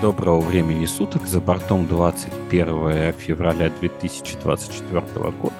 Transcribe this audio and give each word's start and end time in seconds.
Доброго 0.00 0.40
времени 0.40 0.86
суток. 0.86 1.26
За 1.26 1.40
бортом 1.40 1.88
21 1.88 3.12
февраля 3.14 3.68
2024 3.80 5.00
года. 5.32 5.56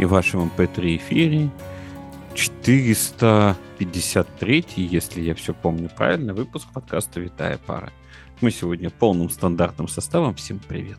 И 0.00 0.04
в 0.04 0.08
вашем 0.08 0.50
MP3 0.50 0.96
эфире 0.96 1.48
453, 2.34 4.64
если 4.78 5.20
я 5.20 5.36
все 5.36 5.54
помню 5.54 5.88
правильно, 5.96 6.34
выпуск 6.34 6.66
подкаста 6.74 7.20
«Витая 7.20 7.60
пара». 7.64 7.92
Мы 8.40 8.50
сегодня 8.50 8.90
полным 8.90 9.30
стандартным 9.30 9.86
составом. 9.86 10.34
Всем 10.34 10.58
привет. 10.58 10.98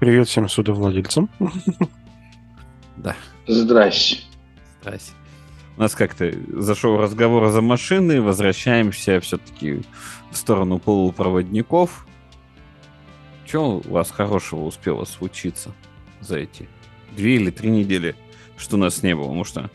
Привет 0.00 0.28
всем 0.28 0.50
судовладельцам. 0.50 1.30
Да. 2.98 3.16
Здрасте. 3.46 4.18
Здрасте. 4.82 5.12
У 5.78 5.80
нас 5.80 5.94
как-то 5.94 6.34
зашел 6.48 6.98
разговор 6.98 7.50
за 7.50 7.62
машины, 7.62 8.20
возвращаемся 8.20 9.20
все-таки 9.20 9.82
в 10.32 10.36
сторону 10.36 10.80
полупроводников. 10.80 12.04
Что 13.46 13.80
у 13.86 13.92
вас 13.92 14.10
хорошего 14.10 14.64
успело 14.64 15.04
случиться 15.04 15.70
за 16.20 16.38
эти 16.38 16.68
две 17.12 17.36
или 17.36 17.50
три 17.50 17.70
недели, 17.70 18.16
что 18.56 18.74
у 18.74 18.80
нас 18.80 19.04
не 19.04 19.14
было? 19.14 19.26
Потому 19.26 19.44
что 19.44 19.70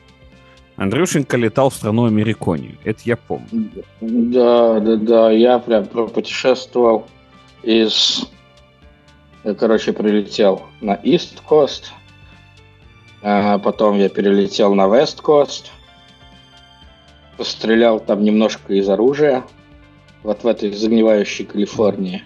Андрюшенька 0.75 1.37
летал 1.37 1.69
в 1.69 1.75
страну 1.75 2.03
Америконию, 2.03 2.77
это 2.83 2.99
я 3.05 3.15
помню. 3.15 3.71
Да, 4.01 4.81
да, 4.81 4.97
да, 4.97 5.31
я 5.31 5.57
прям 5.57 5.85
путешествовал 5.85 7.07
из... 7.61 8.25
Я, 9.45 9.53
короче, 9.53 9.93
прилетел 9.93 10.63
на 10.81 10.95
East 10.95 11.41
Coast, 11.49 11.85
а 13.21 13.57
потом 13.57 13.97
я 13.97 14.09
перелетел 14.09 14.75
на 14.75 14.81
West 14.81 15.21
Coast, 15.23 15.67
пострелял 17.37 17.99
там 17.99 18.23
немножко 18.23 18.73
из 18.73 18.89
оружия, 18.89 19.43
вот 20.23 20.43
в 20.43 20.47
этой 20.47 20.71
загнивающей 20.71 21.45
Калифорнии. 21.45 22.23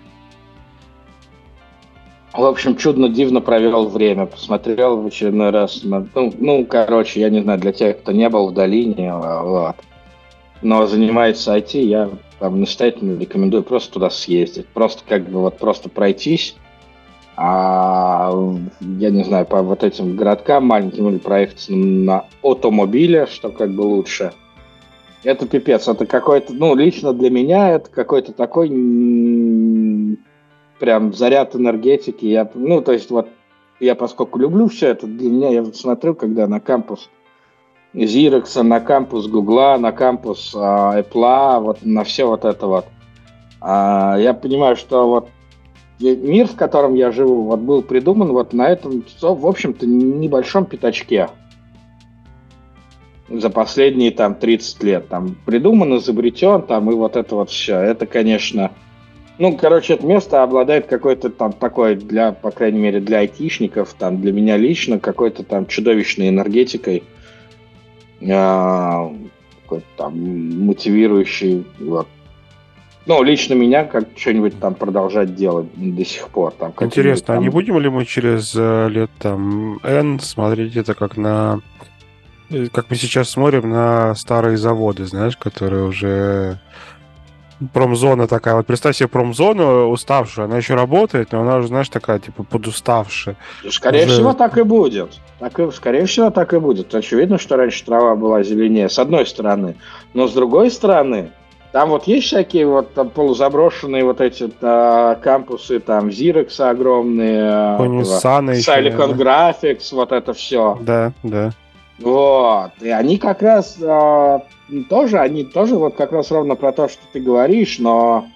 В 2.34 2.44
общем, 2.44 2.76
чудно-дивно 2.76 3.42
провел 3.42 3.88
время. 3.88 4.28
Посмотрел 4.28 4.98
в 4.98 5.08
очередной 5.08 5.50
раз. 5.50 5.84
На, 5.84 6.08
ну, 6.14 6.32
ну, 6.38 6.66
короче, 6.66 7.22
я 7.22 7.30
не 7.30 7.42
знаю, 7.42 7.60
для 7.60 7.72
тех, 7.72 8.00
кто 8.00 8.12
не 8.12 8.30
был 8.30 8.50
в 8.50 8.54
долине, 8.54 9.14
вот. 9.16 9.76
Но 10.62 10.86
занимается 10.86 11.56
IT, 11.58 11.80
я 11.82 12.10
там 12.40 12.60
настоятельно 12.60 13.20
рекомендую 13.20 13.64
просто 13.64 13.94
туда 13.94 14.10
съездить. 14.12 14.68
Просто 14.68 15.02
как 15.08 15.28
бы 15.28 15.40
вот 15.40 15.58
просто 15.58 15.90
пройтись. 15.90 16.56
А, 17.36 18.32
я 18.82 19.10
не 19.10 19.24
знаю, 19.24 19.46
по 19.48 19.64
вот 19.64 19.84
этим 19.84 20.16
городкам 20.16 20.66
маленьким 20.66 21.10
или 21.10 21.18
проехать 21.18 21.66
на 21.70 22.26
автомобиле, 22.44 23.26
что 23.28 23.50
как 23.50 23.72
бы 23.72 23.82
лучше– 23.82 24.34
это 25.28 25.46
пипец. 25.46 25.88
Это 25.88 26.06
какой-то, 26.06 26.54
ну, 26.54 26.74
лично 26.74 27.12
для 27.14 27.30
меня 27.30 27.72
это 27.72 27.90
какой-то 27.90 28.32
такой 28.32 28.70
прям 30.80 31.14
заряд 31.14 31.56
энергетики. 31.56 32.26
Я, 32.26 32.50
ну, 32.54 32.82
то 32.82 32.94
есть 32.94 33.12
вот 33.12 33.28
я 33.82 33.96
поскольку 33.96 34.40
люблю 34.40 34.68
все 34.70 34.88
это, 34.88 35.06
для 35.06 35.30
меня 35.30 35.50
я 35.50 35.66
смотрю, 35.66 36.16
когда 36.16 36.48
на 36.48 36.62
кампус 36.62 37.10
Xerox, 37.94 38.64
на 38.64 38.80
кампус 38.80 39.28
Гугла, 39.28 39.78
на 39.78 39.92
кампус 39.92 40.54
а, 40.56 41.04
вот 41.60 41.80
на 41.84 42.04
все 42.06 42.26
вот 42.26 42.46
это 42.46 42.68
вот. 42.68 42.86
А, 43.60 44.16
я 44.18 44.34
понимаю, 44.34 44.78
что 44.78 45.10
вот 45.10 45.30
мир, 46.00 46.48
в 46.48 46.56
котором 46.56 46.94
я 46.94 47.12
живу, 47.12 47.44
вот 47.44 47.60
был 47.60 47.82
придуман 47.82 48.32
вот 48.32 48.54
на 48.54 48.70
этом, 48.70 49.04
в 49.22 49.48
общем-то, 49.48 49.86
небольшом 49.86 50.66
пятачке 50.66 51.28
за 53.30 53.50
последние 53.50 54.12
там 54.12 54.36
30 54.36 54.84
лет. 54.84 55.08
Там 55.10 55.36
придуман, 55.46 55.98
изобретен, 55.98 56.62
там 56.62 56.90
и 56.92 56.94
вот 56.94 57.16
это 57.16 57.36
вот 57.36 57.50
все. 57.50 57.78
Это, 57.78 58.06
конечно... 58.06 58.72
Ну, 59.40 59.56
короче, 59.56 59.94
это 59.94 60.06
место 60.06 60.42
обладает 60.42 60.88
какой-то 60.88 61.30
там 61.30 61.54
такой, 61.54 61.96
для, 61.96 62.32
по 62.32 62.50
крайней 62.50 62.80
мере, 62.80 63.00
для 63.00 63.20
айтишников, 63.20 63.94
там, 63.94 64.20
для 64.20 64.32
меня 64.32 64.58
лично, 64.58 64.98
какой-то 64.98 65.44
там 65.44 65.68
чудовищной 65.68 66.30
энергетикой, 66.30 67.04
какой-то 68.20 69.86
там 69.96 70.66
мотивирующий, 70.66 71.68
вот. 71.80 72.08
Ну, 73.06 73.22
лично 73.22 73.54
меня 73.54 73.84
как 73.84 74.08
что-нибудь 74.16 74.60
там 74.60 74.74
продолжать 74.74 75.36
делать 75.36 75.68
до 75.76 76.04
сих 76.04 76.30
пор. 76.30 76.54
Там, 76.54 76.74
Интересно, 76.82 77.28
там... 77.28 77.38
а 77.38 77.42
не 77.42 77.50
будем 77.50 77.80
ли 77.80 77.90
мы 77.90 78.06
через 78.06 78.56
э, 78.56 78.90
лет 78.90 79.12
там 79.20 79.80
N 79.84 80.20
смотреть 80.20 80.76
это 80.76 80.96
как 80.96 81.16
на 81.16 81.62
Э, 81.62 81.97
как 82.72 82.90
мы 82.90 82.96
сейчас 82.96 83.30
смотрим 83.30 83.70
на 83.70 84.16
старые 84.16 84.58
заводы, 84.58 85.06
знаешь, 85.06 85.38
которые 85.38 85.84
уже 85.84 86.60
промзона 87.74 88.28
такая. 88.28 88.56
Вот 88.56 88.66
представь 88.66 88.96
себе 88.96 89.08
промзону 89.08 89.90
уставшую, 89.90 90.46
она 90.46 90.58
еще 90.58 90.76
работает, 90.76 91.32
но 91.32 91.42
она 91.42 91.58
уже, 91.58 91.70
знаешь, 91.70 91.90
такая, 91.90 92.20
типа, 92.20 92.44
подуставшая. 92.44 93.36
Скорее 93.70 94.06
уже... 94.06 94.16
всего, 94.16 94.34
так 94.34 94.58
и 94.58 94.64
будет. 94.64 95.20
Так 95.40 95.60
и, 95.60 95.70
скорее 95.72 96.06
всего, 96.06 96.30
так 96.30 96.54
и 96.54 96.60
будет. 96.60 96.94
Очевидно, 96.94 97.38
что 97.38 97.58
раньше 97.58 97.84
трава 97.84 98.16
была 98.16 98.44
зеленее, 98.44 98.90
с 98.90 99.00
одной 99.00 99.26
стороны. 99.26 99.76
Но 100.14 100.28
с 100.28 100.34
другой 100.34 100.72
стороны, 100.72 101.32
там 101.72 101.90
вот 101.90 102.08
есть 102.08 102.28
всякие 102.28 102.66
вот 102.66 102.94
там 102.94 103.10
полузаброшенные 103.10 104.04
вот 104.04 104.22
эти 104.22 104.50
а, 104.62 105.16
кампусы, 105.16 105.80
там 105.80 106.08
Xerox 106.08 106.62
огромные, 106.62 107.42
Silicon 108.04 109.16
Graphics, 109.16 109.94
вот 109.94 110.12
это 110.12 110.34
все. 110.34 110.78
Да, 110.82 111.12
да. 111.24 111.52
Вот. 112.00 112.72
И 112.82 112.90
они 112.90 113.18
как 113.18 113.42
раз 113.42 113.78
э, 113.82 114.40
тоже, 114.90 115.20
они 115.20 115.44
тоже 115.44 115.76
вот 115.76 115.96
как 115.96 116.12
раз 116.12 116.30
ровно 116.32 116.56
про 116.56 116.72
то, 116.72 116.88
что 116.88 117.02
ты 117.12 117.20
говоришь, 117.20 117.80
но, 117.80 118.28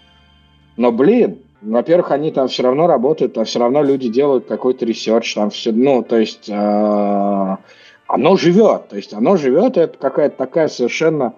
но 0.78 0.92
блин, 0.92 1.40
во-первых, 1.62 2.12
они 2.12 2.32
там 2.32 2.48
все 2.48 2.64
равно 2.64 2.88
работают, 2.88 3.38
а 3.38 3.44
все 3.44 3.60
равно 3.60 3.84
люди 3.84 4.10
делают 4.10 4.48
какой-то 4.48 4.86
research, 4.86 5.36
там 5.36 5.52
все, 5.52 5.72
ну, 5.72 6.02
то 6.02 6.18
есть 6.18 6.50
э, 6.50 7.58
оно 8.08 8.36
живет, 8.36 8.90
то 8.90 8.96
есть 8.96 9.14
оно 9.14 9.38
живет, 9.38 9.78
это 9.78 9.98
какая-то 9.98 10.38
такая 10.38 10.68
совершенно, 10.68 11.34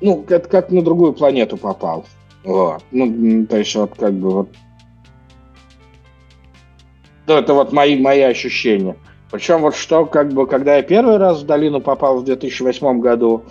ну, 0.00 0.24
это 0.28 0.48
как 0.48 0.70
на 0.70 0.82
другую 0.82 1.12
планету 1.12 1.56
попал. 1.56 2.06
Вот. 2.44 2.82
Ну, 2.92 3.46
то 3.46 3.58
есть 3.58 3.74
вот 3.74 3.94
как 3.98 4.14
бы 4.14 4.30
вот 4.30 4.48
это 7.26 7.54
вот 7.54 7.72
мои, 7.72 8.00
мои 8.00 8.20
ощущения. 8.20 8.96
Причем 9.30 9.60
вот 9.60 9.76
что, 9.76 10.06
как 10.06 10.32
бы, 10.32 10.46
когда 10.46 10.76
я 10.76 10.82
первый 10.82 11.16
раз 11.16 11.42
в 11.42 11.46
долину 11.46 11.80
попал 11.80 12.18
в 12.18 12.24
2008 12.24 13.00
году, 13.00 13.44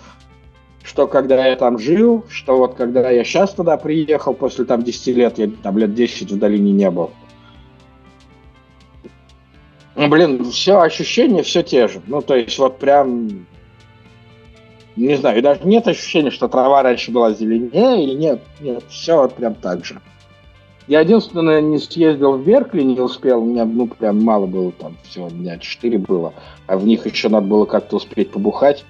что 0.82 1.06
когда 1.06 1.46
я 1.46 1.56
там 1.56 1.78
жил, 1.78 2.24
что 2.28 2.56
вот 2.56 2.74
когда 2.74 3.10
я 3.10 3.24
сейчас 3.24 3.54
туда 3.54 3.76
приехал, 3.76 4.34
после 4.34 4.64
там 4.64 4.82
10 4.82 5.06
лет, 5.16 5.38
я 5.38 5.50
там 5.62 5.78
лет 5.78 5.94
10 5.94 6.32
в 6.32 6.38
долине 6.38 6.72
не 6.72 6.90
был. 6.90 7.10
Ну, 9.94 10.08
блин, 10.08 10.44
все 10.44 10.80
ощущения 10.80 11.42
все 11.42 11.62
те 11.62 11.88
же. 11.88 12.00
Ну, 12.06 12.22
то 12.22 12.34
есть 12.34 12.58
вот 12.58 12.78
прям, 12.78 13.46
не 14.96 15.16
знаю, 15.16 15.38
и 15.38 15.42
даже 15.42 15.60
нет 15.64 15.86
ощущения, 15.88 16.30
что 16.30 16.48
трава 16.48 16.82
раньше 16.82 17.10
была 17.10 17.32
зеленее 17.32 18.04
или 18.04 18.14
нет. 18.14 18.42
Нет, 18.60 18.84
все 18.88 19.16
вот 19.16 19.34
прям 19.34 19.54
так 19.54 19.84
же. 19.84 20.00
Я 20.90 21.02
единственное 21.02 21.60
не 21.60 21.78
съездил 21.78 22.32
в 22.32 22.44
Беркли, 22.44 22.82
не 22.82 22.98
успел, 22.98 23.44
у 23.44 23.46
меня 23.46 23.64
ну 23.64 23.86
прям 23.86 24.20
мало 24.24 24.46
было 24.46 24.72
там, 24.72 24.96
всего 25.04 25.28
дня 25.28 25.56
четыре 25.56 25.98
было, 25.98 26.34
а 26.66 26.76
в 26.76 26.84
них 26.84 27.06
еще 27.06 27.28
надо 27.28 27.46
было 27.46 27.64
как-то 27.64 27.94
успеть 27.94 28.32
побухать. 28.32 28.84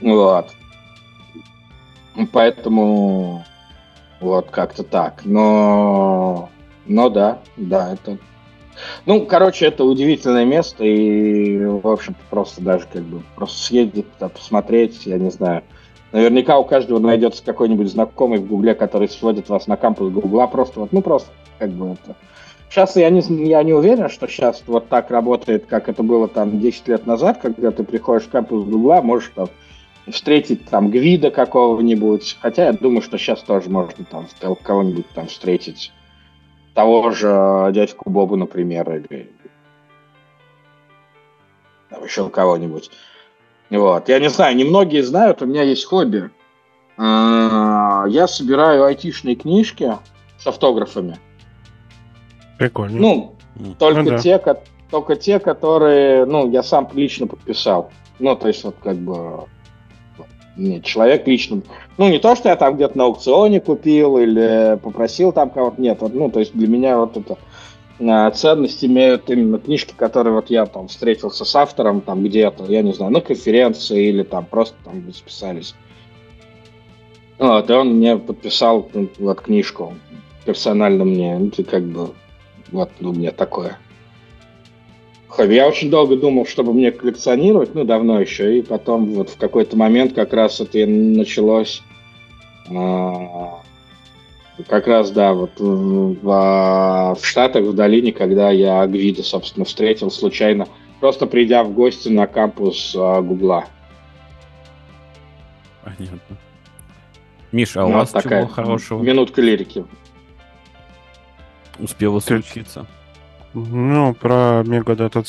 Вот. 0.00 0.48
Поэтому 2.32 3.44
вот 4.18 4.50
как-то 4.50 4.82
так. 4.82 5.24
Но, 5.24 6.48
но 6.86 7.08
да, 7.08 7.38
да, 7.56 7.92
это... 7.92 8.18
Ну, 9.04 9.26
короче, 9.26 9.66
это 9.66 9.84
удивительное 9.84 10.44
место, 10.44 10.82
и, 10.82 11.64
в 11.66 11.86
общем-то, 11.86 12.20
просто 12.30 12.62
даже 12.62 12.84
как 12.92 13.04
бы 13.04 13.22
просто 13.36 13.62
съездить, 13.62 14.06
посмотреть, 14.18 15.06
я 15.06 15.18
не 15.18 15.30
знаю, 15.30 15.62
Наверняка 16.12 16.58
у 16.58 16.64
каждого 16.64 16.98
найдется 16.98 17.44
какой-нибудь 17.44 17.88
знакомый 17.88 18.38
в 18.38 18.46
Гугле, 18.46 18.74
который 18.74 19.08
сводит 19.08 19.48
вас 19.48 19.66
на 19.66 19.76
кампус 19.76 20.12
Гугла. 20.12 20.46
Просто 20.46 20.80
вот, 20.80 20.92
ну 20.92 21.02
просто 21.02 21.30
как 21.58 21.70
бы 21.70 21.92
это. 21.92 22.16
Сейчас 22.70 22.96
я 22.96 23.10
не, 23.10 23.20
я 23.48 23.62
не 23.62 23.72
уверен, 23.72 24.08
что 24.08 24.26
сейчас 24.26 24.62
вот 24.66 24.88
так 24.88 25.10
работает, 25.10 25.66
как 25.66 25.88
это 25.88 26.02
было 26.02 26.28
там 26.28 26.60
10 26.60 26.88
лет 26.88 27.06
назад, 27.06 27.38
когда 27.40 27.70
ты 27.70 27.84
приходишь 27.84 28.26
в 28.26 28.30
кампус 28.30 28.64
Гугла, 28.64 29.00
можешь 29.02 29.32
там 29.34 29.48
встретить 30.08 30.66
там 30.66 30.90
гвида 30.90 31.30
какого-нибудь. 31.30 32.38
Хотя 32.40 32.66
я 32.66 32.72
думаю, 32.72 33.02
что 33.02 33.18
сейчас 33.18 33.42
тоже 33.42 33.70
можно 33.70 34.04
там 34.04 34.26
кого-нибудь 34.62 35.08
там 35.14 35.26
встретить. 35.26 35.92
Того 36.74 37.10
же 37.10 37.70
дядьку 37.72 38.10
Бобу, 38.10 38.36
например, 38.36 38.90
или 38.94 39.30
там 41.88 42.04
еще 42.04 42.28
кого-нибудь. 42.28 42.90
Вот. 43.70 44.08
Я 44.08 44.18
не 44.18 44.30
знаю, 44.30 44.56
немногие 44.56 45.02
знают, 45.02 45.42
у 45.42 45.46
меня 45.46 45.62
есть 45.62 45.84
хобби. 45.84 46.30
А, 46.96 48.04
я 48.08 48.26
собираю 48.28 48.84
айтишные 48.84 49.34
книжки 49.34 49.92
с 50.38 50.46
автографами. 50.46 51.18
Прикольно. 52.58 52.98
Ну, 52.98 53.34
только, 53.78 54.02
ну, 54.02 54.10
да. 54.10 54.18
те, 54.18 54.40
только 54.90 55.16
те, 55.16 55.38
которые, 55.38 56.24
ну, 56.24 56.50
я 56.50 56.62
сам 56.62 56.88
лично 56.94 57.26
подписал. 57.26 57.90
Ну, 58.18 58.34
то 58.36 58.48
есть, 58.48 58.64
вот 58.64 58.76
как 58.82 58.96
бы... 58.96 59.44
Нет, 60.56 60.84
человек 60.84 61.26
лично. 61.26 61.60
Ну, 61.98 62.08
не 62.08 62.18
то, 62.18 62.34
что 62.34 62.48
я 62.48 62.56
там 62.56 62.76
где-то 62.76 62.96
на 62.96 63.04
аукционе 63.04 63.60
купил 63.60 64.16
или 64.16 64.78
попросил 64.82 65.32
там 65.32 65.50
кого-то. 65.50 65.78
Нет, 65.82 65.98
вот, 66.00 66.14
ну, 66.14 66.30
то 66.30 66.40
есть 66.40 66.54
для 66.54 66.66
меня 66.66 66.96
вот 66.96 67.14
это 67.14 67.36
ценность 67.98 68.84
имеют 68.84 69.30
именно 69.30 69.58
книжки, 69.58 69.94
которые 69.96 70.34
вот 70.34 70.50
я 70.50 70.66
там 70.66 70.88
встретился 70.88 71.44
с 71.44 71.56
автором 71.56 72.00
там 72.00 72.22
где-то, 72.22 72.64
я 72.66 72.82
не 72.82 72.92
знаю, 72.92 73.12
на 73.12 73.20
конференции 73.20 74.08
или 74.08 74.22
там 74.22 74.44
просто 74.44 74.76
там 74.84 75.02
записались. 75.12 75.74
Вот, 77.38 77.68
и 77.68 77.72
он 77.72 77.94
мне 77.94 78.16
подписал 78.16 78.88
ну, 78.94 79.08
вот 79.18 79.40
книжку 79.40 79.94
персонально 80.44 81.04
мне, 81.04 81.38
ну, 81.38 81.50
как 81.64 81.84
бы, 81.84 82.10
вот, 82.70 82.90
ну, 83.00 83.12
мне 83.12 83.30
такое. 83.30 83.78
Я 85.38 85.68
очень 85.68 85.90
долго 85.90 86.16
думал, 86.16 86.46
чтобы 86.46 86.72
мне 86.72 86.92
коллекционировать, 86.92 87.74
ну, 87.74 87.84
давно 87.84 88.20
еще, 88.20 88.58
и 88.58 88.62
потом 88.62 89.12
вот 89.12 89.28
в 89.28 89.36
какой-то 89.36 89.76
момент 89.76 90.14
как 90.14 90.32
раз 90.32 90.60
это 90.60 90.86
началось, 90.86 91.82
а, 92.74 93.60
как 94.64 94.86
раз, 94.86 95.10
да, 95.10 95.34
вот 95.34 95.58
в, 95.58 97.14
в 97.14 97.20
Штатах, 97.22 97.64
в 97.64 97.74
долине, 97.74 98.12
когда 98.12 98.50
я 98.50 98.86
Гвида, 98.86 99.22
собственно, 99.22 99.64
встретил 99.64 100.10
случайно, 100.10 100.66
просто 101.00 101.26
придя 101.26 101.62
в 101.64 101.72
гости 101.72 102.08
на 102.08 102.26
кампус 102.26 102.94
а, 102.96 103.20
Гугла. 103.20 103.66
Понятно. 105.84 106.36
Миша, 107.52 107.82
а 107.82 107.86
ну, 107.86 107.90
у 107.90 107.92
вас 107.94 108.10
такая 108.10 108.44
чего 108.44 108.52
хорошего? 108.52 109.02
Минутка 109.02 109.40
лирики. 109.40 109.84
Успела 111.78 112.20
случиться. 112.20 112.86
Ну, 113.54 114.14
про 114.14 114.62
мегадата... 114.66 115.22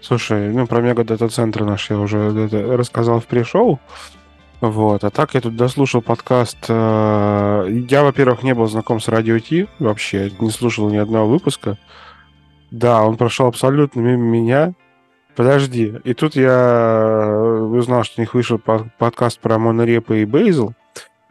Слушай, 0.00 0.50
ну, 0.52 0.66
про 0.66 0.80
мегадата-центр 0.80 1.64
наш 1.64 1.88
я 1.90 1.98
уже 1.98 2.48
рассказал 2.76 3.20
в 3.20 3.26
пришоу. 3.26 3.80
Вот. 4.60 5.04
А 5.04 5.10
так 5.10 5.34
я 5.34 5.40
тут 5.40 5.56
дослушал 5.56 6.02
подкаст. 6.02 6.58
Э, 6.68 7.66
я, 7.88 8.02
во-первых, 8.02 8.42
не 8.42 8.54
был 8.54 8.66
знаком 8.66 9.00
с 9.00 9.08
Радио 9.08 9.38
Ти 9.38 9.68
вообще, 9.78 10.30
не 10.38 10.50
слушал 10.50 10.90
ни 10.90 10.96
одного 10.96 11.28
выпуска. 11.28 11.78
Да, 12.70 13.02
он 13.02 13.16
прошел 13.16 13.46
абсолютно 13.46 14.00
мимо 14.00 14.22
меня. 14.22 14.74
Подожди. 15.34 15.94
И 16.04 16.12
тут 16.12 16.36
я 16.36 17.58
узнал, 17.72 18.04
что 18.04 18.20
у 18.20 18.22
них 18.22 18.34
вышел 18.34 18.58
подкаст 18.58 19.40
про 19.40 19.58
монорепы 19.58 20.22
и 20.22 20.24
Бейзл. 20.24 20.72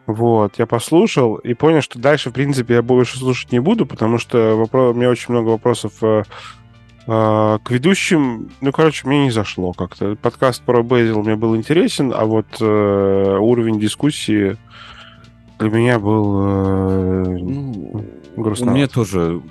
Вот, 0.08 0.58
я 0.58 0.66
послушал 0.66 1.36
и 1.36 1.54
понял, 1.54 1.84
что 1.84 2.00
дальше, 2.00 2.32
в 2.32 2.34
принципе, 2.34 2.76
я 2.76 2.82
больше 2.82 3.20
слушать 3.20 3.52
не 3.52 3.60
буду, 3.60 3.86
потому 3.86 4.18
что 4.18 4.56
вопрос, 4.56 4.96
у 4.96 4.98
меня 4.98 5.08
очень 5.08 5.32
много 5.32 5.50
вопросов 5.50 5.94
э, 6.02 6.24
э, 6.24 6.24
к 7.06 7.62
ведущим. 7.70 8.52
Ну, 8.62 8.72
короче, 8.72 9.08
мне 9.08 9.26
не 9.26 9.32
зашло 9.32 9.74
как-то. 9.74 10.16
Подкаст 10.16 10.62
про 10.62 10.84
Безил 10.84 11.24
мне 11.24 11.36
был 11.36 11.56
интересен, 11.56 12.14
а 12.16 12.26
вот 12.26 12.46
э, 12.60 13.38
уровень 13.40 13.80
дискуссии 13.80 14.58
для 15.60 15.70
меня 15.70 16.00
был 16.00 16.40
э, 16.42 17.24
ну, 17.40 18.06
грустно. 18.36 18.70
Меня 18.72 18.88
тоже 18.88 19.42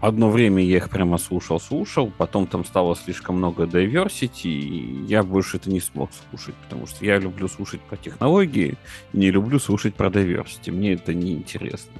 одно 0.00 0.30
время 0.30 0.62
я 0.62 0.76
их 0.76 0.90
прямо 0.90 1.18
слушал-слушал, 1.18 2.12
потом 2.16 2.46
там 2.46 2.64
стало 2.64 2.94
слишком 2.96 3.36
много 3.36 3.64
diversity, 3.64 4.48
и 4.48 5.04
я 5.06 5.22
больше 5.22 5.56
это 5.56 5.70
не 5.70 5.80
смог 5.80 6.10
слушать, 6.30 6.54
потому 6.56 6.86
что 6.86 7.04
я 7.04 7.18
люблю 7.18 7.48
слушать 7.48 7.80
про 7.80 7.96
технологии, 7.96 8.76
не 9.12 9.30
люблю 9.30 9.58
слушать 9.58 9.94
про 9.94 10.08
diversity, 10.08 10.70
мне 10.70 10.92
это 10.92 11.14
не 11.14 11.32
интересно. 11.32 11.92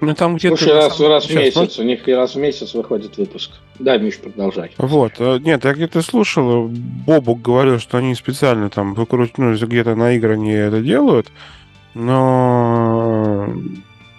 Ну, 0.00 0.14
там 0.14 0.36
где-то... 0.36 0.56
Слушай, 0.56 0.74
раз, 0.74 0.96
самом... 0.96 1.12
раз 1.12 1.26
в 1.26 1.34
месяц, 1.34 1.56
вот... 1.56 1.78
у 1.78 1.82
них 1.82 2.06
раз 2.08 2.34
в 2.34 2.38
месяц 2.38 2.74
выходит 2.74 3.16
выпуск. 3.18 3.50
Да, 3.78 3.98
Миш, 3.98 4.18
продолжай. 4.18 4.72
Вот, 4.78 5.12
э, 5.18 5.38
нет, 5.40 5.64
я 5.64 5.74
где-то 5.74 6.02
слушал, 6.02 6.68
Бобук 6.68 7.42
говорил, 7.42 7.78
что 7.78 7.98
они 7.98 8.14
специально 8.14 8.70
там 8.70 8.94
выкрутили, 8.94 9.44
ну, 9.44 9.54
где-то 9.54 9.94
на 9.94 10.12
игры 10.12 10.36
не 10.38 10.52
это 10.52 10.80
делают, 10.80 11.28
но 11.94 13.46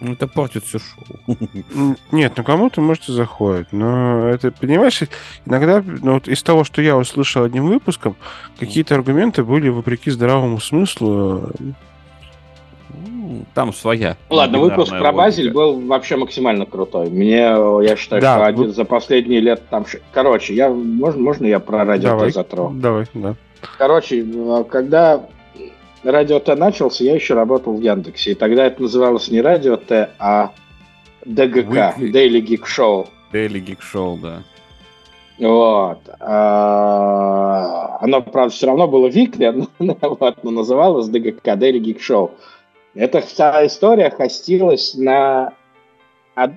ну, 0.01 0.13
это 0.13 0.27
портит 0.27 0.65
все 0.65 0.79
шоу. 0.79 1.37
Нет, 2.11 2.33
ну 2.35 2.43
кому-то, 2.43 2.81
может, 2.81 3.07
и 3.07 3.11
заходит. 3.11 3.67
Но 3.71 4.27
это, 4.27 4.51
понимаешь, 4.51 4.99
иногда 5.45 5.83
ну, 5.85 6.15
вот 6.15 6.27
из 6.27 6.41
того, 6.41 6.63
что 6.63 6.81
я 6.81 6.97
услышал 6.97 7.43
одним 7.43 7.67
выпуском, 7.67 8.15
какие-то 8.59 8.95
аргументы 8.95 9.43
были 9.43 9.69
вопреки 9.69 10.09
здравому 10.09 10.59
смыслу. 10.59 11.51
Ну, 13.05 13.45
там 13.53 13.73
своя. 13.73 14.17
Ладно, 14.29 14.59
выпуск 14.59 14.91
про 14.91 15.11
Базель 15.11 15.51
был 15.51 15.79
вообще 15.79 16.15
максимально 16.17 16.65
крутой. 16.65 17.09
Мне, 17.09 17.37
я 17.37 17.95
считаю, 17.95 18.21
да, 18.21 18.35
что 18.35 18.45
один 18.45 18.65
вы... 18.65 18.71
за 18.71 18.85
последние 18.85 19.39
лет 19.39 19.61
там... 19.69 19.85
Короче, 20.11 20.53
я, 20.53 20.69
можно, 20.69 21.21
можно 21.21 21.45
я 21.45 21.59
про 21.59 21.85
радио 21.85 22.09
давай, 22.09 22.31
затрону? 22.31 22.79
Давай, 22.79 23.05
да. 23.13 23.35
Короче, 23.77 24.25
когда 24.69 25.23
Радио 26.03 26.39
Т 26.39 26.55
начался, 26.55 27.03
я 27.03 27.13
еще 27.13 27.35
работал 27.35 27.75
в 27.75 27.81
Яндексе. 27.81 28.31
И 28.31 28.35
тогда 28.35 28.65
это 28.65 28.81
называлось 28.81 29.29
не 29.29 29.41
Радио 29.41 29.77
Т, 29.77 30.09
а 30.17 30.51
ДГК, 31.25 31.95
Weekly. 31.97 32.11
Daily 32.11 32.41
Geek 32.41 32.63
Show. 32.65 33.07
Daily 33.31 33.63
Geek 33.63 33.79
Show, 33.93 34.19
да. 34.19 34.43
Вот. 35.39 35.99
А, 36.19 37.97
оно, 38.01 38.21
правда, 38.21 38.53
все 38.53 38.67
равно 38.67 38.87
было 38.87 39.07
Викли, 39.07 39.67
но 39.79 40.51
называлось 40.51 41.07
ДГК, 41.07 41.53
Daily 41.53 41.79
Geek 41.79 41.99
Show. 41.99 42.31
Эта 42.93 43.21
вся 43.21 43.65
история 43.65 44.09
хостилась 44.09 44.95
на... 44.95 45.53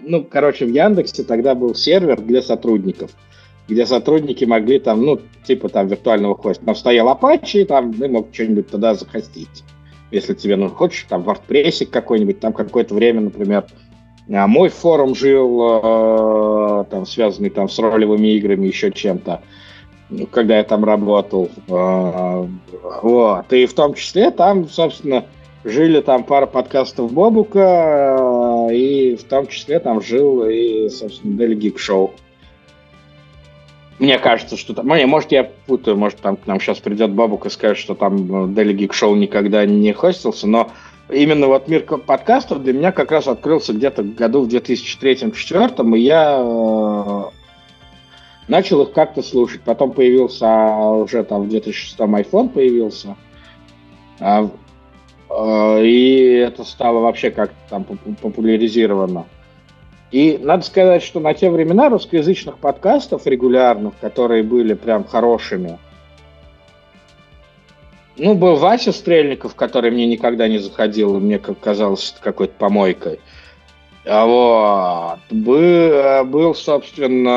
Ну, 0.02 0.24
короче, 0.24 0.64
в 0.64 0.70
Яндексе 0.70 1.24
тогда 1.24 1.54
был 1.54 1.74
сервер 1.74 2.20
для 2.20 2.42
сотрудников– 2.42 3.10
где 3.68 3.86
сотрудники 3.86 4.44
могли 4.44 4.78
там, 4.78 5.02
ну, 5.02 5.20
типа 5.44 5.68
там 5.68 5.88
виртуального 5.88 6.36
хоста. 6.36 6.64
Там 6.64 6.74
стоял 6.74 7.08
Apache, 7.08 7.62
и 7.62 7.64
там 7.64 7.92
ты 7.94 8.08
мог 8.08 8.28
что-нибудь 8.32 8.70
туда 8.70 8.94
захостить. 8.94 9.64
Если 10.10 10.34
тебе, 10.34 10.56
ну, 10.56 10.68
хочешь, 10.68 11.06
там, 11.08 11.22
WordPress 11.22 11.86
какой-нибудь, 11.86 12.40
там 12.40 12.52
какое-то 12.52 12.94
время, 12.94 13.22
например, 13.22 13.64
а 14.32 14.46
мой 14.46 14.68
форум 14.68 15.14
жил, 15.14 15.60
э, 15.62 16.84
там, 16.90 17.04
связанный 17.04 17.50
там 17.50 17.68
с 17.68 17.78
ролевыми 17.78 18.28
играми, 18.28 18.66
еще 18.66 18.90
чем-то, 18.90 19.42
ну, 20.08 20.26
когда 20.26 20.58
я 20.58 20.64
там 20.64 20.84
работал. 20.84 21.50
Э, 21.68 22.46
вот. 23.02 23.52
И 23.52 23.66
в 23.66 23.74
том 23.74 23.94
числе 23.94 24.30
там, 24.30 24.68
собственно, 24.68 25.24
жили 25.64 26.00
там 26.00 26.24
пара 26.24 26.46
подкастов 26.46 27.12
Бобука, 27.12 28.68
э, 28.70 28.74
и 28.74 29.16
в 29.16 29.24
том 29.24 29.46
числе 29.46 29.80
там 29.80 30.00
жил 30.00 30.44
и, 30.44 30.88
собственно, 30.90 31.40
Daily 31.40 31.56
Geek 31.56 31.76
Show. 31.76 32.10
Мне 33.98 34.18
кажется, 34.18 34.56
что 34.56 34.74
там... 34.74 34.88
Не, 34.88 35.06
может, 35.06 35.32
я 35.32 35.50
путаю, 35.66 35.96
может, 35.96 36.18
там 36.18 36.36
к 36.36 36.46
нам 36.46 36.60
сейчас 36.60 36.78
придет 36.78 37.12
бабука 37.12 37.48
и 37.48 37.50
скажет, 37.50 37.78
что 37.78 37.94
там 37.94 38.16
э, 38.16 38.48
Daily 38.48 38.76
Geek 38.76 38.90
Show 38.90 39.16
никогда 39.16 39.64
не 39.64 39.92
хостился, 39.92 40.46
но 40.46 40.70
именно 41.10 41.46
вот 41.46 41.68
мир 41.68 41.82
подкастов 41.82 42.62
для 42.62 42.72
меня 42.72 42.92
как 42.92 43.10
раз 43.10 43.26
открылся 43.26 43.72
где-то 43.72 44.02
в 44.02 44.14
году 44.14 44.42
в 44.42 44.48
2003-2004, 44.48 45.96
и 45.96 46.00
я 46.00 46.38
э, 46.40 47.22
начал 48.48 48.82
их 48.82 48.92
как-то 48.92 49.22
слушать. 49.22 49.62
Потом 49.62 49.92
появился 49.92 50.76
уже 50.76 51.24
там 51.24 51.44
в 51.44 51.48
2006 51.48 51.98
iPhone 51.98 52.48
появился, 52.50 53.16
а, 54.20 54.50
и 55.82 56.44
это 56.46 56.64
стало 56.64 57.00
вообще 57.00 57.30
как-то 57.30 57.56
там 57.68 57.84
популяризировано. 57.84 59.26
И 60.10 60.38
надо 60.40 60.64
сказать, 60.64 61.02
что 61.02 61.18
на 61.18 61.34
те 61.34 61.50
времена 61.50 61.88
русскоязычных 61.88 62.58
подкастов 62.58 63.26
регулярных, 63.26 63.94
которые 64.00 64.44
были 64.44 64.74
прям 64.74 65.04
хорошими, 65.04 65.78
ну, 68.16 68.34
был 68.34 68.54
Вася 68.56 68.92
Стрельников, 68.92 69.56
который 69.56 69.90
мне 69.90 70.06
никогда 70.06 70.46
не 70.46 70.58
заходил, 70.58 71.16
и 71.16 71.20
мне 71.20 71.38
казалось 71.38 72.14
какой-то 72.20 72.54
помойкой. 72.56 73.18
А 74.06 74.26
вот. 74.26 75.18
Был, 75.30 76.24
был, 76.26 76.54
собственно, 76.54 77.30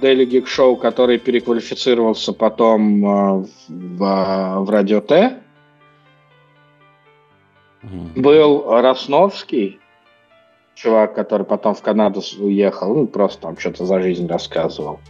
Daily 0.00 0.24
Geek 0.24 0.46
Show, 0.46 0.76
который 0.76 1.18
переквалифицировался 1.18 2.32
потом 2.32 3.04
э, 3.04 3.44
в, 3.68 4.60
в 4.60 4.70
Радио 4.70 5.00
Т. 5.00 5.40
Mm-hmm. 7.86 8.20
Был 8.20 8.64
Росновский, 8.80 9.78
чувак, 10.74 11.14
который 11.14 11.46
потом 11.46 11.74
в 11.74 11.82
Канаду 11.82 12.20
уехал, 12.38 12.94
ну, 12.94 13.06
просто 13.06 13.42
там 13.42 13.58
что-то 13.58 13.86
за 13.86 14.00
жизнь 14.00 14.26
рассказывал. 14.26 15.00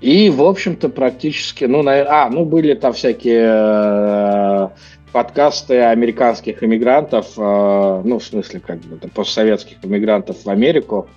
И, 0.00 0.30
в 0.30 0.42
общем-то, 0.42 0.88
практически, 0.88 1.64
ну, 1.64 1.82
на... 1.82 2.24
а, 2.24 2.28
ну, 2.28 2.44
были 2.44 2.74
там 2.74 2.92
всякие 2.92 3.46
э, 3.46 4.68
подкасты 5.12 5.80
американских 5.80 6.64
иммигрантов, 6.64 7.34
э, 7.36 8.02
ну, 8.04 8.18
в 8.18 8.24
смысле, 8.24 8.60
как 8.60 8.80
бы, 8.80 8.96
постсоветских 9.08 9.76
иммигрантов 9.84 10.44
в 10.44 10.50
Америку, 10.50 11.08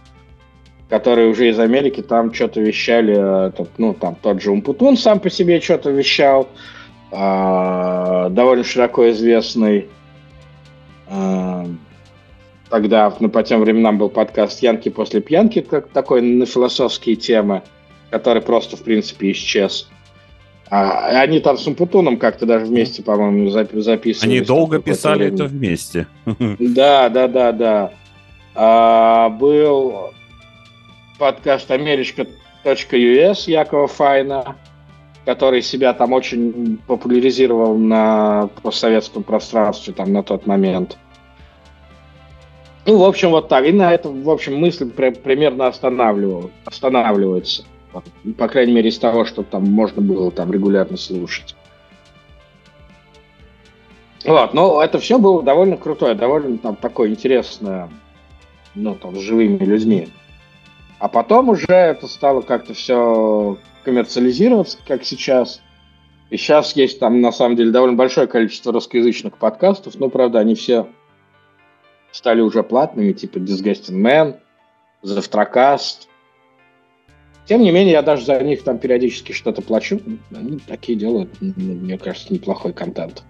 которые 0.87 1.29
уже 1.29 1.49
из 1.49 1.59
Америки 1.59 2.01
там 2.01 2.31
что-то 2.31 2.61
вещали, 2.61 3.47
этот, 3.47 3.69
ну, 3.79 3.95
там 3.95 4.15
тот 4.21 4.39
же 4.39 4.51
Умпутун 4.51 4.97
сам 4.97 5.19
по 5.19 5.31
себе 5.31 5.59
что-то 5.61 5.89
вещал, 5.89 6.43
э, 6.43 6.47
довольно 7.11 8.63
широко 8.63 9.09
известный. 9.09 9.87
Э, 11.07 11.65
Тогда, 12.69 13.13
ну, 13.19 13.29
по 13.29 13.43
тем 13.43 13.61
временам 13.61 13.97
был 13.97 14.09
подкаст 14.09 14.61
«Янки 14.63 14.89
после 14.89 15.21
пьянки», 15.21 15.61
как 15.61 15.89
такой 15.89 16.21
на 16.21 16.45
философские 16.45 17.15
темы, 17.15 17.61
который 18.09 18.41
просто, 18.41 18.75
в 18.75 18.83
принципе, 18.83 19.31
исчез. 19.31 19.87
А, 20.69 21.21
они 21.21 21.39
там 21.39 21.57
с 21.59 21.67
Умпутуном 21.67 22.17
как-то 22.17 22.47
даже 22.47 22.65
вместе, 22.65 23.03
по-моему, 23.03 23.49
записывали. 23.49 24.37
Они 24.37 24.41
долго 24.41 24.81
писали 24.81 25.29
время. 25.29 25.35
это 25.35 25.45
вместе. 25.45 26.07
Да, 26.59 27.09
да, 27.09 27.27
да, 27.27 27.51
да. 27.51 27.91
А, 28.55 29.29
был 29.29 30.11
подкаст 31.19 31.69
Америчка.us 31.69 33.43
Якова 33.49 33.87
Файна, 33.87 34.55
который 35.25 35.61
себя 35.61 35.93
там 35.93 36.13
очень 36.13 36.79
популяризировал 36.87 37.77
на 37.77 38.49
постсоветском 38.61 39.23
пространстве 39.23 39.93
там 39.93 40.13
на 40.13 40.23
тот 40.23 40.45
момент. 40.45 40.97
Ну, 42.85 42.99
в 42.99 43.03
общем, 43.03 43.31
вот 43.31 43.47
так. 43.47 43.65
И 43.65 43.71
на 43.71 43.91
этом, 43.91 44.21
в 44.21 44.29
общем, 44.29 44.57
мысль 44.57 44.89
примерно 44.89 45.67
останавливал, 45.67 46.51
останавливается. 46.65 47.65
По 48.37 48.47
крайней 48.47 48.73
мере, 48.73 48.89
из 48.89 48.99
того, 48.99 49.25
что 49.25 49.41
там 49.41 49.63
можно 49.63 50.01
было 50.01 50.29
там 50.29 50.51
регулярно 50.51 50.97
слушать. 50.97 51.55
Вот, 54.23 54.53
но 54.53 54.81
это 54.81 54.99
все 54.99 55.17
было 55.17 55.41
довольно 55.43 55.77
крутое, 55.77 56.15
довольно 56.15 56.57
там 56.57 56.75
такое 56.75 57.09
интересное, 57.09 57.89
ну, 58.73 58.95
там, 58.95 59.15
с 59.15 59.19
живыми 59.19 59.63
людьми. 59.63 60.09
А 60.99 61.07
потом 61.07 61.49
уже 61.49 61.71
это 61.71 62.07
стало 62.07 62.41
как-то 62.41 62.73
все 62.73 63.57
коммерциализироваться, 63.85 64.77
как 64.85 65.05
сейчас. 65.05 65.61
И 66.29 66.37
сейчас 66.37 66.75
есть 66.75 66.99
там, 66.99 67.21
на 67.21 67.31
самом 67.31 67.55
деле, 67.55 67.71
довольно 67.71 67.95
большое 67.95 68.27
количество 68.27 68.73
русскоязычных 68.73 69.37
подкастов, 69.37 69.95
но, 69.99 70.09
правда, 70.09 70.39
они 70.39 70.55
все 70.55 70.87
стали 72.11 72.41
уже 72.41 72.63
платными, 72.63 73.13
типа 73.13 73.37
Disgusting 73.37 74.01
Man, 74.01 74.39
Завтракаст. 75.01 76.09
Тем 77.45 77.61
не 77.61 77.71
менее, 77.71 77.93
я 77.93 78.01
даже 78.01 78.25
за 78.25 78.41
них 78.41 78.63
там 78.63 78.79
периодически 78.79 79.31
что-то 79.31 79.61
плачу. 79.61 80.01
Они 80.35 80.57
такие 80.57 80.97
делают, 80.97 81.29
мне 81.39 81.97
кажется, 81.97 82.33
неплохой 82.33 82.73
контент. 82.73 83.23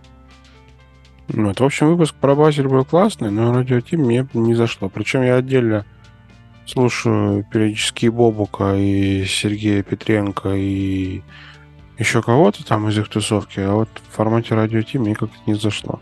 Ну, 1.28 1.50
это, 1.50 1.64
в 1.64 1.66
общем, 1.66 1.88
выпуск 1.88 2.16
про 2.16 2.36
Базель 2.36 2.68
был 2.68 2.86
классный, 2.86 3.30
но 3.30 3.52
радио 3.52 3.82
Тим 3.82 4.02
мне 4.02 4.28
не 4.34 4.54
зашло. 4.54 4.90
Причем 4.90 5.24
я 5.24 5.36
отдельно 5.36 5.86
слушаю 6.66 7.46
периодически 7.52 8.08
Бобука 8.08 8.76
и 8.76 9.26
Сергея 9.26 9.84
Петренко 9.84 10.50
и 10.54 11.22
еще 11.98 12.22
кого-то 12.22 12.66
там 12.66 12.90
из 12.90 12.98
их 12.98 13.08
тусовки, 13.08 13.60
а 13.60 13.74
вот 13.74 13.90
в 14.10 14.16
формате 14.16 14.56
радио 14.56 14.82
Тим 14.82 15.04
мне 15.04 15.16
как-то 15.16 15.38
не 15.46 15.54
зашло. 15.54 16.00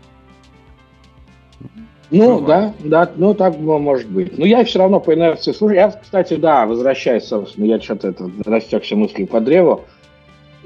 Ну, 2.10 2.40
Бывает. 2.40 2.74
да, 2.80 3.06
да, 3.06 3.12
ну 3.16 3.34
так 3.34 3.58
может 3.58 4.08
быть. 4.08 4.36
Но 4.38 4.44
я 4.44 4.64
все 4.64 4.78
равно 4.78 5.00
по 5.00 5.14
инерции 5.14 5.52
слушаю. 5.52 5.78
Я, 5.78 5.90
кстати, 5.90 6.34
да, 6.34 6.66
возвращаюсь, 6.66 7.24
собственно, 7.24 7.64
я 7.64 7.80
что-то 7.80 8.08
это 8.08 8.30
растекся 8.44 8.94
мыслью 8.94 9.26
по 9.26 9.40
древу 9.40 9.84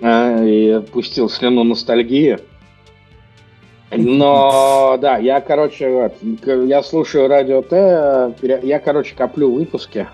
э, 0.01 0.49
и 0.49 0.81
пустил 0.93 1.31
слюну 1.31 1.65
ностальгии. 1.65 2.39
Но, 3.91 4.99
да, 5.01 5.17
я, 5.17 5.41
короче, 5.41 5.89
вот, 5.89 6.15
я 6.67 6.83
слушаю 6.83 7.29
радио 7.29 7.63
Т, 7.63 8.35
я, 8.63 8.79
короче, 8.81 9.15
коплю 9.15 9.53
выпуски. 9.53 10.07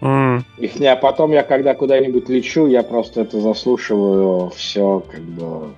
Mm. 0.00 0.42
Их 0.58 0.80
не, 0.80 0.86
а 0.86 0.96
потом 0.96 1.32
я, 1.32 1.42
когда 1.42 1.74
куда-нибудь 1.74 2.28
лечу, 2.28 2.66
я 2.66 2.82
просто 2.82 3.20
это 3.20 3.40
заслушиваю 3.40 4.50
все, 4.50 5.04
как 5.10 5.20
бы, 5.20 5.74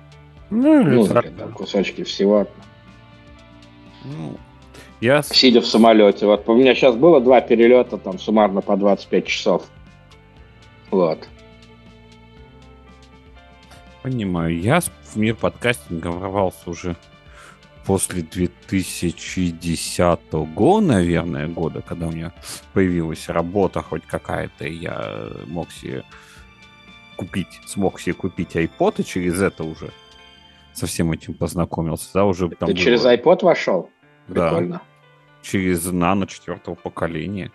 ну, 0.49 0.83
музыка, 0.83 1.29
там, 1.37 1.51
кусочки 1.53 2.03
всего. 2.03 2.47
Ну, 4.05 4.37
я... 5.01 5.21
Сидя 5.21 5.61
в 5.61 5.65
самолете. 5.65 6.25
Вот 6.25 6.47
у 6.47 6.55
меня 6.55 6.73
сейчас 6.75 6.95
было 6.95 7.19
два 7.19 7.41
перелета, 7.41 7.97
там 7.97 8.17
суммарно 8.17 8.61
по 8.61 8.77
25 8.77 9.25
часов. 9.25 9.63
Вот. 10.91 11.19
Понимаю. 14.03 14.59
Я 14.59 14.81
в 14.81 15.15
мир 15.15 15.35
подкастинга 15.35 16.07
ворвался 16.07 16.69
уже 16.69 16.95
после 17.85 18.21
2010 18.21 20.19
года, 20.31 20.85
наверное, 20.87 21.47
года, 21.47 21.81
когда 21.81 22.07
у 22.07 22.11
меня 22.11 22.33
появилась 22.73 23.29
работа 23.29 23.81
хоть 23.81 24.05
какая-то, 24.05 24.65
и 24.65 24.75
я 24.75 25.29
мог 25.47 25.71
себе 25.71 26.03
купить, 27.15 27.59
смог 27.65 27.99
себе 27.99 28.13
купить 28.13 28.55
iPod, 28.55 29.01
и 29.01 29.05
через 29.05 29.41
это 29.41 29.63
уже 29.63 29.89
со 30.73 30.85
всем 30.85 31.11
этим 31.11 31.33
познакомился. 31.33 32.09
Да, 32.13 32.25
уже 32.25 32.49
там 32.49 32.67
Ты 32.67 32.73
было... 32.73 32.83
через 32.83 33.05
iPod 33.05 33.43
вошел? 33.43 33.89
Да. 34.27 34.49
Прикольно 34.49 34.81
через 35.43 35.85
нано 35.91 36.25
четвертого 36.25 36.75
поколения. 36.75 37.51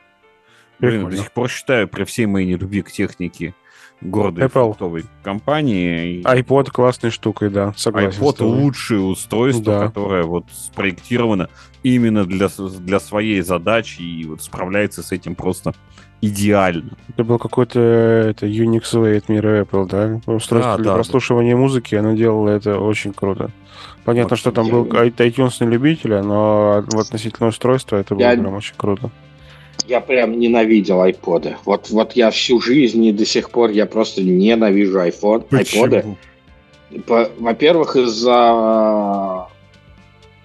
Блин, 0.79 1.11
до 1.11 1.17
сих 1.17 1.33
пор 1.33 1.49
считаю, 1.49 1.89
при 1.89 2.05
всей 2.05 2.27
моей 2.27 2.47
нелюбви 2.47 2.83
к 2.83 2.93
технике 2.93 3.55
гордой 4.01 4.45
Apple. 4.45 4.51
фруктовой 4.51 5.05
компании. 5.23 6.23
iPod 6.23 6.71
классной 6.71 7.11
штукой, 7.11 7.51
да, 7.51 7.73
согласен. 7.77 8.21
iPod 8.23 8.45
лучшее 8.45 9.01
устройство, 9.01 9.65
да. 9.65 9.87
которое 9.87 10.25
вот 10.25 10.45
спроектировано 10.53 11.49
именно 11.83 12.25
для, 12.25 12.49
для 12.81 13.01
своей 13.01 13.41
задачи 13.41 14.03
и 14.03 14.25
вот 14.25 14.43
справляется 14.43 15.03
с 15.03 15.13
этим 15.13 15.35
просто 15.35 15.75
идеально. 16.21 16.97
Это 17.09 17.25
был 17.25 17.39
какой-то 17.39 17.79
это 17.81 18.47
Unix 18.47 18.83
Way 18.93 19.19
от 19.19 19.29
мира 19.29 19.63
Apple, 19.63 19.89
да? 19.89 20.33
Устройство 20.33 20.77
да, 20.77 20.83
для 20.83 20.91
да, 20.91 20.95
прослушивания 20.95 21.55
да. 21.55 21.61
музыки, 21.61 21.95
оно 21.95 22.15
делало 22.15 22.49
это 22.49 22.79
очень 22.79 23.13
круто. 23.13 23.51
Понятно, 24.05 24.35
очень 24.35 24.41
что 24.41 24.53
там 24.53 24.69
был 24.69 24.85
iTunes 24.87 25.55
на 25.61 25.69
любителя, 25.69 26.23
но 26.23 26.85
в 26.87 26.99
относительно 26.99 27.49
устройства 27.49 27.97
это 27.97 28.15
было 28.15 28.25
я... 28.25 28.33
прям 28.33 28.55
очень 28.55 28.75
круто. 28.77 29.11
Я 29.89 30.01
прям 30.03 30.39
ненавидел 30.39 31.01
айподы. 31.01 31.57
Вот, 31.65 31.89
вот 31.89 32.13
я 32.13 32.31
всю 32.31 32.61
жизнь 32.61 33.03
и 33.07 33.13
до 33.13 33.25
сих 33.25 33.51
пор 33.51 33.71
я 33.71 33.87
просто 33.87 34.23
ненавижу 34.23 34.99
iPhone, 35.01 35.47
айподы. 35.51 36.05
Во-первых, 37.39 37.97
из-за 37.97 39.49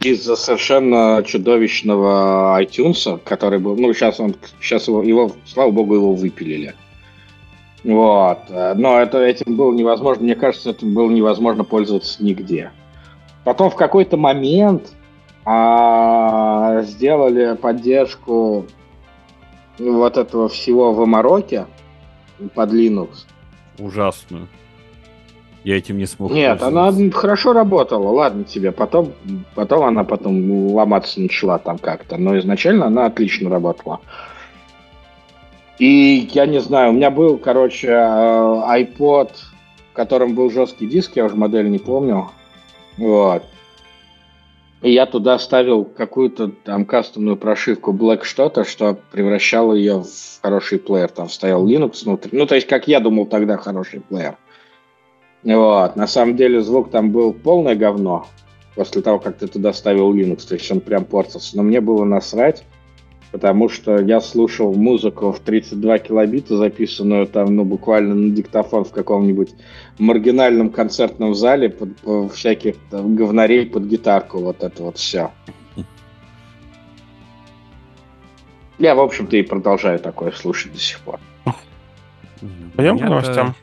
из-за 0.02 0.36
совершенно 0.36 1.24
чудовищного 1.26 2.62
iTunes, 2.62 3.20
который 3.24 3.60
был, 3.60 3.76
ну, 3.76 3.94
сейчас 3.94 4.20
он, 4.20 4.36
сейчас 4.62 4.88
его, 4.88 5.04
его, 5.04 5.32
слава 5.46 5.72
богу, 5.72 5.96
его 5.96 6.14
выпилили. 6.14 6.76
Вот. 7.84 8.40
Но 8.50 9.00
это, 9.00 9.20
этим 9.20 9.56
было 9.56 9.74
невозможно, 9.74 10.24
мне 10.24 10.36
кажется, 10.36 10.70
это 10.70 10.86
было 10.86 11.10
невозможно 11.10 11.64
пользоваться 11.64 12.24
нигде. 12.24 12.72
Потом 13.44 13.70
в 13.70 13.76
какой-то 13.76 14.16
момент 14.16 14.94
а, 15.46 16.82
сделали 16.84 17.56
поддержку 17.56 18.66
вот 19.80 20.18
этого 20.18 20.50
всего 20.50 20.94
в 20.94 21.02
Амароке 21.02 21.66
под 22.54 22.72
Linux. 22.72 23.26
Ужасную. 23.80 24.48
Я 25.64 25.78
этим 25.78 25.98
не 25.98 26.06
смог. 26.06 26.32
Нет, 26.32 26.62
она 26.62 26.92
хорошо 27.12 27.54
работала, 27.54 28.10
ладно 28.10 28.44
тебе. 28.44 28.72
Потом, 28.72 29.14
потом 29.56 29.86
она 29.86 30.04
потом 30.04 30.74
ломаться 30.74 31.22
начала 31.22 31.58
там 31.58 31.78
как-то. 31.78 32.18
Но 32.18 32.38
изначально 32.38 32.88
она 32.88 33.06
отлично 33.06 33.50
работала. 33.50 34.02
И 35.80 36.30
я 36.34 36.46
не 36.46 36.60
знаю, 36.60 36.92
у 36.92 36.94
меня 36.94 37.10
был, 37.10 37.38
короче, 37.38 37.88
э, 37.88 37.94
iPod, 37.94 39.32
в 39.92 39.96
котором 39.96 40.36
был 40.36 40.52
жесткий 40.52 40.86
диск, 40.86 41.16
я 41.16 41.26
уже 41.26 41.36
модель 41.36 41.70
не 41.70 41.80
помню. 41.80 42.30
Вот. 42.98 43.44
И 44.84 44.92
я 44.92 45.06
туда 45.06 45.40
ставил 45.40 45.86
какую-то 45.86 46.50
там 46.50 46.84
кастомную 46.84 47.38
прошивку 47.38 47.94
Black 47.94 48.24
что-то, 48.24 48.66
что 48.66 48.98
превращало 49.12 49.74
ее 49.74 50.04
в 50.04 50.42
хороший 50.42 50.78
плеер. 50.78 51.08
Там 51.10 51.30
стоял 51.30 51.66
Linux 51.66 52.04
внутри. 52.04 52.38
Ну, 52.38 52.46
то 52.46 52.56
есть, 52.56 52.68
как 52.68 52.90
я 52.90 53.00
думал 53.00 53.26
тогда, 53.26 53.56
хороший 53.56 54.02
плеер. 54.02 54.36
Вот. 55.44 55.96
На 55.96 56.06
самом 56.06 56.36
деле 56.36 56.62
звук 56.62 56.92
там 56.92 57.12
был 57.12 57.32
полное 57.32 57.76
говно 57.76 58.28
после 58.76 59.02
того, 59.02 59.20
как 59.20 59.38
ты 59.38 59.48
туда 59.48 59.72
ставил 59.72 60.14
Linux. 60.14 60.46
То 60.46 60.56
есть 60.56 60.70
он 60.70 60.82
прям 60.82 61.06
портился. 61.06 61.56
Но 61.56 61.64
мне 61.64 61.80
было 61.80 62.04
насрать, 62.04 62.66
потому 63.34 63.68
что 63.68 63.98
я 64.00 64.22
слушал 64.22 64.76
музыку 64.76 65.32
в 65.32 65.40
32 65.40 65.98
килобита, 65.98 66.56
записанную 66.56 67.26
там, 67.26 67.56
ну, 67.56 67.66
буквально 67.66 68.14
на 68.14 68.30
диктофон 68.30 68.86
в 68.86 68.92
каком-нибудь 68.92 69.56
маргинальном 69.98 70.70
концертном 70.70 71.34
зале 71.34 71.70
под, 71.70 71.98
под 71.98 72.32
всяких 72.32 72.76
там, 72.92 73.16
говнарей 73.16 73.66
под 73.66 73.86
гитарку. 73.86 74.38
Вот 74.38 74.64
это 74.64 74.84
вот 74.84 74.98
все. 75.00 75.32
Я, 78.78 78.94
в 78.94 79.00
общем-то, 79.00 79.36
и 79.36 79.42
продолжаю 79.42 79.98
такое 79.98 80.32
слушать 80.32 80.72
до 80.72 80.80
сих 80.80 81.00
пор. 81.00 81.20
Пойдем 82.76 83.00
к 83.00 83.02
новостям. 83.02 83.56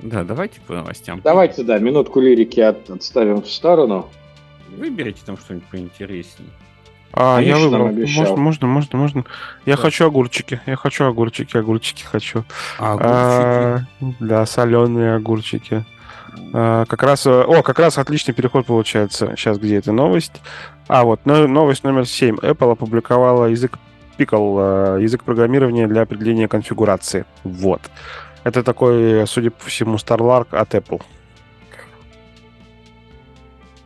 Да, 0.00 0.24
давайте 0.24 0.62
по 0.62 0.72
новостям. 0.72 1.20
Давайте, 1.22 1.62
да, 1.62 1.78
минутку 1.78 2.20
лирики 2.20 2.60
от, 2.60 2.88
отставим 2.88 3.42
в 3.42 3.48
сторону. 3.50 4.08
Выберите 4.78 5.20
там 5.26 5.36
что-нибудь 5.36 5.68
поинтереснее. 5.68 6.48
А, 7.14 7.36
Конечно, 7.36 7.58
я 7.58 7.64
выбрал. 7.68 7.86
Можно, 7.92 8.36
можно, 8.36 8.66
можно, 8.66 8.98
можно. 8.98 9.24
Я 9.66 9.76
да. 9.76 9.82
хочу 9.82 10.06
огурчики. 10.06 10.60
Я 10.66 10.76
хочу 10.76 11.04
огурчики, 11.04 11.56
огурчики 11.56 12.04
хочу. 12.04 12.44
А, 12.78 12.92
огурчики? 12.92 13.86
А, 14.00 14.14
да, 14.20 14.46
соленые 14.46 15.16
огурчики. 15.16 15.84
А, 16.54 16.86
как 16.86 17.02
раз, 17.02 17.26
о, 17.26 17.62
как 17.62 17.78
раз 17.78 17.98
отличный 17.98 18.32
переход 18.32 18.66
получается. 18.66 19.34
Сейчас 19.36 19.58
где 19.58 19.76
эта 19.76 19.92
новость? 19.92 20.40
А, 20.88 21.04
вот, 21.04 21.24
новость 21.26 21.84
номер 21.84 22.06
7. 22.06 22.36
Apple 22.36 22.72
опубликовала 22.72 23.46
язык 23.46 23.78
Pickle, 24.18 24.98
э, 24.98 25.02
язык 25.02 25.24
программирования 25.24 25.86
для 25.86 26.02
определения 26.02 26.48
конфигурации. 26.48 27.24
Вот. 27.44 27.80
Это 28.44 28.62
такой, 28.62 29.26
судя 29.26 29.50
по 29.50 29.66
всему, 29.66 29.96
StarLark 29.96 30.56
от 30.56 30.74
Apple. 30.74 31.02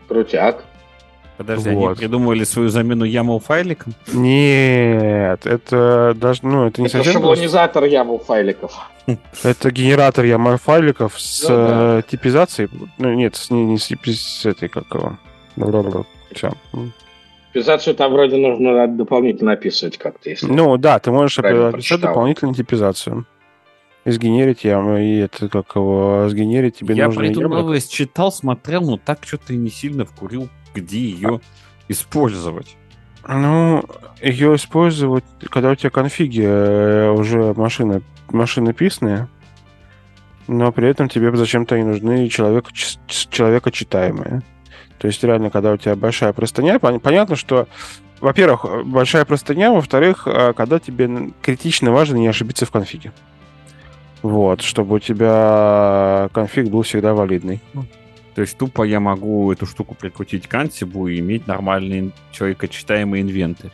Крутяк. 0.09 0.65
Подожди, 1.37 1.69
они 1.71 1.81
Вот. 1.87 1.99
придумывали 1.99 2.45
свою 2.45 2.69
замену 2.71 3.05
YAML 3.07 3.41
файликом? 3.41 3.95
Нет, 4.13 5.47
это 5.47 6.15
даже, 6.17 6.41
ну, 6.47 6.67
это 6.67 6.81
не 6.81 6.87
Это 6.89 6.99
совсем... 6.99 7.13
просто. 7.21 7.43
шаблонизатор 7.43 7.85
YAML 7.85 8.25
файликов. 8.25 8.73
Это 9.43 9.71
генератор 9.71 10.25
YAML 10.25 10.59
файликов 10.59 11.21
с 11.21 11.43
Ну 11.49 11.49
да. 11.57 11.99
э, 11.99 12.03
типизацией. 12.11 12.71
Ну, 12.99 13.13
нет, 13.15 13.37
с, 13.37 13.51
не, 13.51 13.65
не 13.65 13.79
с, 13.79 13.89
с 13.89 14.47
этой, 14.47 14.69
как 14.69 14.85
его. 14.95 15.19
Все. 16.33 16.53
Писацию 17.53 17.95
там 17.95 18.13
вроде 18.13 18.37
нужно 18.37 18.87
дополнительно 18.89 19.53
описывать 19.53 19.97
как-то, 19.97 20.29
если... 20.29 20.47
Ну 20.47 20.77
да, 20.77 20.99
ты 20.99 21.11
можешь 21.11 21.39
описать 21.39 21.73
прочитал. 21.73 22.01
дополнительную 22.11 22.55
типизацию. 22.55 23.27
И 24.05 24.11
сгенерить 24.11 24.63
яму, 24.63 24.99
и 24.99 25.17
это 25.21 25.49
как 25.49 25.75
его 25.75 26.27
сгенерить 26.29 26.77
тебе 26.77 26.95
Я 26.95 27.07
нужно 27.07 27.23
яблоко. 27.25 27.49
новость 27.63 27.93
читал, 27.93 28.31
смотрел, 28.31 28.83
но 28.83 28.99
так 28.99 29.21
что-то 29.25 29.53
и 29.53 29.57
не 29.57 29.71
сильно 29.71 30.05
вкурил, 30.05 30.49
где 30.77 31.01
ее 31.01 31.41
использовать. 31.89 32.77
Ну, 33.29 33.85
ее 34.23 34.55
использовать, 34.55 35.25
когда 35.51 35.71
у 35.71 35.75
тебя 35.75 35.91
конфиги 35.91 36.43
э, 36.45 37.11
уже 37.11 37.55
машины, 37.55 38.03
машины 38.29 38.73
писные, 38.73 39.29
но 40.47 40.71
при 40.71 40.89
этом 40.89 41.09
тебе 41.09 41.35
зачем-то 41.37 41.77
и 41.77 41.83
нужны 41.83 42.29
человек, 42.29 42.71
ч- 42.73 42.99
ч- 43.09 43.29
человекочитаемые. 43.31 44.43
То 44.99 45.09
есть 45.09 45.23
реально, 45.25 45.51
когда 45.51 45.73
у 45.73 45.77
тебя 45.77 45.97
большая 45.97 46.33
простыня, 46.33 46.77
пон- 46.77 47.01
понятно, 47.01 47.35
что, 47.37 47.67
во-первых, 48.21 48.87
большая 48.87 49.25
простыня, 49.25 49.73
во-вторых, 49.73 50.27
э, 50.27 50.53
когда 50.53 50.79
тебе 50.79 51.33
критично 51.43 51.91
важно 51.91 52.17
не 52.17 52.29
ошибиться 52.29 52.65
в 52.65 52.71
конфиге. 52.71 53.13
Вот, 54.23 54.63
чтобы 54.63 54.97
у 54.97 54.99
тебя 54.99 56.29
конфиг 56.33 56.69
был 56.69 56.83
всегда 56.83 57.13
валидный. 57.15 57.61
То 58.37 58.43
есть 58.43 58.59
тупо 58.59 58.83
я 58.83 59.01
могу 59.01 59.51
эту 59.51 59.65
штуку 59.65 59.95
прикрутить 59.95 60.47
к 60.47 60.53
ансибу 60.55 61.09
и 61.09 61.21
иметь 61.21 61.47
нормальный 61.47 62.13
человекочитаемый 62.33 63.23
инвентарь. 63.23 63.71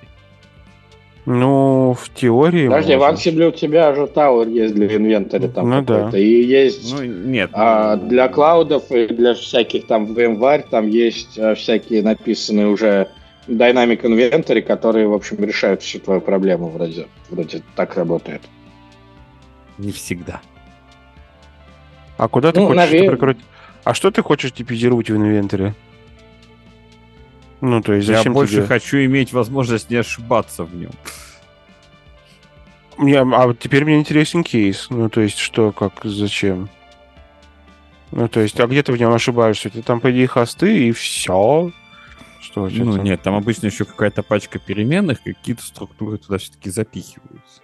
Ну, 1.26 1.94
в 2.00 2.08
теории... 2.14 2.68
Подожди, 2.68 2.94
в 2.94 3.00
можно. 3.00 3.14
Ansible 3.16 3.48
у 3.48 3.50
тебя 3.50 3.92
же 3.92 4.02
Tower 4.02 4.48
есть 4.48 4.72
для 4.76 4.86
инвентаря 4.96 5.48
там 5.48 5.68
Ну 5.68 5.82
да. 5.82 5.96
какой-то. 5.96 6.18
И 6.18 6.42
есть 6.44 6.94
Ну, 6.94 7.02
нет. 7.02 7.50
а, 7.54 7.96
ну, 7.96 8.08
для 8.08 8.28
клаудов 8.28 8.88
и 8.92 9.08
для 9.08 9.34
всяких 9.34 9.88
там 9.88 10.04
VMware 10.04 10.64
там 10.70 10.86
есть 10.86 11.36
а, 11.40 11.56
всякие 11.56 12.02
написанные 12.04 12.68
уже 12.68 13.08
Dynamic 13.48 14.02
Inventory, 14.02 14.62
которые, 14.62 15.08
в 15.08 15.12
общем, 15.14 15.42
решают 15.44 15.82
всю 15.82 15.98
твою 15.98 16.20
проблему 16.20 16.68
вроде. 16.68 17.08
Вроде 17.30 17.62
так 17.74 17.96
работает. 17.96 18.42
Не 19.78 19.90
всегда. 19.90 20.40
А 22.16 22.28
куда 22.28 22.52
ты 22.52 22.60
Ну, 22.60 22.68
хочешь 22.68 22.82
это 22.84 22.94
наве- 22.96 23.10
прикрутить? 23.10 23.44
А 23.84 23.94
что 23.94 24.10
ты 24.10 24.22
хочешь 24.22 24.52
типизировать 24.52 25.10
в 25.10 25.16
инвентаре? 25.16 25.74
Ну, 27.60 27.80
то 27.80 27.92
есть 27.92 28.08
Я 28.08 28.18
зачем 28.18 28.32
больше 28.34 28.56
тебе? 28.56 28.66
хочу 28.66 28.96
иметь 29.04 29.32
возможность 29.32 29.90
не 29.90 29.96
ошибаться 29.96 30.64
в 30.64 30.74
нем. 30.74 30.90
Мне- 32.96 33.20
а 33.20 33.46
вот 33.46 33.58
теперь 33.58 33.84
мне 33.84 33.96
интересен 33.98 34.44
кейс. 34.44 34.88
Ну, 34.90 35.08
то 35.08 35.20
есть 35.20 35.38
что, 35.38 35.72
как, 35.72 35.92
зачем? 36.04 36.68
Ну, 38.10 38.28
то 38.28 38.40
есть, 38.40 38.58
а 38.60 38.66
где 38.66 38.82
ты 38.82 38.92
в 38.92 38.98
нем 38.98 39.12
ошибаешься? 39.12 39.70
Ты 39.70 39.82
там, 39.82 40.00
по 40.00 40.10
идее, 40.10 40.26
хосты 40.26 40.88
и 40.88 40.92
все. 40.92 41.72
Что, 42.40 42.68
что 42.68 42.84
Ну, 42.84 42.96
там? 42.96 43.04
нет, 43.04 43.22
там 43.22 43.34
обычно 43.34 43.66
еще 43.66 43.84
какая-то 43.84 44.22
пачка 44.22 44.58
переменных, 44.58 45.22
какие-то 45.22 45.62
структуры 45.62 46.18
туда 46.18 46.38
все-таки 46.38 46.68
запихиваются. 46.68 47.62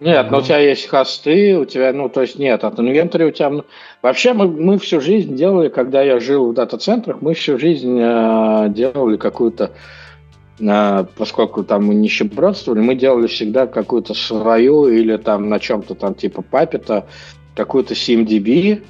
Нет, 0.00 0.30
но 0.30 0.38
у 0.38 0.40
Ну. 0.40 0.46
тебя 0.46 0.58
есть 0.58 0.86
хосты, 0.86 1.58
у 1.58 1.64
тебя, 1.64 1.92
ну, 1.92 2.08
то 2.08 2.20
есть 2.20 2.38
нет, 2.38 2.62
от 2.62 2.78
инвентаря 2.78 3.26
у 3.26 3.30
тебя... 3.30 3.50
ну, 3.50 3.64
Вообще 4.00 4.32
мы, 4.32 4.46
мы 4.46 4.78
всю 4.78 5.00
жизнь 5.00 5.34
делали, 5.34 5.68
когда 5.68 6.02
я 6.02 6.20
жил 6.20 6.50
в 6.50 6.54
дата-центрах, 6.54 7.20
мы 7.20 7.34
всю 7.34 7.58
жизнь 7.58 7.98
э, 8.00 8.66
делали 8.70 9.16
какую-то, 9.16 9.72
э, 10.60 11.04
поскольку 11.16 11.64
там 11.64 11.86
мы 11.86 11.94
нищебродствовали, 11.96 12.80
мы 12.80 12.94
делали 12.94 13.26
всегда 13.26 13.66
какую-то 13.66 14.14
свою 14.14 14.86
или 14.86 15.16
там 15.16 15.48
на 15.48 15.58
чем-то 15.58 15.96
там 15.96 16.14
типа 16.14 16.42
папета, 16.42 17.06
какую-то 17.56 17.94
CMDB, 17.94 18.82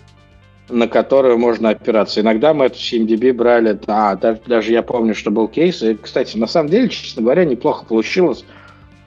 на 0.69 0.89
которую 0.89 1.39
можно 1.39 1.71
опираться. 1.71 2.21
Иногда 2.21 2.53
мы 2.53 2.67
эту 2.67 2.77
CMDB 2.77 3.33
брали, 3.33 3.79
а, 3.87 4.15
даже, 4.17 4.41
даже 4.47 4.73
я 4.73 4.83
помню, 4.83 5.15
что 5.15 5.31
был 5.31 5.49
кейс, 5.49 5.83
и, 5.83 5.95
кстати, 5.95 6.37
на 6.37 6.47
самом 6.47 6.69
деле, 6.69 6.91
честно 6.91 7.23
говоря, 7.23 7.47
неплохо 7.47 7.87
получилось, 7.87 8.45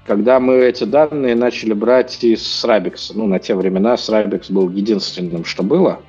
когда 0.05 0.39
мы 0.39 0.55
эти 0.55 0.83
данные 0.83 1.35
начали 1.35 1.73
брать 1.73 2.23
из 2.23 2.41
Srabix. 2.41 3.11
Ну, 3.13 3.27
на 3.27 3.39
те 3.39 3.55
времена 3.55 3.95
Srabix 3.95 4.51
был 4.51 4.69
единственным, 4.69 5.45
что 5.45 5.63
было. 5.63 6.01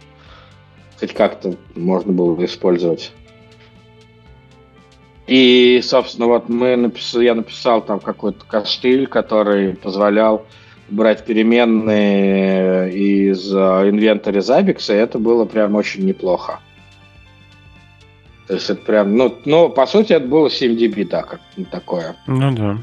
Хоть 0.99 1.13
как-то 1.13 1.57
можно 1.75 2.13
было 2.13 2.45
использовать. 2.45 3.13
И, 5.27 5.81
собственно, 5.83 6.27
вот 6.27 6.49
мы 6.49 6.77
напис... 6.77 7.15
я 7.15 7.35
написал 7.35 7.83
там 7.83 8.01
какой-то 8.01 8.45
костыль, 8.45 9.07
который 9.07 9.75
позволял 9.75 10.47
брать 10.89 11.25
переменные 11.25 12.93
из 12.93 13.53
э, 13.55 13.57
инвентаря 13.57 14.41
Zabbix, 14.41 14.93
и 14.93 14.97
это 14.97 15.19
было 15.19 15.45
прям 15.45 15.75
очень 15.75 16.05
неплохо. 16.05 16.61
То 18.47 18.55
есть 18.55 18.69
это 18.69 18.83
прям, 18.83 19.17
ну, 19.17 19.35
ну 19.45 19.69
по 19.71 19.87
сути, 19.87 20.13
это 20.13 20.27
было 20.27 20.49
7dB, 20.49 21.09
да, 21.09 21.23
как 21.23 21.41
такое. 21.71 22.17
Ну, 22.27 22.53
да. 22.53 22.79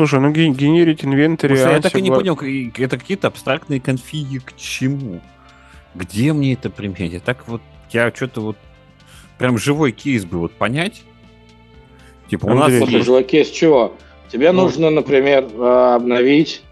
Слушай, 0.00 0.20
ну 0.20 0.30
ге- 0.30 0.48
генерить 0.48 1.04
инвентарь... 1.04 1.54
Слушай, 1.54 1.74
я 1.74 1.80
так 1.82 1.94
и 1.94 2.00
не 2.00 2.08
понял, 2.08 2.34
это 2.34 2.96
какие-то 2.96 3.26
абстрактные 3.26 3.82
конфиги 3.82 4.38
к 4.38 4.56
чему? 4.56 5.20
Где 5.94 6.32
мне 6.32 6.54
это 6.54 6.70
применять? 6.70 7.12
Я 7.12 7.20
Так 7.20 7.46
вот, 7.46 7.60
я 7.90 8.10
что-то 8.10 8.40
вот 8.40 8.56
прям 9.36 9.58
живой 9.58 9.92
кейс 9.92 10.24
бы 10.24 10.38
вот 10.38 10.52
понять. 10.52 11.02
Типа 12.30 12.46
у 12.46 12.54
нас 12.54 12.74
Слушай, 12.74 13.02
живой 13.02 13.24
кейс 13.24 13.50
чего? 13.50 13.94
Тебе 14.32 14.52
Ну. 14.52 14.62
нужно, 14.62 14.88
например, 14.88 15.46
э, 15.52 15.94
обновить... 15.96 16.62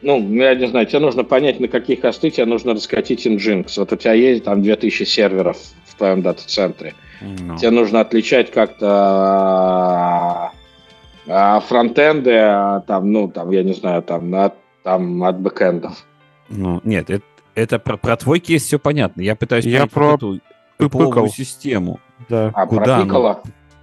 Ну, 0.00 0.20
я 0.32 0.54
не 0.54 0.68
знаю, 0.68 0.86
тебе 0.86 1.00
нужно 1.00 1.24
понять, 1.24 1.58
на 1.58 1.66
каких 1.66 2.02
хосты 2.02 2.30
тебе 2.30 2.46
нужно 2.46 2.74
раскатить 2.74 3.26
Nginx. 3.26 3.72
Вот 3.78 3.92
у 3.92 3.96
тебя 3.96 4.12
есть 4.12 4.44
там 4.44 4.62
2000 4.62 5.02
серверов 5.02 5.56
в 5.86 5.96
твоем 5.96 6.22
дата-центре. 6.22 6.94
Ну, 7.20 7.58
Тебе 7.58 7.70
нужно 7.70 8.00
отличать 8.00 8.52
как-то 8.52 10.52
э, 11.30 11.60
фронтенды, 11.60 12.34
а 12.36 12.80
там, 12.80 13.10
ну, 13.12 13.28
там, 13.28 13.50
я 13.50 13.62
не 13.62 13.72
знаю, 13.74 14.02
там, 14.02 14.34
от, 14.34 14.54
там, 14.82 15.22
от 15.22 15.38
бэкэндов. 15.38 16.04
ну, 16.48 16.80
нет, 16.84 17.10
это, 17.10 17.24
это 17.54 17.78
про, 17.78 17.96
про 17.96 18.16
твой 18.16 18.40
кейс 18.40 18.64
все 18.64 18.78
понятно. 18.78 19.20
Я 19.22 19.36
пытаюсь 19.36 19.64
Я 19.64 19.86
про 19.86 20.14
эту 20.14 20.40
пыпыкал. 20.78 21.28
систему. 21.28 22.00
Да, 22.28 22.50
А, 22.54 22.66
Куда 22.66 22.82
про 22.84 22.94
оно? 22.96 23.04
Piccolo? 23.04 23.38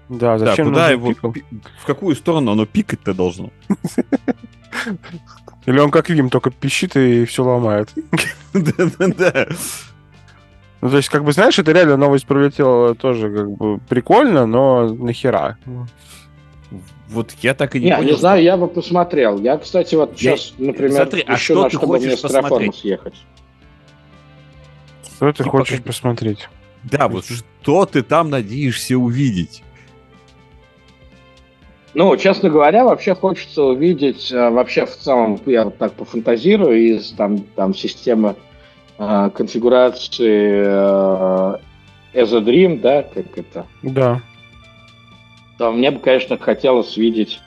да, 0.10 0.38
Да, 0.38 0.38
зачем 0.38 0.67
куда 0.67 0.81
нужен 0.89 0.99
его, 0.99 1.07
пикл? 1.13 1.31
пи- 1.31 1.43
в 1.81 1.86
какую 1.86 2.15
сторону 2.15 2.51
оно 2.51 2.65
пикать-то 2.65 3.13
должно? 3.13 3.49
Или 5.65 5.79
он 5.79 5.91
как 5.91 6.10
Вим, 6.10 6.29
только 6.29 6.49
пищит 6.51 6.95
и 6.95 7.25
все 7.25 7.43
ломает. 7.43 7.89
Да-да-да. 8.53 9.47
Ну, 10.79 10.89
то 10.91 10.97
есть, 10.97 11.10
как 11.10 11.23
бы, 11.23 11.31
знаешь, 11.33 11.57
это 11.60 11.71
реально 11.71 11.97
новость 11.97 12.25
пролетела 12.27 12.93
тоже 12.95 13.36
как 13.36 13.49
бы 13.51 13.79
прикольно, 13.89 14.45
но 14.45 14.88
нахера? 14.88 15.57
Вот 17.08 17.32
я 17.41 17.54
так 17.54 17.76
и 17.76 17.80
не 17.80 17.86
Не, 17.86 17.91
понял. 17.96 18.04
не 18.04 18.12
что- 18.12 18.20
знаю, 18.20 18.43
я 18.43 18.58
бы 18.58 18.67
посмотрел. 18.67 19.39
Я, 19.39 19.58
кстати, 19.58 19.96
вот 19.96 20.20
Я- 20.20 20.36
сейчас, 20.38 20.54
например, 20.58 21.04
Смотри, 21.04 21.24
а 21.26 21.36
ищу, 21.36 21.54
что 21.54 21.63
на 21.63 21.70
ты 21.70 21.78
чтобы 21.78 21.88
хочешь 21.98 22.22
посмотреть? 22.22 22.76
съехать. 22.76 23.13
Что 25.15 25.32
ты 25.32 25.38
Типа 25.43 25.50
хочешь 25.50 25.82
посмотреть? 25.82 26.50
Да, 26.84 27.08
вот 27.08 27.26
что 27.26 27.86
ты 27.86 28.04
там 28.04 28.30
надеешься 28.30 28.98
увидеть? 28.98 29.63
Ну, 31.93 32.15
честно 32.17 32.50
говоря, 32.50 32.84
вообще 32.86 33.15
хочется 33.15 33.63
увидеть, 33.63 34.32
э, 34.32 34.50
вообще 34.52 34.86
в 34.86 34.96
целом, 34.96 35.39
я 35.48 35.63
вот 35.63 35.78
так 35.78 35.93
пофантазирую, 35.93 36.78
из 36.98 37.12
там, 37.13 37.39
там 37.56 37.74
системы 37.74 38.36
э, 39.00 39.30
конфигурации 39.34 40.62
э, 40.63 41.56
as 42.13 42.36
a 42.36 42.39
Dream, 42.41 42.82
да, 42.82 43.04
как 43.04 43.26
это, 43.38 43.65
Да. 43.82 44.22
То 45.58 45.72
мне 45.72 45.91
бы, 45.91 46.00
конечно, 46.00 46.38
хотелось 46.38 46.98
видеть 46.98 47.39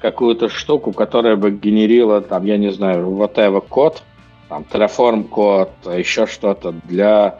какую-то 0.00 0.48
штуку, 0.48 0.92
которая 0.92 1.36
бы 1.36 1.52
генерила, 1.52 2.20
там, 2.20 2.44
я 2.44 2.56
не 2.56 2.72
знаю, 2.72 3.08
whatever 3.10 3.60
код, 3.66 4.02
там, 4.48 4.66
Terraform 4.70 5.24
код, 5.24 5.70
еще 5.86 6.26
что-то 6.26 6.74
для... 6.84 7.38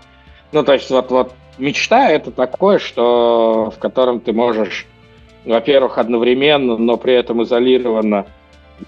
Ну, 0.53 0.63
то 0.63 0.73
есть 0.73 0.89
вот, 0.91 1.11
вот 1.11 1.33
мечта 1.59 2.09
это 2.11 2.31
такое, 2.31 2.79
что 2.79 3.73
в 3.75 3.79
котором 3.79 4.21
ты 4.21 4.33
можешь, 4.33 4.87
во-первых, 5.45 5.99
одновременно, 5.99 6.77
но 6.77 6.97
при 6.97 7.15
этом 7.15 7.43
изолированно 7.43 8.27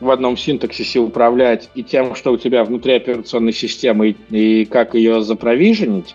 в 0.01 0.11
одном 0.11 0.37
синтаксисе 0.37 1.01
управлять 1.01 1.69
и 1.75 1.83
тем, 1.83 2.15
что 2.15 2.33
у 2.33 2.37
тебя 2.37 2.65
внутри 2.65 2.95
операционной 2.95 3.53
системы, 3.53 4.17
и, 4.31 4.63
и 4.63 4.65
как 4.65 4.95
ее 4.95 5.23
запровиженить, 5.23 6.15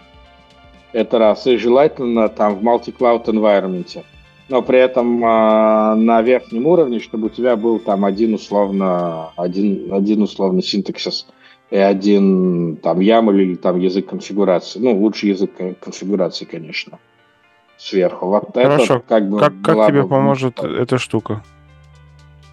это 0.93 1.19
раз, 1.19 1.45
и 1.45 1.58
желательно 1.58 2.29
там 2.29 2.55
в 2.55 2.63
multi-cloud 2.63 3.25
environment 3.25 4.03
но 4.49 4.62
при 4.62 4.79
этом 4.79 5.23
а, 5.23 5.95
на 5.95 6.21
верхнем 6.21 6.65
уровне, 6.65 6.99
чтобы 6.99 7.27
у 7.27 7.29
тебя 7.29 7.55
был 7.55 7.79
там 7.79 8.03
один 8.03 8.33
условно 8.33 9.29
один, 9.38 9.93
один 9.93 10.23
условно 10.23 10.62
синтаксис 10.62 11.27
и 11.69 11.77
один 11.77 12.77
там 12.77 12.99
YAML 12.99 13.35
или 13.41 13.55
там 13.55 13.79
язык 13.79 14.07
конфигурации. 14.07 14.79
Ну, 14.79 14.97
лучше 14.97 15.27
язык 15.27 15.51
конфигурации, 15.79 16.45
конечно, 16.45 16.97
сверху. 17.77 18.25
Вот 18.27 18.49
Хорошо. 18.53 18.95
это 18.95 19.03
как 19.07 19.29
бы 19.29 19.39
Как, 19.39 19.53
как 19.63 19.88
тебе 19.88 20.01
бы- 20.01 20.09
поможет 20.09 20.59
эта 20.63 20.97
штука? 20.97 21.43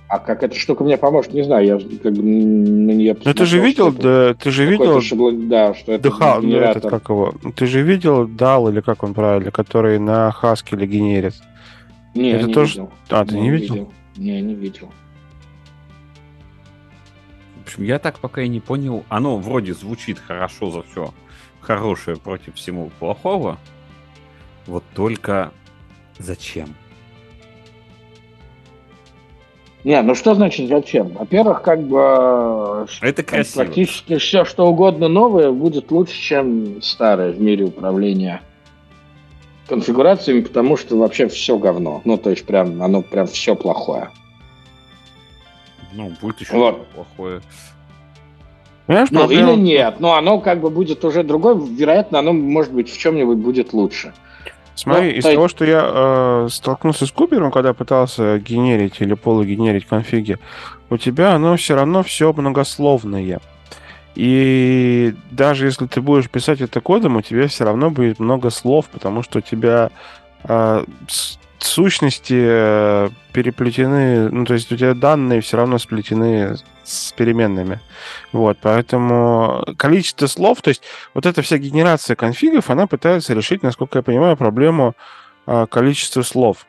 А 0.09 0.21
как 0.21 0.45
эта 0.45 0.55
штука 0.55 0.85
мне 0.85 0.97
поможет, 0.99 1.33
не 1.35 1.43
знаю. 1.43 1.67
Я 1.67 1.79
как 1.99 2.13
бы 2.13 2.23
на 2.23 2.93
нее 2.93 3.17
Ну 3.25 3.35
ты 3.35 3.45
же 3.45 3.59
видел, 3.59 3.91
да, 3.91 4.35
ты 4.35 4.53
же 4.53 4.65
видел 4.65 5.01
да, 5.49 5.75
что 5.75 5.93
это 5.93 6.09
DHA, 6.11 6.41
ну, 6.43 6.49
генератор. 6.49 6.77
этот, 6.77 6.91
как 6.91 7.09
его? 7.09 7.35
Ты 7.57 7.67
же 7.67 7.83
видел 7.83 8.29
DAL, 8.29 8.71
или 8.71 8.81
как 8.81 9.03
он 9.03 9.15
правильно, 9.15 9.51
который 9.51 9.99
на 9.99 10.33
Haskell 10.41 10.87
генерит? 10.87 11.35
Не, 12.17 12.31
это 12.31 12.47
не 12.47 12.55
тоже- 12.55 12.73
видел. 12.81 12.93
А, 13.11 13.25
ты 13.25 13.39
не 13.39 13.51
видел? 13.51 13.93
Не, 14.17 14.41
не 14.41 14.55
видел. 14.55 14.91
В 17.59 17.63
общем, 17.67 17.83
я 17.85 17.99
так 17.99 18.19
пока 18.19 18.43
и 18.43 18.49
не 18.49 18.61
понял. 18.61 19.05
Оно 19.09 19.37
вроде 19.39 19.75
звучит 19.75 20.19
хорошо 20.19 20.71
за 20.71 20.83
все 20.85 21.13
хорошее 21.61 22.17
против 22.17 22.55
всего 22.55 22.91
плохого. 22.99 23.59
Вот 24.67 24.85
только 24.95 25.53
зачем? 26.19 26.75
Не, 29.85 30.03
ну 30.03 30.15
что 30.17 30.35
значит 30.35 30.69
зачем? 30.69 31.09
Во-первых, 31.11 31.63
как 31.63 31.81
бы 31.83 31.99
э, 32.01 32.87
Это 33.03 33.23
красиво. 33.23 33.63
практически 33.63 34.19
все, 34.19 34.45
что 34.45 34.67
угодно 34.67 35.07
новое, 35.07 35.53
будет 35.53 35.93
лучше, 35.93 36.15
чем 36.21 36.83
старое 36.83 37.31
в 37.33 37.41
мире 37.41 37.67
управления 37.67 38.43
конфигурациями, 39.69 40.41
потому 40.41 40.77
что 40.77 40.97
вообще 40.97 41.29
все 41.29 41.59
говно. 41.59 42.01
Ну, 42.05 42.17
то 42.17 42.31
есть 42.31 42.45
прям, 42.47 42.83
оно 42.83 43.03
прям 43.03 43.27
все 43.27 43.55
плохое. 43.55 44.11
Ну, 45.93 46.13
будет 46.21 46.41
еще 46.41 46.53
Вот. 46.55 46.87
плохое. 46.89 47.41
Понимаешь, 48.87 49.09
Ну, 49.11 49.21
проблема- 49.21 49.53
или 49.53 49.61
нет, 49.61 49.97
но 49.99 50.15
оно 50.15 50.39
как 50.41 50.61
бы 50.61 50.71
будет 50.71 51.05
уже 51.05 51.25
другое, 51.25 51.55
вероятно, 51.57 52.21
оно, 52.21 52.33
может 52.33 52.73
быть, 52.73 52.89
в 52.93 52.97
чем-нибудь 52.97 53.39
будет 53.39 53.73
лучше. 53.73 54.13
Смотри, 54.77 55.11
Ну, 55.13 55.17
из 55.17 55.25
то 55.25 55.33
того, 55.33 55.49
что 55.49 55.65
я 55.65 55.83
э, 55.85 56.49
столкнулся 56.51 57.07
с 57.07 57.11
Купером, 57.11 57.51
когда 57.51 57.73
пытался 57.73 58.39
генерить 58.39 59.01
или 59.01 59.15
полугенерить 59.15 59.87
конфиги, 59.87 60.39
у 60.91 60.99
тебя 60.99 61.33
оно 61.35 61.57
все 61.57 61.75
равно 61.75 62.03
все 62.03 62.33
многословное. 62.33 63.41
И 64.17 65.15
даже 65.31 65.67
если 65.67 65.87
ты 65.87 66.01
будешь 66.01 66.31
писать 66.31 66.61
это 66.61 66.81
кодом, 66.81 67.17
у 67.17 67.23
тебя 67.23 67.49
все 67.49 67.65
равно 67.65 67.91
будет 67.91 68.19
много 68.19 68.51
слов, 68.51 68.87
потому 68.87 69.23
что 69.23 69.39
у 69.39 69.43
тебя 69.43 69.91
э, 70.45 70.85
сущности 71.59 72.39
э, 72.39 73.09
переплетены, 73.33 74.31
ну 74.31 74.45
то 74.45 74.55
есть 74.55 74.73
у 74.73 74.77
тебя 74.77 74.95
данные 74.95 75.43
все 75.43 75.59
равно 75.59 75.79
сплетены 75.79 76.57
с 76.83 77.13
переменными. 77.13 77.81
Вот, 78.33 78.59
поэтому 78.63 79.65
количество 79.77 80.27
слов, 80.27 80.63
то 80.63 80.71
есть 80.71 80.83
вот 81.15 81.27
эта 81.27 81.43
вся 81.43 81.59
генерация 81.59 82.17
конфигов, 82.17 82.71
она 82.71 82.87
пытается 82.87 83.35
решить, 83.35 83.63
насколько 83.63 83.99
я 83.99 84.03
понимаю, 84.03 84.37
проблему 84.37 84.95
а, 85.47 85.67
количества 85.67 86.23
слов. 86.23 86.67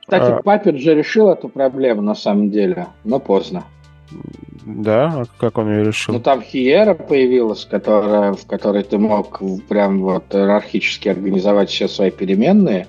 Кстати, 0.00 0.42
А. 0.44 0.78
Же 0.78 0.94
решил 0.94 1.30
эту 1.30 1.48
проблему 1.48 2.02
на 2.02 2.14
самом 2.14 2.50
деле, 2.50 2.86
но 3.04 3.20
поздно. 3.20 3.64
Да, 4.64 5.22
а 5.22 5.24
как 5.38 5.58
он 5.58 5.70
ее 5.70 5.84
решил? 5.84 6.14
Ну, 6.14 6.20
там 6.20 6.42
Хиера 6.42 6.94
появилась, 6.94 7.64
которая, 7.64 8.32
в 8.32 8.46
которой 8.46 8.82
ты 8.82 8.98
мог 8.98 9.40
прям 9.68 10.02
вот 10.02 10.34
иерархически 10.34 11.08
организовать 11.08 11.70
все 11.70 11.88
свои 11.88 12.10
переменные. 12.10 12.86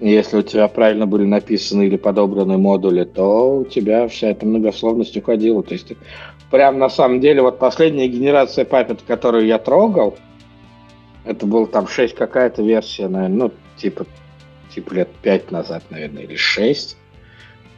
Если 0.00 0.38
у 0.38 0.42
тебя 0.42 0.68
правильно 0.68 1.06
были 1.06 1.24
написаны 1.24 1.86
или 1.86 1.96
подобраны 1.96 2.56
модули, 2.56 3.04
то 3.04 3.58
у 3.58 3.64
тебя 3.64 4.08
вся 4.08 4.28
эта 4.28 4.46
многословность 4.46 5.16
уходила. 5.16 5.62
То 5.62 5.74
есть 5.74 5.92
прям 6.50 6.78
на 6.78 6.88
самом 6.88 7.20
деле 7.20 7.42
вот 7.42 7.58
последняя 7.58 8.08
генерация 8.08 8.64
Puppet, 8.64 9.00
которую 9.06 9.46
я 9.46 9.58
трогал, 9.58 10.16
это 11.24 11.46
был 11.46 11.66
там 11.66 11.86
6 11.86 12.14
какая-то 12.14 12.62
версия, 12.62 13.08
наверное, 13.08 13.48
ну, 13.48 13.52
типа, 13.76 14.06
типа 14.74 14.94
лет 14.94 15.08
5 15.22 15.50
назад, 15.50 15.84
наверное, 15.90 16.22
или 16.22 16.36
6. 16.36 16.96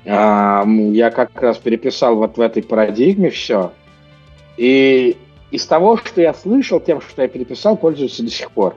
Я 0.06 1.10
как 1.10 1.42
раз 1.42 1.58
переписал 1.58 2.16
вот 2.16 2.36
в 2.36 2.40
этой 2.40 2.62
парадигме 2.62 3.30
все. 3.30 3.72
И 4.56 5.16
из 5.50 5.66
того, 5.66 5.96
что 5.96 6.20
я 6.20 6.32
слышал, 6.32 6.78
тем, 6.78 7.00
что 7.00 7.22
я 7.22 7.28
переписал, 7.28 7.76
пользуются 7.76 8.22
до 8.22 8.30
сих 8.30 8.52
пор. 8.52 8.76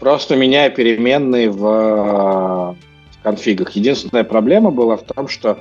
Просто 0.00 0.34
меняя 0.34 0.70
переменные 0.70 1.50
в, 1.50 1.60
в 1.60 2.76
конфигах. 3.22 3.72
Единственная 3.72 4.24
проблема 4.24 4.70
была 4.70 4.96
в 4.96 5.02
том, 5.02 5.28
что 5.28 5.58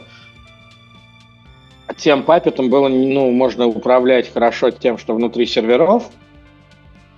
тем 1.98 2.24
папетом 2.24 2.70
было, 2.70 2.88
ну, 2.88 3.32
можно 3.32 3.68
управлять 3.68 4.32
хорошо 4.32 4.72
тем, 4.72 4.98
что 4.98 5.14
внутри 5.14 5.46
серверов, 5.46 6.10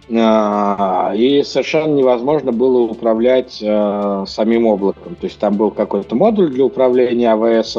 и 0.09 1.43
совершенно 1.45 1.93
невозможно 1.93 2.53
было 2.53 2.79
управлять 2.83 3.59
э, 3.61 4.23
самим 4.25 4.65
облаком. 4.65 5.15
То 5.15 5.27
есть 5.27 5.37
там 5.37 5.57
был 5.57 5.71
какой-то 5.71 6.15
модуль 6.15 6.49
для 6.49 6.63
управления 6.63 7.33
АВС, 7.33 7.77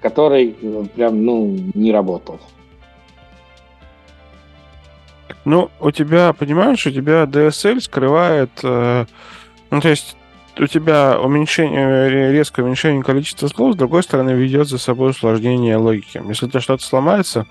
который 0.00 0.56
э, 0.60 0.84
прям, 0.96 1.24
ну, 1.24 1.56
не 1.74 1.92
работал. 1.92 2.40
Ну, 5.44 5.70
у 5.80 5.90
тебя, 5.92 6.32
понимаешь, 6.32 6.86
у 6.86 6.90
тебя 6.90 7.24
DSL 7.24 7.80
скрывает... 7.80 8.50
э, 8.64 9.06
ну, 9.70 9.80
то 9.80 9.88
есть 9.88 10.16
у 10.58 10.66
тебя 10.66 11.18
уменьшение, 11.18 12.08
ре- 12.08 12.32
резкое 12.32 12.62
уменьшение 12.62 13.02
количества 13.02 13.46
слов, 13.48 13.74
с 13.74 13.76
другой 13.76 14.02
стороны, 14.02 14.30
ведет 14.30 14.68
за 14.68 14.78
собой 14.78 15.10
усложнение 15.10 15.76
логики. 15.76 16.20
Если 16.28 16.46
у 16.46 16.48
тебя 16.48 16.60
что-то 16.60 16.84
сломается, 16.84 17.46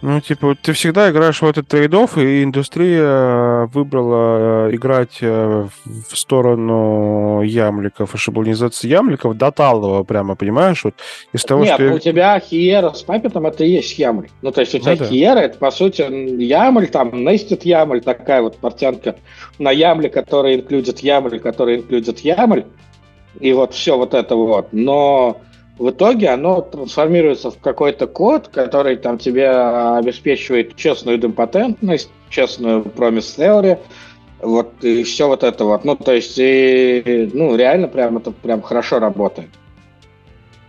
ну, 0.00 0.20
типа, 0.20 0.56
ты 0.60 0.72
всегда 0.72 1.10
играешь 1.10 1.42
в 1.42 1.46
этот 1.46 1.66
трейд 1.66 1.92
и 2.16 2.42
индустрия 2.44 3.02
э, 3.02 3.66
выбрала 3.66 4.68
э, 4.68 4.74
играть 4.76 5.18
э, 5.20 5.66
в 5.84 6.16
сторону 6.16 7.42
ямликов 7.42 8.14
и 8.14 8.18
шаблонизации 8.18 8.88
ямликов 8.88 9.36
до 9.36 9.50
талого 9.50 10.04
прямо, 10.04 10.36
понимаешь? 10.36 10.84
Вот 10.84 10.94
из 11.32 11.44
того, 11.44 11.64
Нет, 11.64 11.74
что... 11.74 11.84
ну, 11.84 11.94
у 11.96 11.98
тебя 11.98 12.38
Хиера 12.38 12.92
с 12.92 13.02
папетом 13.02 13.46
это 13.46 13.64
и 13.64 13.70
есть 13.70 13.98
Ямль. 13.98 14.28
Ну, 14.42 14.52
то 14.52 14.60
есть 14.60 14.74
у 14.74 14.78
тебя 14.78 14.96
да. 14.96 15.04
Хиера 15.04 15.38
это, 15.40 15.58
по 15.58 15.70
сути, 15.70 16.02
Ямль, 16.02 16.86
там, 16.88 17.08
Nested 17.08 17.62
Ямль, 17.64 18.00
такая 18.00 18.42
вот 18.42 18.56
портянка 18.56 19.16
на 19.58 19.70
Ямле, 19.70 20.08
который 20.08 20.56
инклюдит 20.56 21.00
Ямль, 21.00 21.40
который 21.40 21.78
инклюдит 21.78 22.20
Ямль. 22.20 22.64
И 23.40 23.52
вот 23.52 23.74
все 23.74 23.96
вот 23.96 24.14
это 24.14 24.36
вот. 24.36 24.68
Но 24.72 25.40
в 25.78 25.90
итоге 25.90 26.30
оно 26.30 26.60
трансформируется 26.60 27.50
в 27.50 27.58
какой-то 27.58 28.06
код, 28.06 28.48
который 28.48 28.96
там 28.96 29.18
тебе 29.18 29.48
обеспечивает 29.48 30.74
честную 30.76 31.18
идемпотентность, 31.18 32.10
честную 32.30 32.82
promise 32.82 33.38
theory, 33.38 33.78
вот 34.40 34.72
и 34.82 35.04
все 35.04 35.28
вот 35.28 35.44
это 35.44 35.64
вот. 35.64 35.84
Ну, 35.84 35.96
то 35.96 36.12
есть, 36.12 36.34
и, 36.36 37.30
ну, 37.32 37.56
реально 37.56 37.88
прям 37.88 38.18
это 38.18 38.32
прям 38.32 38.62
хорошо 38.62 38.98
работает. 38.98 39.50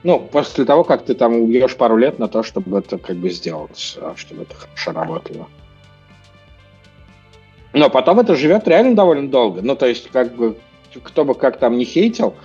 Ну, 0.03 0.19
после 0.19 0.63
того, 0.63 0.83
как 0.83 1.03
ты 1.03 1.13
там 1.13 1.35
убьешь 1.35 1.75
пару 1.75 1.97
лет 1.97 2.19
на 2.19 2.27
то, 2.27 2.41
чтобы 2.43 2.79
это 2.79 2.97
как 2.97 3.17
бы 3.17 3.29
сделать, 3.29 3.97
а, 3.99 4.13
чтобы 4.15 4.43
это 4.43 4.55
хорошо 4.55 4.91
работало. 4.91 5.47
Но 7.73 7.89
потом 7.89 8.19
это 8.19 8.35
живет 8.35 8.67
реально 8.67 8.95
довольно 8.95 9.29
долго. 9.29 9.61
Ну, 9.61 9.75
то 9.75 9.87
есть, 9.87 10.09
как 10.09 10.33
бы, 10.35 10.55
кто 11.03 11.25
бы 11.25 11.35
как 11.35 11.59
там 11.59 11.77
не 11.77 11.85
хейтил, 11.85 12.35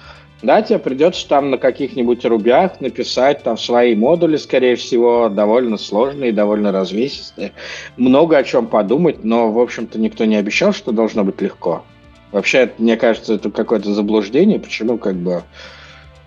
да, 0.43 0.61
тебе 0.63 0.79
придется 0.79 1.27
там 1.29 1.51
на 1.51 1.59
каких-нибудь 1.59 2.25
рубях 2.25 2.81
написать 2.81 3.43
там 3.43 3.57
свои 3.57 3.95
модули, 3.95 4.37
скорее 4.37 4.77
всего, 4.77 5.29
довольно 5.29 5.79
сложные, 5.79 6.33
довольно 6.33 6.73
развесистые. 6.73 7.53
Много 7.97 8.37
о 8.37 8.45
чем 8.45 8.67
подумать, 8.67 9.25
но, 9.25 9.51
в 9.51 9.59
общем-то, 9.59 9.99
никто 9.99 10.25
не 10.25 10.37
обещал, 10.37 10.73
что 10.73 10.93
должно 10.93 11.25
быть 11.25 11.41
легко. 11.41 11.85
Вообще, 12.33 12.73
мне 12.79 12.97
кажется, 12.97 13.35
это 13.35 13.51
какое-то 13.51 13.95
заблуждение. 13.95 14.59
Почему, 14.59 14.99
как 14.99 15.15
бы, 15.15 15.45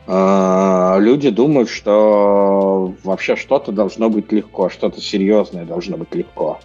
э, 0.07 0.95
люди 0.99 1.29
думают, 1.29 1.69
что 1.69 2.93
вообще 3.03 3.35
что-то 3.35 3.71
должно 3.71 4.09
быть 4.09 4.31
легко, 4.31 4.69
что-то 4.69 5.01
серьезное 5.01 5.65
должно 5.65 5.97
быть 5.97 6.15
легко. 6.15 6.59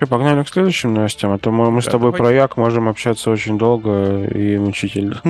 Чё, 0.00 0.06
Погнали 0.06 0.42
к 0.42 0.48
следующим 0.48 0.94
новостям, 0.94 1.32
а 1.32 1.38
то 1.38 1.50
мы, 1.50 1.70
мы 1.70 1.82
с 1.82 1.84
Да, 1.84 1.90
тобой 1.92 2.12
давайте. 2.12 2.24
про 2.24 2.32
Як 2.34 2.56
можем 2.56 2.88
общаться 2.88 3.30
очень 3.30 3.58
долго 3.58 4.24
и 4.24 4.56
мучительно. 4.58 5.20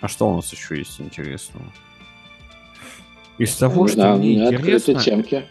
А 0.00 0.08
что 0.08 0.28
у 0.30 0.36
нас 0.36 0.50
еще 0.52 0.78
есть 0.78 1.00
интересного? 1.00 1.66
Из 3.38 3.54
того, 3.56 3.86
Не 3.86 3.92
что 3.92 4.16
мне 4.16 4.34
интересно... 4.50 4.94
темки. 4.96 5.44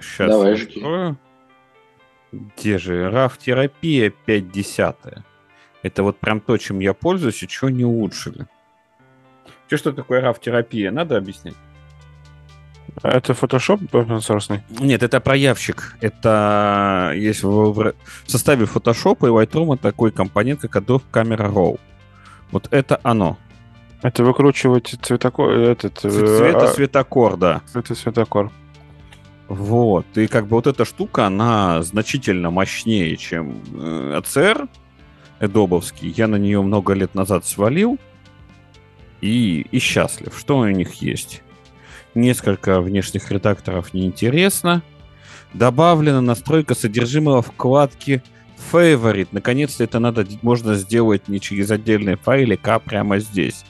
Сейчас 0.00 0.28
Давай, 0.30 0.56
жги. 0.56 0.76
открою. 0.78 1.16
Где 2.32 2.78
же? 2.78 3.08
RAF-терапия 3.10 4.10
5 4.10 4.50
десятая. 4.50 5.24
Это 5.82 6.02
вот 6.02 6.18
прям 6.18 6.40
то, 6.40 6.56
чем 6.58 6.80
я 6.80 6.92
пользуюсь, 6.92 7.42
и 7.42 7.48
чего 7.48 7.70
не 7.70 7.84
улучшили. 7.84 8.46
Что, 9.68 9.76
что 9.76 9.92
такое 9.92 10.20
RAF-терапия? 10.22 10.90
Надо 10.90 11.16
объяснять? 11.16 11.54
Это 13.02 13.32
Photoshop 13.32 13.90
open 13.90 14.18
source? 14.18 14.60
Нет, 14.80 15.02
это 15.02 15.20
проявщик. 15.20 15.96
Это 16.00 17.12
есть 17.16 17.42
в, 17.42 17.72
в 17.72 17.94
составе 18.26 18.64
Photoshop 18.64 19.18
и 19.26 19.30
Lightroom 19.30 19.76
такой 19.78 20.10
компонент, 20.12 20.60
как 20.60 20.76
Adobe 20.76 21.02
Camera 21.12 21.52
Raw. 21.52 21.78
Вот 22.50 22.68
это 22.70 23.00
оно. 23.02 23.36
Это 24.02 24.22
выкручивать 24.22 24.96
цветокор, 25.02 25.50
этот... 25.50 25.98
Цвет- 25.98 26.28
э, 26.28 26.52
а, 26.54 26.60
Цветосветокор, 26.60 27.36
да. 27.36 27.62
Это 27.74 27.94
светокор. 27.94 28.52
Вот. 29.48 30.06
И 30.16 30.26
как 30.26 30.46
бы 30.46 30.56
вот 30.56 30.66
эта 30.66 30.84
штука, 30.84 31.26
она 31.26 31.82
значительно 31.82 32.50
мощнее, 32.50 33.16
чем 33.16 33.62
э, 33.74 34.20
ACR 34.20 34.68
эдобовский. 35.40 36.10
Я 36.10 36.28
на 36.28 36.36
нее 36.36 36.62
много 36.62 36.92
лет 36.94 37.14
назад 37.14 37.46
свалил 37.46 37.98
и, 39.20 39.66
и 39.70 39.78
счастлив. 39.78 40.36
Что 40.38 40.58
у 40.58 40.68
них 40.68 40.94
есть? 40.94 41.42
Несколько 42.14 42.80
внешних 42.80 43.30
редакторов 43.30 43.92
неинтересно. 43.92 44.82
Добавлена 45.52 46.20
настройка 46.20 46.74
содержимого 46.74 47.42
вкладки 47.42 48.22
Favorite. 48.72 49.28
Наконец-то 49.32 49.84
это 49.84 49.98
надо, 49.98 50.26
можно 50.42 50.74
сделать 50.74 51.28
не 51.28 51.40
через 51.40 51.70
отдельный 51.70 52.16
файлик, 52.16 52.66
а 52.68 52.78
прямо 52.78 53.18
здесь. 53.18 53.64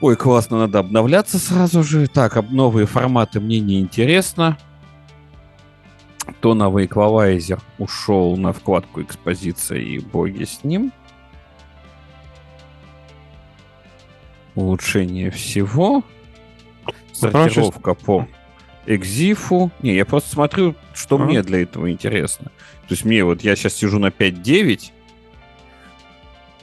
Ой, 0.00 0.16
классно, 0.16 0.58
надо 0.58 0.78
обновляться 0.78 1.38
сразу 1.38 1.82
же. 1.82 2.06
Так, 2.06 2.36
новые 2.50 2.86
форматы 2.86 3.40
мне 3.40 3.60
не 3.60 3.80
интересно. 3.80 4.56
Тоновый 6.40 6.84
эквалайзер 6.86 7.60
ушел 7.78 8.36
на 8.36 8.52
вкладку 8.52 9.02
экспозиция 9.02 9.80
и 9.80 9.98
боги 9.98 10.44
с 10.44 10.62
ним. 10.62 10.92
Улучшение 14.54 15.30
всего. 15.30 16.04
Сортировка 17.20 17.94
по 17.94 18.28
экзифу. 18.86 19.70
Не, 19.82 19.94
я 19.94 20.04
просто 20.04 20.30
смотрю, 20.30 20.74
что 20.94 21.16
А. 21.16 21.18
мне 21.18 21.42
для 21.42 21.62
этого 21.62 21.90
интересно. 21.90 22.46
То 22.86 22.94
есть 22.94 23.04
мне 23.04 23.24
вот, 23.24 23.42
я 23.42 23.54
сейчас 23.56 23.74
сижу 23.74 23.98
на 23.98 24.06
5.9, 24.06 24.92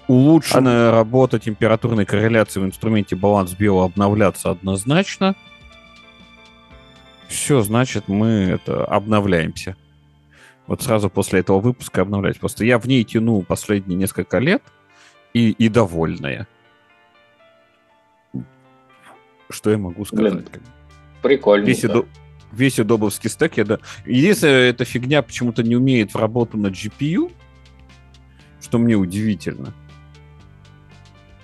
Улучшенная 0.07 0.91
работа 0.91 1.39
температурной 1.39 2.05
корреляции 2.05 2.59
в 2.59 2.65
инструменте 2.65 3.15
баланс 3.15 3.53
био 3.53 3.85
обновляться 3.85 4.51
однозначно. 4.51 5.35
Все, 7.27 7.61
значит, 7.61 8.07
мы 8.07 8.27
это 8.27 8.85
обновляемся. 8.85 9.75
Вот 10.67 10.83
сразу 10.83 11.09
после 11.09 11.39
этого 11.39 11.59
выпуска 11.59 12.01
обновлять. 12.01 12.39
Просто 12.39 12.65
я 12.65 12.77
в 12.77 12.85
ней 12.85 13.03
тяну 13.03 13.41
последние 13.41 13.97
несколько 13.97 14.37
лет 14.37 14.61
и, 15.33 15.49
и 15.49 15.69
довольная. 15.69 16.47
Что 19.49 19.71
я 19.71 19.77
могу 19.77 20.05
сказать? 20.05 20.34
Блин, 20.34 20.45
Прикольно. 21.21 21.65
Весь, 21.65 21.84
удо- 21.84 22.05
весь 22.51 22.79
удобовский 22.79 23.29
стек 23.29 23.58
я 23.58 23.65
да. 23.65 23.79
Единственное, 24.05 24.69
эта 24.69 24.86
фигня 24.86 25.21
почему-то 25.21 25.63
не 25.63 25.75
умеет 25.75 26.13
в 26.13 26.17
работу 26.17 26.58
на 26.58 26.67
GPU, 26.67 27.31
что 28.62 28.77
мне 28.77 28.95
удивительно. 28.95 29.73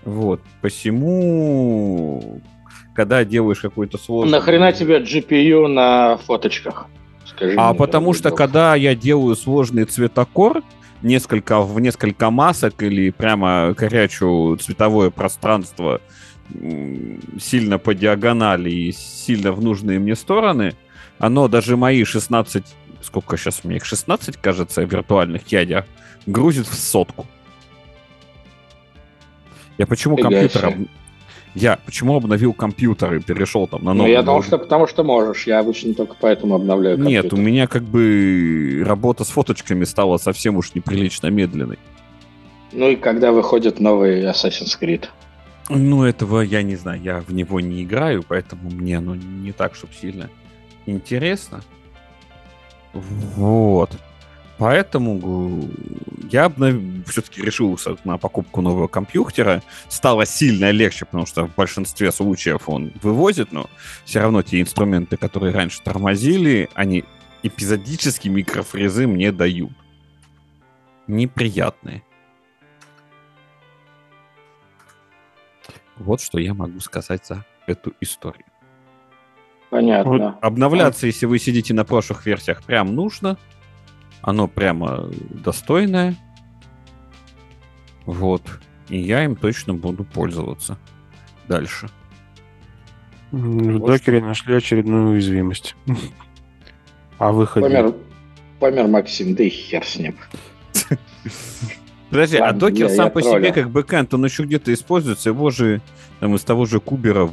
Вот. 0.04 0.42
Посему, 0.62 2.42
когда 2.96 3.24
делаешь 3.24 3.60
какой-то 3.60 3.98
сложный... 3.98 4.32
Нахрена 4.32 4.72
тебе 4.74 5.00
GPU 5.00 5.68
на 5.68 6.18
фоточках? 6.18 6.88
Скажи 7.26 7.56
А 7.58 7.70
мне, 7.70 7.78
потому 7.78 8.14
что 8.14 8.32
когда 8.32 8.76
я 8.76 8.96
делаю 8.96 9.36
сложный 9.36 9.86
цветокор, 9.86 10.64
несколько, 11.02 11.62
в 11.62 11.80
несколько 11.80 12.30
масок 12.30 12.82
или 12.84 13.10
прямо 13.12 13.74
корячу 13.76 14.58
цветовое 14.60 15.10
пространство 15.10 16.02
сильно 17.40 17.78
по 17.78 17.94
диагонали 17.94 18.70
и 18.72 18.92
сильно 18.92 19.52
в 19.52 19.62
нужные 19.62 20.00
мне 20.00 20.16
стороны, 20.16 20.74
оно 21.20 21.48
даже 21.48 21.78
мои 21.78 22.04
16, 22.04 22.64
сколько 23.02 23.38
сейчас 23.38 23.62
у 23.64 23.68
меня 23.68 23.78
их, 23.78 23.86
16, 23.86 24.38
кажется, 24.38 24.82
виртуальных 24.84 25.48
ядер, 25.52 25.86
грузит 26.26 26.68
в 26.68 26.74
сотку. 26.76 27.26
Я 29.78 29.88
почему 29.88 30.18
компьютер... 30.18 30.66
об- 30.68 30.88
Я 31.56 31.78
почему 31.86 32.16
обновил 32.16 32.54
компьютер 32.54 33.16
и 33.16 33.20
перешел 33.20 33.68
там 33.68 33.84
на 33.84 33.92
Ну, 33.94 34.00
новый 34.00 34.12
я 34.12 34.22
думал, 34.22 34.44
что 34.44 34.58
потому 34.58 34.88
что 34.88 35.04
можешь. 35.04 35.48
Я 35.48 35.60
обычно 35.60 35.94
только 35.94 36.16
поэтому 36.20 36.56
обновляю 36.56 36.98
нет, 36.98 37.26
у 37.26 37.30
компьютер. 37.30 37.40
меня 37.40 37.68
как 37.68 37.84
бы 37.84 38.84
работа 38.86 39.24
с 39.24 39.30
фоточками 39.30 39.84
стала 39.86 40.18
совсем 40.18 40.56
уж 40.58 40.74
неприлично 40.76 41.28
медленной. 41.28 41.80
Ну 42.72 42.90
и 42.90 42.96
когда 42.96 43.32
выходит 43.32 43.80
новый 43.80 44.24
Assassin's 44.24 44.78
Creed? 44.80 45.06
Ну, 45.74 46.04
этого 46.04 46.42
я 46.42 46.64
не 46.64 46.76
знаю, 46.76 47.02
я 47.02 47.22
в 47.22 47.34
него 47.34 47.60
не 47.60 47.84
играю, 47.84 48.24
поэтому 48.28 48.70
мне 48.70 49.00
ну, 49.00 49.16
не 49.16 49.52
так, 49.54 49.76
чтобы 49.76 49.94
сильно 49.94 50.30
интересно. 50.86 51.62
Вот. 52.94 53.92
Поэтому 54.58 55.70
я 56.30 56.52
все-таки 57.08 57.42
решил 57.42 57.80
на 58.04 58.18
покупку 58.18 58.62
нового 58.62 58.88
компьютера. 58.88 59.64
Стало 59.88 60.26
сильно 60.26 60.70
легче, 60.70 61.06
потому 61.06 61.26
что 61.26 61.48
в 61.48 61.56
большинстве 61.56 62.12
случаев 62.12 62.70
он 62.70 62.92
вывозит, 63.02 63.52
но 63.52 63.70
все 64.06 64.20
равно 64.20 64.44
те 64.44 64.62
инструменты, 64.62 65.18
которые 65.18 65.54
раньше 65.54 65.82
тормозили, 65.82 66.70
они 66.76 67.06
эпизодически 67.42 68.28
микрофрезы 68.28 69.08
мне 69.08 69.32
дают. 69.32 69.72
Неприятные. 71.08 72.04
Вот 76.02 76.20
что 76.20 76.40
я 76.40 76.54
могу 76.54 76.80
сказать 76.80 77.26
за 77.26 77.46
эту 77.68 77.94
историю. 78.02 78.46
Понятно. 79.70 80.38
Обновляться, 80.42 81.06
если 81.08 81.26
вы 81.28 81.40
сидите 81.40 81.74
на 81.74 81.86
прошлых 81.86 82.26
версиях, 82.26 82.64
прям 82.64 82.96
нужно. 82.96 83.38
Оно 84.22 84.48
прямо 84.48 85.10
достойное. 85.30 86.16
Вот. 88.06 88.42
И 88.90 89.00
я 89.00 89.24
им 89.24 89.36
точно 89.36 89.74
буду 89.74 90.04
пользоваться 90.04 90.78
дальше. 91.48 91.90
В 93.32 93.78
Вот 93.78 93.88
докере 93.88 94.22
нашли 94.22 94.56
очередную 94.56 95.12
уязвимость. 95.12 95.76
А 97.18 97.32
выходе... 97.32 97.68
Помер, 97.68 97.94
помер 98.60 98.88
Максим, 98.88 99.36
да 99.36 99.44
и 99.44 99.50
хер 99.50 99.86
с 99.86 99.96
ним. 99.96 100.16
Подожди, 102.12 102.38
а 102.38 102.42
Ладно, 102.44 102.60
докер 102.60 102.88
я- 102.88 102.90
сам 102.90 103.06
я 103.06 103.12
по 103.12 103.22
троллю. 103.22 103.40
себе 103.44 103.54
как 103.54 103.70
бэкэнд, 103.72 104.14
он 104.14 104.26
еще 104.26 104.44
где-то 104.44 104.72
используется, 104.74 105.30
его 105.30 105.50
же 105.50 105.82
там 106.20 106.36
из 106.36 106.44
того 106.44 106.66
же 106.66 106.80
кубера 106.80 107.30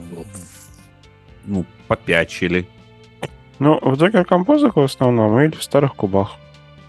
ну, 1.47 1.65
попячили. 1.89 2.67
Ну, 3.59 3.79
в 3.83 3.97
докер 3.97 4.25
композах 4.25 4.77
в 4.77 4.81
основном 4.81 5.39
или 5.41 5.51
в 5.57 5.63
старых 5.63 5.95
кубах. 5.97 6.37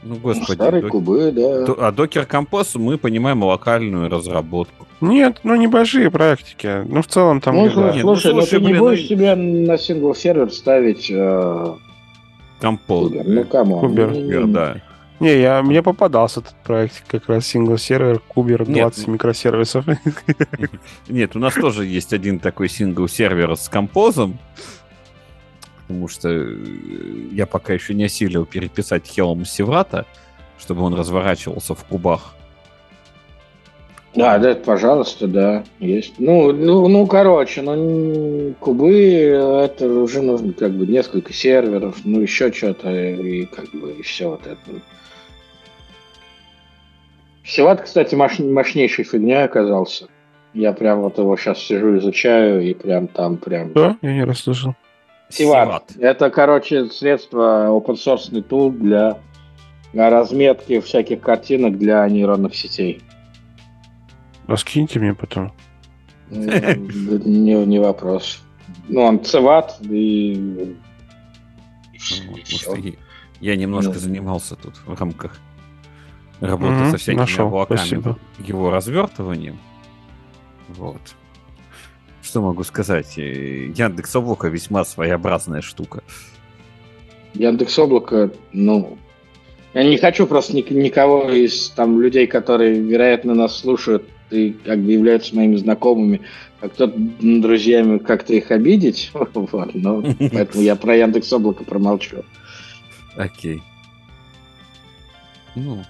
Ну, 0.04 0.14
Ну, 0.16 0.20
господи. 0.22 0.52
Старые 0.56 0.82
док- 0.84 0.92
кубы, 0.92 1.32
да. 1.32 1.74
А 1.88 1.92
докер 1.92 2.26
композ 2.26 2.76
мы 2.76 2.98
понимаем 2.98 3.44
локальную 3.44 4.10
разработку. 4.10 4.86
Нет, 5.02 5.40
ну 5.44 5.56
небольшие 5.56 6.10
практики. 6.12 6.84
Ну, 6.88 7.02
в 7.02 7.08
целом 7.08 7.42
там... 7.42 7.56
ну, 7.56 7.66
где-то- 7.66 7.82
Нет, 7.96 8.04
ну, 8.06 8.16
слушай, 8.16 8.34
ну, 8.34 8.42
слушай, 8.42 8.60
ты 8.60 8.62
не 8.62 8.68
блин, 8.74 8.80
будешь 8.80 9.02
ну- 9.02 9.08
себе 9.08 9.36
на 9.36 9.78
сингл 9.78 10.14
сервер 10.16 10.52
ставить 10.52 11.10
э, 11.12 11.74
Композ. 12.62 13.10
кубер? 13.10 13.24
Ну? 13.26 13.80
Кубер. 13.80 14.10
Кубер, 14.14 14.46
да. 14.48 14.82
Не, 15.20 15.42
я, 15.42 15.62
мне 15.62 15.84
попадался 15.84 16.40
этот 16.40 16.56
проект, 16.64 17.04
как 17.08 17.28
раз 17.28 17.46
сингл-сервер, 17.48 18.20
кубер, 18.20 18.68
Нет, 18.68 18.94
20 18.94 19.08
микросервисов. 19.08 19.86
Нет, 21.10 21.36
у 21.36 21.40
нас 21.40 21.54
тоже 21.56 21.86
есть 21.86 22.14
один 22.14 22.40
такой 22.40 22.70
сингл-сервер 22.70 23.58
с 23.58 23.68
композом, 23.68 24.40
потому 25.82 26.08
что 26.08 26.30
э, 26.30 26.56
я 27.32 27.46
пока 27.46 27.74
еще 27.74 27.94
не 27.94 28.06
осилил 28.06 28.46
переписать 28.46 29.08
Helm 29.18 29.44
Севрата, 29.44 30.06
чтобы 30.58 30.84
он 30.84 30.94
разворачивался 30.94 31.76
в 31.76 31.84
кубах. 31.84 32.36
Да, 34.16 34.40
да, 34.40 34.56
пожалуйста, 34.56 35.28
да, 35.28 35.64
есть. 35.80 36.14
Ну, 36.18 36.52
ну, 36.52 36.88
ну, 36.88 37.06
короче, 37.06 37.62
ну, 37.62 38.54
кубы, 38.60 38.92
это 38.92 39.88
уже 39.88 40.22
нужно 40.22 40.54
как 40.54 40.72
бы 40.72 40.88
несколько 40.88 41.32
серверов, 41.32 41.98
ну, 42.06 42.22
еще 42.22 42.52
что-то, 42.52 42.90
и 42.92 43.46
как 43.46 43.70
бы, 43.72 43.92
и 43.92 44.02
все 44.02 44.30
вот 44.30 44.48
это. 44.48 44.82
Севат, 47.50 47.82
кстати, 47.82 48.14
мош- 48.16 48.40
мощнейшей 48.44 49.04
фигней 49.06 49.44
оказался. 49.44 50.08
Я 50.54 50.72
прям 50.74 51.02
вот 51.02 51.18
его 51.18 51.36
сейчас 51.38 51.60
сижу, 51.60 51.98
изучаю, 51.98 52.62
и 52.62 52.74
прям 52.74 53.08
там 53.08 53.38
прям... 53.38 53.72
Что? 53.72 53.98
Я 54.02 54.14
не 54.14 54.24
расслышал. 54.24 54.76
Севат. 55.30 55.92
Это, 56.00 56.30
короче, 56.30 56.86
средство, 56.88 57.68
open 57.70 57.96
source 57.96 58.42
тул 58.42 58.72
для 58.72 59.18
разметки 59.94 60.80
всяких 60.80 61.22
картинок 61.22 61.78
для 61.78 62.08
нейронных 62.08 62.56
сетей. 62.56 63.02
Раскиньте 64.48 65.00
мне 65.00 65.14
потом. 65.14 65.52
Не, 66.32 67.66
не 67.66 67.80
вопрос. 67.80 68.42
Ну, 68.88 69.02
он 69.02 69.24
цеват 69.24 69.78
и... 69.82 70.76
Вот, 72.30 72.48
что 72.48 72.76
я- 72.76 72.94
Я 73.42 73.56
немножко 73.56 73.94
Ну. 73.94 74.00
занимался 74.00 74.56
тут 74.56 74.76
в 74.86 75.00
рамках 75.00 75.40
работы 76.40 76.74
Мгм, 76.74 76.92
со 76.92 76.98
всякими 76.98 77.20
нашел, 77.22 77.48
облаками, 77.48 77.78
спасибо. 77.78 78.20
его 78.40 78.70
развертыванием. 78.70 79.60
Вот. 80.70 81.02
Что 82.22 82.42
могу 82.42 82.64
сказать? 82.64 83.18
Э, 83.18 83.68
Яндекс 83.68 84.16
Облако 84.16 84.48
весьма 84.48 84.86
своеобразная 84.86 85.62
штука. 85.62 86.04
Яндекс 87.34 87.78
Облако, 87.80 88.32
ну... 88.54 88.98
Я 89.76 89.84
не 89.84 89.98
хочу 89.98 90.26
просто 90.26 90.56
ник- 90.56 90.72
никого 90.72 91.30
из 91.30 91.70
там 91.70 92.02
людей, 92.02 92.26
которые, 92.26 92.82
вероятно, 92.82 93.36
нас 93.36 93.56
слушают, 93.56 94.04
ты 94.30 94.54
как 94.66 94.80
бы 94.80 94.92
являются 94.92 95.36
моими 95.36 95.58
знакомыми, 95.58 96.22
а 96.60 96.70
кто-то 96.70 96.96
друзьями 96.98 98.00
как-то 98.00 98.34
их 98.34 98.50
обидеть. 98.50 99.12
Вот, 99.14 99.76
но 99.76 100.04
поэтому 100.32 100.64
я 100.64 100.76
про 100.76 100.96
Яндекс 100.96 101.32
Облако 101.34 101.64
промолчу. 101.64 102.26
Окей. 103.16 103.62
Ну, 105.56 105.84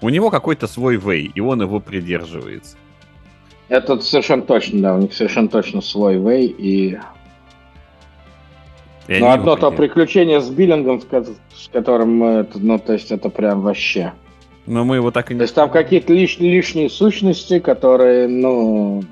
у 0.00 0.08
него 0.08 0.30
какой-то 0.30 0.66
свой 0.66 0.96
вей, 0.96 1.30
и 1.34 1.40
он 1.40 1.62
его 1.62 1.80
придерживается. 1.80 2.76
Это 3.68 4.00
совершенно 4.00 4.42
точно, 4.42 4.80
да, 4.80 4.94
у 4.94 4.98
них 4.98 5.12
совершенно 5.14 5.48
точно 5.48 5.80
свой 5.80 6.18
вей, 6.18 6.46
и... 6.46 6.98
И 9.08 9.12
они 9.14 9.26
одно 9.26 9.54
то 9.56 9.70
приключение 9.70 10.40
с 10.40 10.50
биллингом, 10.50 11.00
с 11.00 11.04
ко- 11.04 11.24
с 11.24 11.68
которым 11.72 12.16
мы, 12.16 12.26
это, 12.40 12.58
ну, 12.58 12.78
то 12.78 12.92
есть 12.92 13.10
это 13.12 13.28
прям 13.28 13.60
вообще... 13.60 14.12
Но 14.66 14.84
мы 14.84 14.96
его 14.96 15.12
так 15.12 15.26
и 15.26 15.28
То 15.28 15.34
не... 15.34 15.40
есть 15.42 15.54
там 15.54 15.70
какие-то 15.70 16.12
лиш- 16.12 16.40
лишние 16.40 16.90
сущности, 16.90 17.60
которые, 17.60 18.26
ну, 18.26 19.04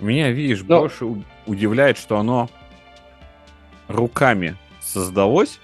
Меня, 0.00 0.30
видишь, 0.30 0.62
Ну. 0.68 0.80
больше 0.80 1.06
удивляет, 1.46 1.96
что 1.96 2.18
оно 2.18 2.50
руками 3.88 4.56
создалось. 4.82 5.60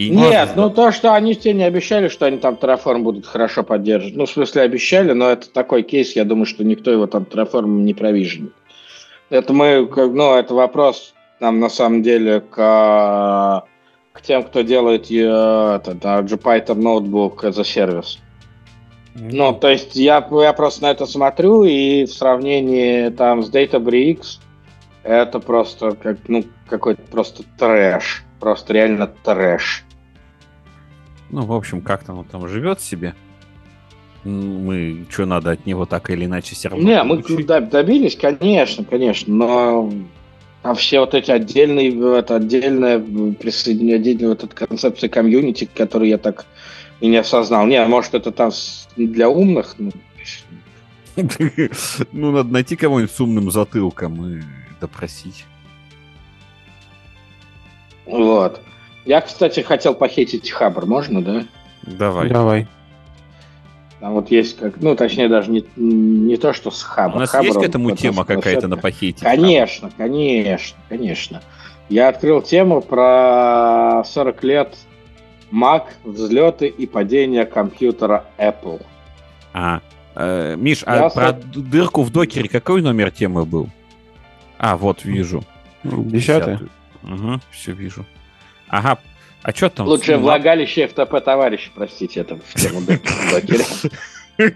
И 0.00 0.08
Нет, 0.08 0.52
ну 0.56 0.70
то, 0.70 0.92
что 0.92 1.12
они 1.12 1.34
тебе 1.34 1.52
не 1.52 1.64
обещали, 1.64 2.08
что 2.08 2.24
они 2.24 2.38
там 2.38 2.54
Terraform 2.54 3.00
будут 3.02 3.26
хорошо 3.26 3.62
поддерживать. 3.62 4.16
Ну, 4.16 4.24
в 4.24 4.30
смысле, 4.30 4.62
обещали, 4.62 5.12
но 5.12 5.28
это 5.28 5.50
такой 5.50 5.82
кейс, 5.82 6.16
я 6.16 6.24
думаю, 6.24 6.46
что 6.46 6.64
никто 6.64 6.90
его 6.90 7.06
там 7.06 7.24
Terraform 7.30 7.82
не 7.82 7.92
провиженит. 7.92 8.54
Это 9.28 9.52
мы, 9.52 9.86
как- 9.88 10.12
ну, 10.12 10.36
это 10.36 10.54
вопрос 10.54 11.12
там 11.38 11.60
на 11.60 11.68
самом 11.68 12.02
деле 12.02 12.40
к, 12.40 13.66
к 14.12 14.22
тем, 14.22 14.42
кто 14.44 14.62
делает 14.62 15.10
э, 15.10 15.16
этот, 15.76 15.98
а, 16.02 16.22
Jupyter 16.22 16.76
Notebook 16.76 17.52
за 17.52 17.62
сервис. 17.62 18.20
Ну, 19.14 19.52
то 19.52 19.68
есть 19.68 19.96
я, 19.96 20.26
я 20.30 20.52
просто 20.54 20.84
на 20.84 20.92
это 20.92 21.04
смотрю, 21.04 21.64
и 21.64 22.06
в 22.06 22.12
сравнении 22.14 23.10
там 23.10 23.42
с 23.42 23.50
Databricks 23.50 24.38
это 25.02 25.40
просто 25.40 25.94
как, 25.94 26.16
ну, 26.26 26.42
какой-то 26.70 27.02
просто 27.02 27.42
трэш. 27.58 28.24
Просто 28.40 28.72
реально 28.72 29.06
трэш. 29.06 29.84
Ну, 31.30 31.44
в 31.44 31.52
общем, 31.52 31.80
как-то 31.80 32.12
он 32.12 32.24
там 32.24 32.48
живет 32.48 32.80
себе. 32.80 33.14
Мы, 34.24 35.06
что 35.08 35.24
надо 35.24 35.52
от 35.52 35.64
него 35.64 35.86
так 35.86 36.10
или 36.10 36.26
иначе 36.26 36.54
все 36.54 36.68
равно 36.68 36.86
Не, 36.86 37.02
мы 37.02 37.22
получить. 37.22 37.46
добились, 37.46 38.16
конечно, 38.16 38.84
конечно, 38.84 39.32
но 39.32 39.92
а 40.62 40.74
все 40.74 41.00
вот 41.00 41.14
эти 41.14 41.30
отдельные, 41.30 42.18
это 42.18 42.36
отдельное 42.36 42.98
присоединение, 42.98 43.96
отдельная 43.96 44.28
вот 44.28 44.44
эта 44.44 44.54
концепция 44.66 45.08
комьюнити, 45.08 45.68
которую 45.74 46.10
я 46.10 46.18
так 46.18 46.44
и 47.00 47.06
не 47.08 47.16
осознал. 47.16 47.66
Не, 47.66 47.82
может, 47.86 48.12
это 48.12 48.30
там 48.30 48.50
для 48.96 49.30
умных, 49.30 49.76
ну, 49.78 49.90
Ну, 52.12 52.30
надо 52.30 52.52
найти 52.52 52.76
кого-нибудь 52.76 53.12
с 53.12 53.20
умным 53.20 53.50
затылком 53.50 54.38
и 54.38 54.42
допросить. 54.80 55.44
вот. 58.06 58.60
Я, 59.04 59.20
кстати, 59.20 59.60
хотел 59.60 59.94
похитить 59.94 60.50
Хабр, 60.50 60.86
можно, 60.86 61.22
да? 61.22 61.44
Давай. 61.82 62.28
Давай. 62.28 62.68
Там 64.00 64.14
вот 64.14 64.30
есть 64.30 64.58
как, 64.58 64.80
ну, 64.80 64.96
точнее, 64.96 65.28
даже 65.28 65.50
не, 65.50 65.64
не 65.76 66.36
то, 66.36 66.52
что 66.52 66.70
с 66.70 66.82
Хабр. 66.82 67.16
У 67.16 67.20
нас 67.20 67.30
Хабр, 67.30 67.46
есть 67.46 67.58
к 67.58 67.62
этому 67.62 67.94
тема 67.94 68.24
какая-то 68.24 68.68
на 68.68 68.76
похитить? 68.76 69.22
Конечно, 69.22 69.90
конечно, 69.96 70.78
конечно. 70.88 71.42
Я 71.88 72.08
открыл 72.08 72.40
тему 72.40 72.80
про 72.80 74.02
40 74.06 74.44
лет 74.44 74.76
Mac, 75.52 75.84
взлеты 76.04 76.66
и 76.68 76.86
падения 76.86 77.44
компьютера 77.44 78.24
Apple. 78.38 78.80
А, 79.52 79.80
э, 80.14 80.56
Миш, 80.56 80.82
а 80.86 80.96
Я 80.96 81.10
про 81.10 81.28
со- 81.28 81.32
д- 81.32 81.60
дырку 81.60 82.02
в 82.02 82.10
докере 82.10 82.48
какой 82.48 82.82
номер 82.82 83.10
темы 83.10 83.44
был? 83.44 83.68
А, 84.58 84.76
вот, 84.76 85.04
вижу. 85.04 85.42
Десятый. 85.82 86.58
Угу, 87.02 87.40
все 87.50 87.72
вижу. 87.72 88.06
Ага, 88.70 88.98
а 89.42 89.52
что 89.52 89.68
там? 89.68 89.86
Лучшее 89.86 90.16
Ну, 90.16 90.24
влагалище 90.24 90.84
FTP 90.86 91.20
товарища, 91.20 91.70
простите, 91.74 92.20
это 92.20 92.36
в 92.36 92.54
тему. 92.54 92.82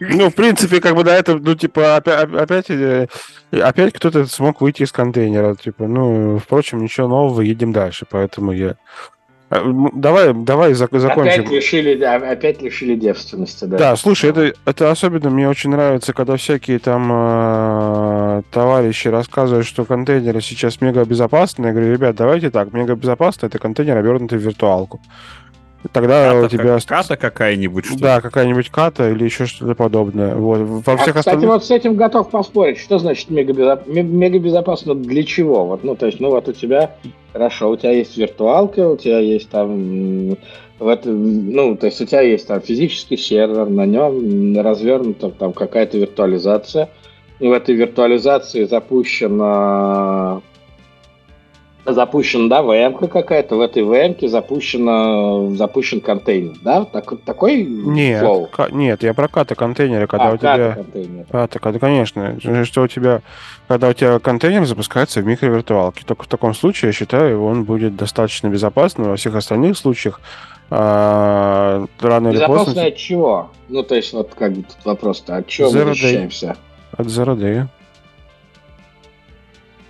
Ну, 0.00 0.30
в 0.30 0.34
принципе, 0.34 0.80
как 0.80 0.94
бы, 0.94 1.04
да, 1.04 1.14
это, 1.14 1.36
ну, 1.36 1.54
типа, 1.54 1.96
опять, 1.96 2.32
опять, 2.32 2.70
э, 2.70 3.06
опять 3.50 3.92
кто-то 3.92 4.24
смог 4.24 4.62
выйти 4.62 4.82
из 4.82 4.92
контейнера, 4.92 5.54
типа, 5.56 5.86
ну, 5.86 6.38
впрочем, 6.38 6.82
ничего 6.82 7.06
нового, 7.06 7.42
едем 7.42 7.72
дальше, 7.72 8.06
поэтому 8.08 8.52
я... 8.52 8.76
А, 9.54 9.62
Давай, 9.94 10.34
давай 10.34 10.72
зак- 10.72 10.98
закончим. 10.98 11.42
Опять 11.42 11.50
лишили, 11.50 12.02
опять 12.02 12.60
лишили 12.60 12.96
девственности, 12.96 13.64
да. 13.66 13.78
Да, 13.78 13.96
слушай, 13.96 14.30
это, 14.30 14.52
это 14.64 14.90
особенно 14.90 15.30
мне 15.30 15.48
очень 15.48 15.70
нравится, 15.70 16.12
когда 16.12 16.36
всякие 16.36 16.80
там 16.80 17.08
э, 17.12 18.42
товарищи 18.50 19.06
рассказывают, 19.06 19.64
что 19.64 19.84
контейнеры 19.84 20.40
сейчас 20.40 20.80
мега 20.80 21.04
безопасны. 21.04 21.66
Я 21.66 21.72
говорю, 21.72 21.92
ребят, 21.92 22.16
давайте 22.16 22.50
так, 22.50 22.72
мега 22.72 22.96
безопасно 22.96 23.46
это 23.46 23.60
контейнер, 23.60 23.96
обернутый 23.96 24.38
в 24.38 24.42
виртуалку. 24.42 25.00
Тогда 25.92 26.32
Ката, 26.32 26.46
у 26.46 26.48
тебя... 26.48 26.78
как- 26.78 26.84
ката 26.86 27.16
какая-нибудь, 27.16 27.84
что? 27.84 27.98
Да, 27.98 28.20
какая-нибудь 28.20 28.70
ката 28.70 29.10
или 29.10 29.24
еще 29.24 29.46
что-то 29.46 29.74
подобное. 29.74 30.34
Вот. 30.34 30.58
Во 30.60 30.78
А, 30.92 30.96
всех 30.96 31.14
кстати, 31.14 31.18
остальных... 31.18 31.50
вот 31.50 31.64
с 31.64 31.70
этим 31.70 31.94
готов 31.96 32.30
поспорить. 32.30 32.78
Что 32.78 32.98
значит 32.98 33.30
мегабезоп- 33.30 33.86
ме- 33.86 34.02
мегабезопасно 34.02 34.94
для 34.94 35.22
чего? 35.24 35.66
Вот, 35.66 35.84
ну, 35.84 35.94
то 35.94 36.06
есть, 36.06 36.20
ну, 36.20 36.30
вот 36.30 36.48
у 36.48 36.52
тебя, 36.52 36.96
хорошо, 37.32 37.70
у 37.70 37.76
тебя 37.76 37.92
есть 37.92 38.16
виртуалка, 38.16 38.88
у 38.88 38.96
тебя 38.96 39.18
есть 39.18 39.50
там, 39.50 40.30
м, 40.30 40.38
в 40.78 40.88
это, 40.88 41.10
ну, 41.10 41.76
то 41.76 41.86
есть 41.86 42.00
у 42.00 42.06
тебя 42.06 42.22
есть 42.22 42.46
там 42.48 42.60
физический 42.60 43.16
сервер, 43.16 43.68
на 43.68 43.84
нем 43.86 44.58
развернута 44.58 45.30
там 45.30 45.52
какая-то 45.52 45.98
виртуализация, 45.98 46.88
и 47.40 47.46
в 47.46 47.52
этой 47.52 47.74
виртуализации 47.74 48.64
запущена 48.64 50.40
запущена, 51.86 52.48
да, 52.48 52.62
VM 52.62 53.08
какая-то, 53.08 53.56
в 53.56 53.60
этой 53.60 53.82
VM 53.82 54.28
запущена, 54.28 55.56
запущен 55.56 56.00
контейнер, 56.00 56.56
да? 56.62 56.84
Так, 56.84 57.12
такой 57.24 57.64
Нет, 57.64 58.20
флоу? 58.20 58.48
нет, 58.70 59.02
я 59.02 59.14
про 59.14 59.28
ката 59.28 59.54
контейнеры, 59.54 60.06
когда 60.06 60.30
А, 60.30 60.32
у 60.32 60.36
тебя... 60.36 60.72
контейнер. 60.72 61.26
Ката, 61.30 61.58
ката, 61.58 61.78
конечно. 61.78 62.38
Что 62.64 62.82
у 62.82 62.88
тебя, 62.88 63.22
когда 63.68 63.88
у 63.88 63.92
тебя 63.92 64.18
контейнер 64.18 64.64
запускается 64.64 65.20
в 65.20 65.26
микровиртуалке. 65.26 66.04
Только 66.06 66.24
в 66.24 66.28
таком 66.28 66.54
случае, 66.54 66.88
я 66.88 66.92
считаю, 66.92 67.42
он 67.42 67.64
будет 67.64 67.96
достаточно 67.96 68.48
безопасным. 68.48 69.08
Во 69.08 69.16
всех 69.16 69.34
остальных 69.34 69.76
случаях 69.76 70.20
а, 70.70 71.84
рано 72.00 72.28
или 72.28 72.44
поздно 72.46 72.84
от 72.86 72.96
чего? 72.96 73.50
Ну, 73.68 73.82
то 73.82 73.94
есть, 73.94 74.12
вот 74.12 74.34
как 74.34 74.52
бы 74.52 74.62
тут 74.62 74.76
вопрос-то, 74.84 75.36
от 75.36 75.46
чего 75.46 75.70
мы 75.70 75.84
защищаемся? 75.84 76.56
от 76.96 77.06
Zero 77.06 77.36
Day. 77.36 77.66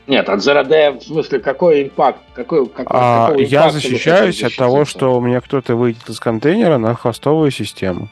Нет, 0.07 0.29
от 0.29 0.41
Day, 0.41 0.99
в 0.99 1.03
смысле, 1.03 1.39
какой 1.41 1.85
импакт? 1.85 2.19
Какой, 2.35 2.67
какой, 2.67 2.87
А, 2.91 3.29
какого 3.29 3.41
я 3.43 3.71
защищаюсь 3.71 4.43
от 4.43 4.55
того, 4.55 4.85
что 4.85 5.17
у 5.17 5.21
меня 5.21 5.41
кто-то 5.41 5.77
выйдет 5.77 6.09
из 6.09 6.21
контейнера 6.21 6.77
на 6.77 6.95
хостовую 6.95 7.51
систему. 7.51 8.09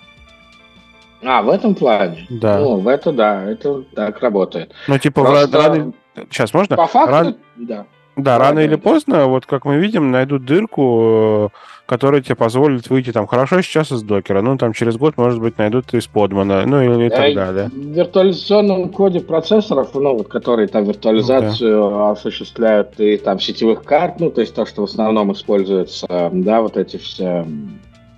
А, 1.23 1.43
в 1.43 1.51
этом 1.51 1.75
плане? 1.75 2.27
Да. 2.31 2.59
Ну, 2.59 2.79
в 2.79 2.89
это 2.89 3.13
да, 3.13 3.45
это 3.45 3.83
так 3.95 4.21
работает. 4.21 4.73
Ну, 4.89 4.99
типа, 4.99 5.23
Просто 5.23 5.57
рано... 5.59 5.93
Сейчас, 6.31 6.53
можно? 6.53 6.77
По 6.77 6.87
факту, 6.87 7.13
Ран- 7.13 7.37
да. 7.57 7.77
Да, 8.17 8.23
Да, 8.23 8.39
рано 8.39 8.57
да, 8.57 8.63
или 8.65 8.75
да. 8.75 8.79
поздно, 8.83 9.27
вот 9.27 9.47
как 9.47 9.65
мы 9.65 9.77
видим, 9.77 10.11
найдут 10.11 10.45
дырку, 10.45 11.53
которая 11.93 12.23
тебе 12.23 12.37
позволит 12.37 12.89
выйти 12.89 13.13
там 13.13 13.27
хорошо 13.27 13.61
сейчас 13.61 13.93
из 13.93 14.03
докера, 14.03 14.41
ну 14.41 14.57
там 14.57 14.73
через 14.73 14.97
год, 14.97 15.19
может 15.19 15.41
быть, 15.41 15.59
найдут 15.59 15.93
из 15.93 16.07
подмана, 16.07 16.65
ну 16.65 16.81
или 16.81 17.09
и 17.09 17.11
так 17.11 17.27
Э, 17.29 17.35
далее. 17.35 17.69
В 17.69 17.77
виртуализационном 17.95 18.89
коде 18.89 19.21
процессоров, 19.21 19.91
ну, 19.93 20.17
вот, 20.17 20.29
которые 20.29 20.69
там 20.69 20.85
виртуализацию 20.85 22.09
осуществляют 22.11 22.99
и 22.99 23.19
там 23.19 23.39
сетевых 23.39 23.85
карт, 23.85 24.21
ну, 24.21 24.31
то 24.31 24.41
есть 24.41 24.55
то, 24.55 24.65
что 24.65 24.87
в 24.87 24.89
основном 24.89 25.33
используется, 25.33 26.31
да, 26.33 26.63
вот 26.63 26.79
эти 26.79 26.97
все 26.97 27.47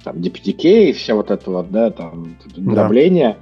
там 0.04 0.16
DPTK 0.18 0.90
и 0.90 0.92
все 0.92 1.14
вот 1.14 1.32
это 1.32 1.50
вот, 1.50 1.68
да, 1.72 1.90
там 1.90 2.36
Да. 2.54 2.74
дробление. 2.74 3.38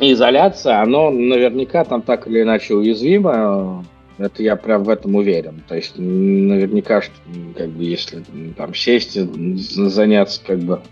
И 0.00 0.12
изоляция, 0.14 0.82
оно 0.82 1.10
наверняка 1.10 1.84
там 1.84 2.02
так 2.02 2.26
или 2.26 2.42
иначе 2.42 2.74
уязвимо. 2.74 3.84
Это 4.18 4.42
я 4.42 4.56
прям 4.56 4.82
в 4.82 4.88
этом 4.88 5.14
уверен. 5.14 5.62
То 5.68 5.76
есть 5.76 5.94
наверняка, 5.96 7.02
что, 7.02 7.12
как 7.56 7.68
бы, 7.70 7.84
если 7.84 8.24
там 8.56 8.74
сесть 8.74 9.16
и 9.16 9.20
заняться 9.56 10.40
как 10.44 10.58
бы 10.58 10.82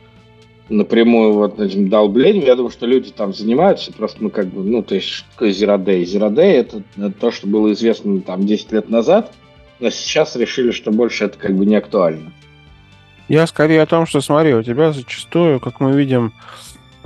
напрямую 0.68 1.33
вот 1.33 1.61
этим 1.61 1.89
долблением, 1.89 2.45
я 2.45 2.57
думаю, 2.57 2.70
что 2.70 2.87
люди 2.87 3.11
там 3.11 3.33
занимаются, 3.33 3.93
просто 3.93 4.22
мы 4.22 4.31
как 4.31 4.47
бы, 4.47 4.62
ну, 4.62 4.83
то 4.83 4.95
есть, 4.95 5.09
что 5.09 5.29
такое? 5.33 5.51
Zero 5.51 5.79
Day 5.79 6.53
это, 6.53 6.83
это 6.97 7.11
то, 7.12 7.31
что 7.31 7.47
было 7.47 7.72
известно 7.72 8.20
там 8.20 8.47
10 8.47 8.72
лет 8.72 8.89
назад, 8.89 9.33
но 9.81 9.91
сейчас 9.91 10.35
решили, 10.37 10.70
что 10.70 10.91
больше 10.91 11.24
это 11.24 11.39
как 11.39 11.55
бы 11.55 11.66
не 11.66 11.77
актуально. 11.77 12.33
Я 13.29 13.47
скорее 13.47 13.83
о 13.83 13.87
том, 13.87 14.07
что 14.07 14.20
смотри, 14.20 14.55
у 14.55 14.62
тебя 14.62 14.93
зачастую, 14.93 15.61
как 15.61 15.81
мы 15.81 15.97
видим 15.97 16.33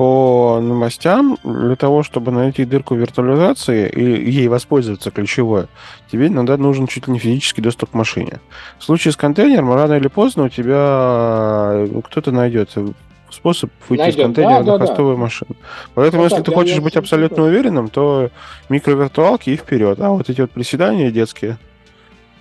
по 0.01 0.61
новостям, 0.62 1.36
для 1.44 1.76
того, 1.76 2.03
чтобы 2.03 2.32
найти 2.32 2.64
дырку 2.64 2.94
виртуализации 2.94 3.86
и 3.90 4.30
ей 4.30 4.48
воспользоваться 4.48 5.11
ключевое, 5.11 5.68
тебе 6.11 6.28
иногда 6.28 6.57
нужен 6.57 6.86
чуть 6.86 7.07
ли 7.07 7.12
не 7.12 7.18
физический 7.18 7.61
доступ 7.61 7.90
к 7.90 7.92
машине. 7.92 8.40
В 8.78 8.84
случае 8.84 9.12
с 9.12 9.16
контейнером, 9.18 9.74
рано 9.74 9.92
или 9.92 10.09
поздно 10.09 10.44
у 10.44 10.48
тебя 10.48 10.74
э, 11.84 12.01
кто-то 12.03 12.32
найдет 12.32 12.70
способ 13.28 13.70
выйти 13.90 14.01
из 14.01 14.05
Найдет. 14.16 14.22
контейнера 14.22 14.62
Да, 14.62 14.72
на 14.72 14.78
да, 14.78 14.86
хостовую 14.86 15.18
машину. 15.18 15.51
Поэтому, 15.92 16.22
Ну 16.22 16.24
если 16.24 16.36
так, 16.38 16.46
ты 16.46 16.55
хочешь 16.55 16.80
быть 16.80 16.96
абсолютно 16.96 17.36
согласен. 17.36 17.55
уверенным, 17.59 17.88
то 17.90 18.30
микровиртуалки 18.70 19.51
и 19.51 19.57
вперед. 19.57 20.01
А 20.01 20.09
вот 20.09 20.30
эти 20.30 20.40
вот 20.40 20.51
приседания 20.51 21.11
детские, 21.11 21.59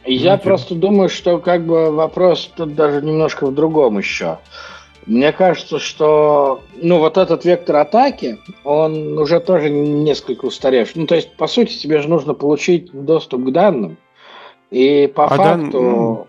Я 0.06 0.38
Ну, 0.38 0.44
просто 0.44 0.76
думаю, 0.76 1.10
что 1.10 1.40
как 1.40 1.66
бы 1.66 1.92
вопрос 1.92 2.50
тут 2.56 2.74
даже 2.76 3.02
немножко 3.02 3.48
в 3.48 3.54
другом 3.54 3.98
еще. 3.98 4.38
Мне 5.06 5.32
кажется, 5.32 5.80
что 5.80 6.62
ну 6.82 7.00
вот 7.00 7.18
этот 7.18 7.46
вектор 7.46 7.78
атаки, 7.78 8.38
он 8.64 9.18
уже 9.18 9.40
тоже 9.40 9.70
несколько 9.70 10.46
устаревший. 10.46 11.02
Ну, 11.02 11.08
то 11.08 11.16
есть, 11.16 11.36
по 11.36 11.48
сути, 11.48 11.78
тебе 11.78 12.02
же 12.02 12.10
нужно 12.10 12.34
получить 12.34 12.92
доступ 12.92 13.46
к 13.46 13.52
данным. 13.52 13.98
И 14.70 15.12
по 15.14 15.26
А 15.26 15.38
дан- 15.38 15.62
факту, 15.64 15.82
ну. 15.82 16.28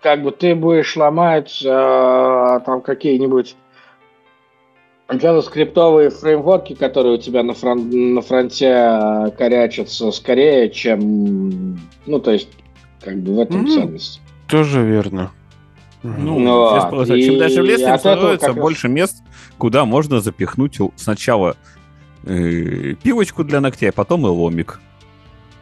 как 0.00 0.22
бы 0.24 0.32
ты 0.32 0.54
будешь 0.56 0.96
ломать 0.96 1.62
э, 1.64 2.60
там 2.66 2.80
какие-нибудь 2.80 3.54
JavaScript 5.08 6.10
фреймворки, 6.10 6.74
которые 6.74 7.14
у 7.14 7.18
тебя 7.18 7.44
на, 7.44 7.52
фрон- 7.52 8.14
на 8.14 8.22
фронте 8.22 8.66
э, 8.66 9.30
корячатся 9.38 10.10
скорее, 10.10 10.68
чем... 10.70 11.78
Ну, 12.06 12.18
то 12.18 12.32
есть, 12.32 12.48
как 13.00 13.16
бы 13.18 13.34
в 13.36 13.40
этом 13.40 13.60
Мгм. 13.60 13.70
ценность. 13.70 14.20
тоже 14.48 14.82
верно. 14.82 15.30
Ну, 16.06 16.38
Ну, 16.38 16.70
здесь 16.70 16.82
вот. 16.84 16.90
просто, 16.90 17.20
чем 17.20 17.34
И 17.34 17.38
дальше 17.38 17.62
в 17.62 17.64
лес, 17.64 17.80
тем 17.80 17.98
становится 17.98 18.46
как 18.46 18.56
больше 18.56 18.88
мест, 18.88 19.22
куда 19.58 19.84
можно 19.84 20.20
запихнуть 20.20 20.78
сначала 20.96 21.56
э, 22.24 22.94
пилочку 23.02 23.44
для 23.44 23.60
ногтей, 23.60 23.90
а 23.90 23.92
потом 23.92 24.26
и 24.26 24.30
ломик. 24.30 24.80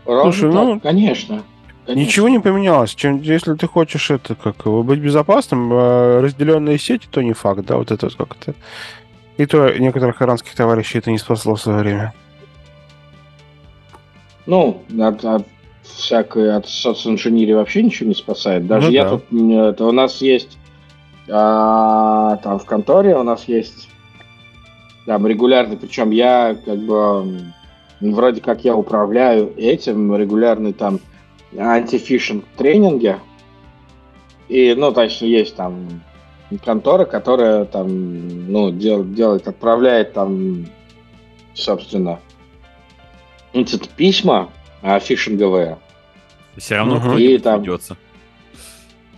Ровно 0.04 0.32
Слушай, 0.32 0.52
так, 0.52 0.64
ну, 0.64 0.80
конечно. 0.80 1.42
конечно. 1.86 2.00
Ничего 2.00 2.28
не 2.28 2.40
поменялось. 2.40 2.94
Чем, 2.94 3.20
если 3.20 3.54
ты 3.54 3.66
хочешь 3.66 4.10
это 4.10 4.34
как 4.34 4.64
быть 4.66 5.00
безопасным, 5.00 5.72
э, 5.72 6.20
разделенные 6.20 6.78
сети, 6.78 7.06
то 7.10 7.22
не 7.22 7.32
факт, 7.32 7.64
да, 7.64 7.76
вот 7.76 7.90
это 7.90 8.06
вот 8.06 8.14
как 8.16 8.36
это. 8.40 8.54
И 9.36 9.46
то 9.46 9.68
некоторых 9.78 10.22
иранских 10.22 10.54
товарищей 10.54 10.98
это 10.98 11.10
не 11.10 11.18
спасло 11.18 11.56
в 11.56 11.60
свое 11.60 11.78
время. 11.78 12.14
Ну, 14.46 14.82
от, 15.00 15.24
от 15.24 15.46
всякой, 15.84 16.54
от 16.56 16.68
социнженерии 16.68 17.52
вообще 17.52 17.82
ничего 17.82 18.08
не 18.08 18.14
спасает. 18.14 18.66
Даже 18.66 18.86
Ну 18.88 18.92
я 18.92 19.04
да. 19.04 19.10
тут, 19.10 19.24
это, 19.32 19.84
у 19.86 19.92
нас 19.92 20.20
есть, 20.20 20.58
а, 21.28 22.36
там 22.42 22.58
в 22.58 22.64
конторе 22.64 23.16
у 23.16 23.22
нас 23.22 23.44
есть 23.46 23.88
там 25.06 25.26
регулярный, 25.26 25.76
причем 25.76 26.10
я 26.10 26.56
как 26.64 26.78
бы 26.78 27.52
м, 28.00 28.12
вроде 28.12 28.40
как 28.40 28.64
я 28.64 28.74
управляю 28.74 29.52
этим 29.56 30.14
регулярный 30.16 30.72
там 30.72 31.00
антифишинг 31.56 32.44
тренинги. 32.56 33.16
И, 34.48 34.74
ну, 34.76 34.92
точно 34.92 35.26
есть 35.26 35.56
там 35.56 36.02
контора, 36.64 37.04
которая 37.06 37.64
там, 37.64 38.50
ну, 38.50 38.70
дел- 38.70 39.04
делает, 39.04 39.48
отправляет 39.48 40.12
там, 40.12 40.66
собственно, 41.54 42.20
эти 43.52 43.78
письма 43.96 44.50
а, 44.84 45.00
фишинговые. 45.00 45.78
Все 46.58 46.76
равно 46.76 47.00
кто-нибудь 47.00 47.20
И 47.22 47.38
там- 47.38 47.62
ведется. 47.62 47.96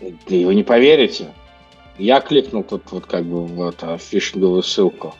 Да 0.01 0.09
вы 0.29 0.55
не 0.55 0.62
поверите. 0.62 1.27
Я 1.99 2.21
кликнул 2.21 2.62
тут 2.62 2.83
вот 2.93 3.07
как 3.07 3.25
бы 3.25 3.45
в 3.47 3.62
эту 3.69 3.99
фишинговую 3.99 4.62
ссылку. 4.62 5.14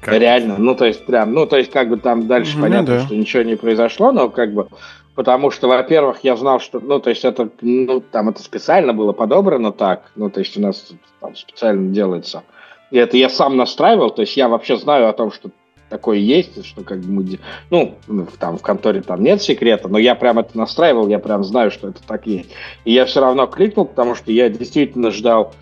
Как? 0.00 0.14
Реально, 0.20 0.56
ну 0.58 0.74
то 0.74 0.84
есть 0.84 1.06
прям, 1.06 1.32
ну 1.32 1.46
то 1.46 1.56
есть 1.56 1.70
как 1.72 1.88
бы 1.88 1.96
там 1.96 2.26
дальше 2.28 2.56
Ну 2.56 2.62
понятно, 2.64 2.86
да. 2.98 3.06
что 3.06 3.16
ничего 3.16 3.42
не 3.42 3.56
произошло, 3.56 4.12
но 4.12 4.28
как 4.28 4.52
бы 4.52 4.68
потому 5.14 5.50
что, 5.50 5.66
во-первых, 5.68 6.18
я 6.22 6.36
знал, 6.36 6.60
что, 6.60 6.78
ну 6.78 7.00
то 7.00 7.08
есть 7.10 7.24
это, 7.24 7.48
ну 7.62 8.00
там 8.00 8.28
это 8.28 8.42
специально 8.42 8.92
было 8.92 9.12
подобрано 9.12 9.72
так, 9.72 10.10
ну 10.14 10.28
то 10.28 10.40
есть 10.40 10.56
у 10.58 10.60
нас 10.60 10.78
тут 10.80 10.98
там 11.20 11.34
специально 11.34 11.90
делается. 11.92 12.42
И 12.90 12.98
это 12.98 13.16
я 13.16 13.28
сам 13.30 13.56
настраивал, 13.56 14.10
то 14.10 14.20
есть 14.22 14.36
я 14.36 14.48
вообще 14.48 14.76
знаю 14.76 15.08
о 15.08 15.12
том, 15.12 15.32
что 15.32 15.50
такое 15.88 16.18
есть, 16.18 16.64
что 16.64 16.82
как 16.82 17.00
бы 17.00 17.10
мы, 17.10 17.38
ну 17.70 17.96
в- 18.06 18.36
там 18.38 18.58
в 18.58 18.62
конторе 18.62 19.02
там 19.02 19.22
нет 19.22 19.42
секрета, 19.42 19.88
но 19.88 19.98
я 19.98 20.14
прям 20.14 20.38
это 20.38 20.56
настраивал, 20.56 21.08
я 21.08 21.18
прям 21.18 21.44
знаю, 21.44 21.70
что 21.70 21.88
это 21.88 22.00
так 22.06 22.26
есть. 22.26 22.50
И 22.84 22.92
я 22.92 23.04
все 23.04 23.20
равно 23.20 23.46
кликнул, 23.46 23.86
потому 23.86 24.14
что 24.14 24.32
я 24.32 24.48
действительно 24.48 25.10
ждал 25.10 25.54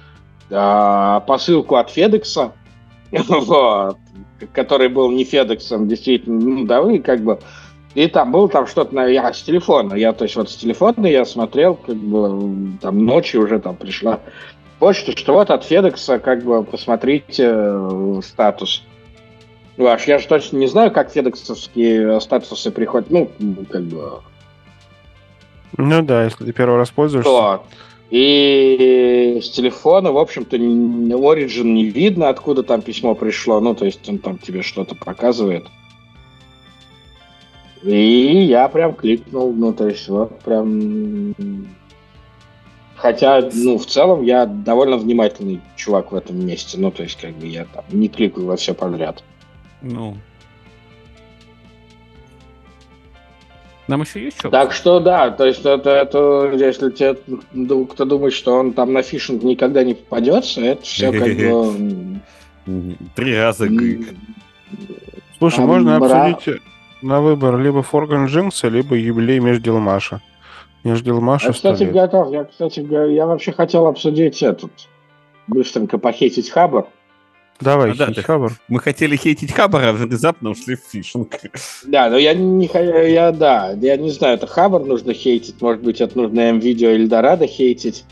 а, 0.50 1.20
посылку 1.20 1.76
от 1.76 1.90
Федекса, 1.90 2.52
вот, 3.10 3.98
который 4.52 4.88
был 4.88 5.10
не 5.10 5.24
Федексом, 5.24 5.88
действительно, 5.88 6.40
ну, 6.40 6.64
да, 6.64 6.82
вы 6.82 6.98
как 6.98 7.20
бы... 7.20 7.38
И 7.94 8.08
там 8.08 8.32
было 8.32 8.48
там 8.48 8.66
что-то, 8.66 9.06
я 9.06 9.32
с 9.32 9.40
телефона, 9.42 9.94
я, 9.94 10.12
то 10.12 10.24
есть 10.24 10.34
вот 10.34 10.50
с 10.50 10.56
телефона 10.56 11.06
я 11.06 11.24
смотрел, 11.24 11.76
как 11.76 11.94
бы, 11.94 12.76
там 12.80 13.04
ночью 13.04 13.44
уже 13.44 13.60
там 13.60 13.76
пришла 13.76 14.18
почта, 14.80 15.16
что 15.16 15.34
вот 15.34 15.50
от 15.50 15.64
Федекса, 15.64 16.18
как 16.18 16.42
бы, 16.42 16.64
посмотрите 16.64 17.52
э, 17.54 18.20
статус. 18.24 18.82
Ваш, 19.76 20.06
я 20.06 20.18
же 20.18 20.28
точно 20.28 20.58
не 20.58 20.68
знаю, 20.68 20.92
как 20.92 21.10
федексовские 21.10 22.20
статусы 22.20 22.70
приходят, 22.70 23.10
ну, 23.10 23.30
как 23.70 23.82
бы, 23.82 24.20
Ну 25.76 26.02
да, 26.02 26.24
если 26.24 26.44
ты 26.44 26.52
первый 26.52 26.76
раз 26.76 26.90
пользуешься. 26.90 27.30
Вот. 27.30 27.62
И 28.10 29.40
с 29.42 29.50
телефона, 29.50 30.12
в 30.12 30.18
общем-то, 30.18 30.56
Origin 30.56 31.64
не 31.64 31.86
видно, 31.86 32.28
откуда 32.28 32.62
там 32.62 32.82
письмо 32.82 33.16
пришло. 33.16 33.58
Ну, 33.60 33.74
то 33.74 33.84
есть 33.84 34.08
он 34.08 34.18
там 34.18 34.38
тебе 34.38 34.62
что-то 34.62 34.94
показывает. 34.94 35.66
И 37.82 38.44
я 38.44 38.68
прям 38.68 38.94
кликнул, 38.94 39.52
ну, 39.52 39.72
то 39.72 39.88
есть 39.88 40.08
вот 40.08 40.38
прям... 40.40 41.34
Хотя, 42.94 43.50
ну, 43.52 43.78
в 43.78 43.86
целом 43.86 44.22
я 44.22 44.46
довольно 44.46 44.96
внимательный 44.96 45.60
чувак 45.76 46.12
в 46.12 46.14
этом 46.14 46.46
месте. 46.46 46.78
Ну, 46.78 46.90
то 46.90 47.02
есть, 47.02 47.20
как 47.20 47.34
бы 47.34 47.46
я 47.46 47.66
там 47.66 47.84
не 47.90 48.08
кликаю 48.08 48.46
во 48.46 48.56
все 48.56 48.72
подряд. 48.74 49.24
Ну. 49.84 50.16
Нам 53.86 54.00
еще 54.00 54.24
есть 54.24 54.38
что? 54.38 54.48
Так 54.48 54.72
что 54.72 54.98
да, 54.98 55.30
то 55.30 55.44
есть 55.44 55.60
это, 55.64 55.90
это 55.90 56.52
если 56.54 56.90
тебе 56.90 57.16
кто 57.86 58.06
думает, 58.06 58.32
что 58.32 58.54
он 58.54 58.72
там 58.72 58.94
на 58.94 59.02
фишинг 59.02 59.42
никогда 59.42 59.84
не 59.84 59.92
попадется, 59.92 60.62
это 60.62 60.82
все 60.82 61.12
как 61.12 61.36
бы... 61.36 62.20
Три 63.14 63.36
раза. 63.36 63.68
Слушай, 65.38 65.56
Там 65.56 65.66
можно 65.66 66.00
бра- 66.00 66.28
обсудить 66.28 66.62
на 67.02 67.20
выбор 67.20 67.58
либо 67.58 67.82
Форган 67.82 68.24
Джинкса, 68.26 68.68
либо 68.68 68.96
юбилей 68.96 69.38
Междилмаша. 69.38 70.22
Междилмаша 70.82 71.48
Я, 71.48 71.52
100 71.52 71.72
кстати, 71.74 71.90
готов. 71.90 72.32
Я, 72.32 72.44
кстати, 72.44 72.80
я 73.12 73.26
вообще 73.26 73.52
хотел 73.52 73.86
обсудить 73.86 74.42
этот. 74.42 74.70
Быстренько 75.46 75.98
похитить 75.98 76.48
Хабар. 76.48 76.86
Давай, 77.60 77.92
А, 77.92 77.94
да, 77.94 78.06
ты- 78.06 78.22
Хабар. 78.22 78.52
Мы 78.68 78.80
хотели 78.80 79.16
хейтить 79.16 79.52
Хабара, 79.52 79.90
а 79.90 79.92
внезапно 79.92 80.50
ушли 80.50 80.76
в 80.76 80.80
фишинг. 80.80 81.38
Да, 81.86 82.10
но 82.10 82.16
я 82.16 82.34
не 82.34 82.68
я, 83.12 83.32
да, 83.32 83.72
я 83.72 83.96
не 83.96 84.10
знаю, 84.10 84.34
это 84.34 84.46
Хабар 84.46 84.84
нужно 84.84 85.14
хейтить, 85.14 85.60
может 85.60 85.82
быть, 85.82 86.00
это 86.00 86.16
нужно 86.18 86.40
М-видео 86.40 86.90
или 86.90 87.06
Дорадо 87.06 87.46
хейтить. 87.46 88.04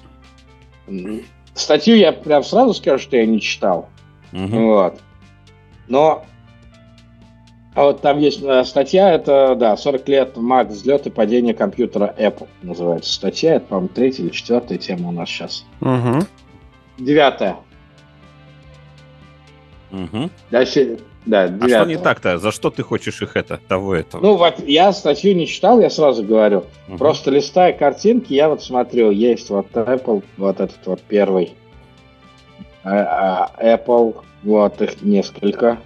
Статью 1.54 1.96
я 1.96 2.12
прям 2.12 2.44
сразу 2.44 2.72
скажу, 2.74 3.02
что 3.02 3.16
я 3.16 3.26
не 3.26 3.40
читал. 3.40 3.88
Мгм. 4.32 4.64
Вот. 4.66 5.00
Но 5.88 6.24
а 7.74 7.84
вот 7.84 8.02
там 8.02 8.18
есть 8.18 8.42
э, 8.42 8.64
статья, 8.64 9.12
это, 9.12 9.54
да, 9.54 9.76
40 9.76 10.06
лет 10.08 10.36
Mac, 10.36 10.68
взлет 10.68 11.06
и 11.06 11.10
падение 11.10 11.54
компьютера 11.54 12.14
Apple 12.18 12.48
называется 12.62 13.12
статья. 13.12 13.54
Это, 13.54 13.66
по-моему, 13.66 13.88
третья 13.88 14.24
или 14.24 14.30
четвертая 14.30 14.76
тема 14.76 15.08
у 15.08 15.12
нас 15.12 15.28
сейчас. 15.30 15.64
Угу. 15.80 16.26
Девятая. 16.98 17.56
Мгм. 19.92 20.30
Дальше, 20.50 20.98
да, 21.26 21.44
А 21.44 21.68
что 21.68 21.84
не 21.84 21.98
так-то? 21.98 22.38
За 22.38 22.50
что 22.50 22.70
ты 22.70 22.82
хочешь 22.82 23.22
их 23.22 23.36
это, 23.36 23.60
того 23.68 23.94
этого? 23.94 24.22
Ну, 24.22 24.36
вот 24.36 24.66
я 24.66 24.92
статью 24.92 25.36
не 25.36 25.46
читал, 25.46 25.80
я 25.80 25.90
сразу 25.90 26.24
говорю. 26.24 26.64
Мгм. 26.88 26.98
Просто 26.98 27.30
листая 27.30 27.72
картинки, 27.72 28.32
я 28.32 28.48
вот 28.48 28.62
смотрю, 28.62 29.10
есть 29.10 29.50
вот 29.50 29.68
Apple, 29.72 30.24
вот 30.36 30.60
этот 30.60 30.84
вот 30.86 31.00
первый. 31.02 31.54
А, 32.84 33.50
а, 33.56 33.76
Apple, 33.76 34.16
вот 34.42 34.82
их 34.82 35.02
несколько. 35.02 35.78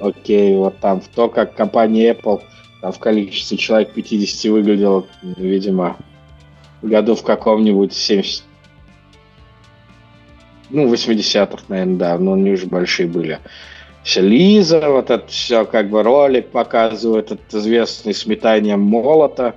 Окей, 0.00 0.56
вот 0.56 0.78
там 0.78 1.00
в 1.00 1.08
то, 1.08 1.28
как 1.28 1.54
компания 1.54 2.12
Apple 2.12 2.40
там 2.80 2.92
в 2.92 2.98
количестве 2.98 3.58
человек 3.58 3.92
50 3.92 4.52
выглядела, 4.52 5.04
видимо, 5.22 5.96
году 6.82 7.14
в 7.14 7.22
каком-нибудь 7.22 7.92
70... 7.92 8.44
Ну, 10.70 10.92
80-х, 10.92 11.64
наверное, 11.68 11.96
да, 11.96 12.18
но 12.18 12.34
они 12.34 12.52
уже 12.52 12.66
большие 12.66 13.08
были. 13.08 13.38
Все 14.02 14.20
Лиза, 14.20 14.88
вот 14.88 15.10
это 15.10 15.26
все 15.28 15.64
как 15.64 15.88
бы 15.90 16.02
ролик 16.02 16.48
показывает, 16.48 17.32
этот 17.32 17.54
известный 17.54 18.14
с 18.14 18.26
метанием 18.26 18.80
молота. 18.80 19.54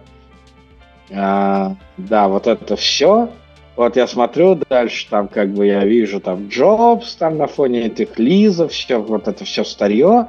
А, 1.14 1.76
да, 1.97 2.28
вот 2.28 2.47
это 2.47 2.76
все. 2.76 3.30
Вот 3.76 3.95
я 3.95 4.07
смотрю 4.07 4.59
дальше, 4.70 5.07
там 5.09 5.28
как 5.28 5.49
бы 5.53 5.66
я 5.66 5.86
вижу 5.86 6.20
там 6.20 6.49
Джобс, 6.49 7.16
там 7.16 7.38
на 7.38 7.47
фоне 7.47 7.88
этих 7.88 8.20
Лизов, 8.20 8.72
все, 8.72 8.97
вот 8.97 9.28
это 9.28 9.45
все 9.45 9.64
старье. 9.64 10.28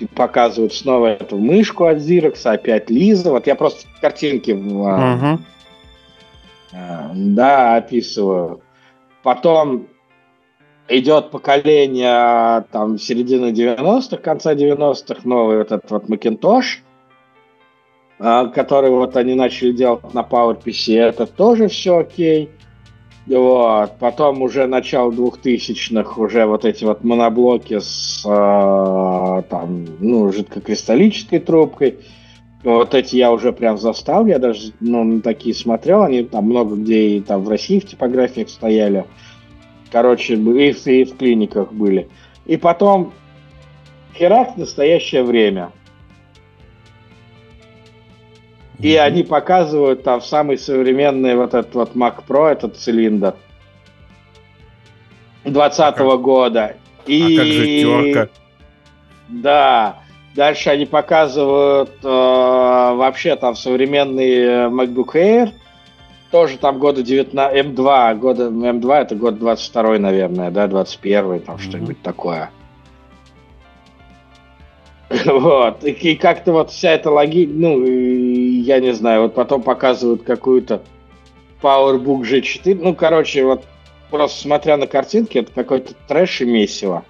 И 0.00 0.06
показывают 0.06 0.74
снова 0.74 1.06
эту 1.06 1.38
мышку 1.38 1.84
от 1.86 1.98
Xerox, 1.98 2.40
опять 2.44 2.90
Лиза. 2.90 3.30
Вот 3.30 3.46
я 3.46 3.54
просто 3.54 3.86
картинки 4.00 4.56
а, 4.86 5.38
Да, 7.14 7.76
описываю. 7.76 8.60
Потом 9.22 9.86
идет 10.88 11.30
поколение 11.30 12.64
там 12.70 12.98
середины 12.98 13.52
90-х, 13.52 14.16
конца 14.18 14.54
90-х, 14.54 15.20
новый 15.24 15.58
вот 15.58 15.72
этот 15.72 15.90
вот 15.90 16.04
Macintosh, 16.08 16.78
а, 18.18 18.46
который 18.46 18.90
вот 18.90 19.16
они 19.16 19.34
начали 19.34 19.72
делать 19.72 20.14
на 20.14 20.20
PowerPC, 20.22 20.96
это 20.98 21.26
тоже 21.26 21.68
все 21.68 21.98
окей. 21.98 22.50
Вот. 23.26 23.92
Потом 23.98 24.42
уже 24.42 24.66
начало 24.66 25.10
2000-х, 25.10 26.20
уже 26.20 26.44
вот 26.44 26.64
эти 26.66 26.84
вот 26.84 27.04
моноблоки 27.04 27.78
с 27.80 28.22
э, 28.26 29.42
там, 29.48 29.86
ну, 29.98 30.30
жидкокристаллической 30.30 31.38
трубкой. 31.38 32.00
Вот 32.62 32.94
эти 32.94 33.16
я 33.16 33.32
уже 33.32 33.52
прям 33.52 33.78
застал, 33.78 34.26
я 34.26 34.38
даже 34.38 34.72
ну, 34.80 35.04
на 35.04 35.20
такие 35.20 35.54
смотрел, 35.54 36.02
они 36.02 36.22
там 36.24 36.44
много 36.44 36.76
где 36.76 37.16
и 37.16 37.20
там 37.20 37.44
в 37.44 37.48
России 37.48 37.78
в 37.78 37.86
типографиях 37.86 38.48
стояли. 38.48 39.04
Короче, 39.94 40.34
и 40.34 40.36
в, 40.72 40.86
и 40.88 41.04
в 41.04 41.16
клиниках 41.16 41.72
были. 41.72 42.08
И 42.46 42.56
потом 42.56 43.12
херак 44.12 44.56
настоящее 44.56 45.22
время. 45.22 45.70
И 48.80 48.94
mm-hmm. 48.94 48.98
они 48.98 49.22
показывают 49.22 50.02
там 50.02 50.20
самый 50.20 50.58
современный 50.58 51.36
вот 51.36 51.54
этот 51.54 51.72
вот 51.76 51.94
Mac 51.94 52.24
Pro, 52.26 52.48
этот 52.50 52.76
цилиндр 52.76 53.36
2020 55.44 55.96
-го 55.98 56.18
года. 56.18 56.74
И... 57.06 57.22
А 57.22 57.38
как 57.38 57.46
же 57.46 57.64
терка? 57.64 58.28
Да. 59.28 60.02
Дальше 60.34 60.70
они 60.70 60.86
показывают 60.86 61.92
э, 62.02 62.08
вообще 62.08 63.36
там 63.36 63.54
современный 63.54 64.66
MacBook 64.70 65.14
Air, 65.14 65.52
тоже 66.34 66.58
там 66.58 66.80
года 66.80 67.04
19, 67.04 67.64
М2, 67.64 68.14
года, 68.16 68.48
М2 68.48 68.92
это 68.92 69.14
год 69.14 69.38
22 69.38 70.00
наверное, 70.00 70.50
да, 70.50 70.66
21 70.66 71.38
там 71.38 71.54
mm-hmm. 71.54 71.60
что-нибудь 71.60 72.02
такое. 72.02 72.50
Вот, 75.26 75.84
и, 75.84 75.90
и 75.90 76.16
как-то 76.16 76.50
вот 76.50 76.72
вся 76.72 76.90
эта 76.90 77.08
логика, 77.08 77.52
ну, 77.54 77.84
я 77.86 78.80
не 78.80 78.92
знаю, 78.94 79.22
вот 79.22 79.34
потом 79.34 79.62
показывают 79.62 80.24
какую-то 80.24 80.82
PowerBook 81.62 82.22
G4, 82.22 82.80
ну, 82.82 82.96
короче, 82.96 83.44
вот 83.44 83.62
просто 84.10 84.42
смотря 84.42 84.76
на 84.76 84.88
картинки, 84.88 85.38
это 85.38 85.52
какой-то 85.52 85.94
трэш 86.08 86.40
и 86.40 86.46
месиво. 86.46 87.04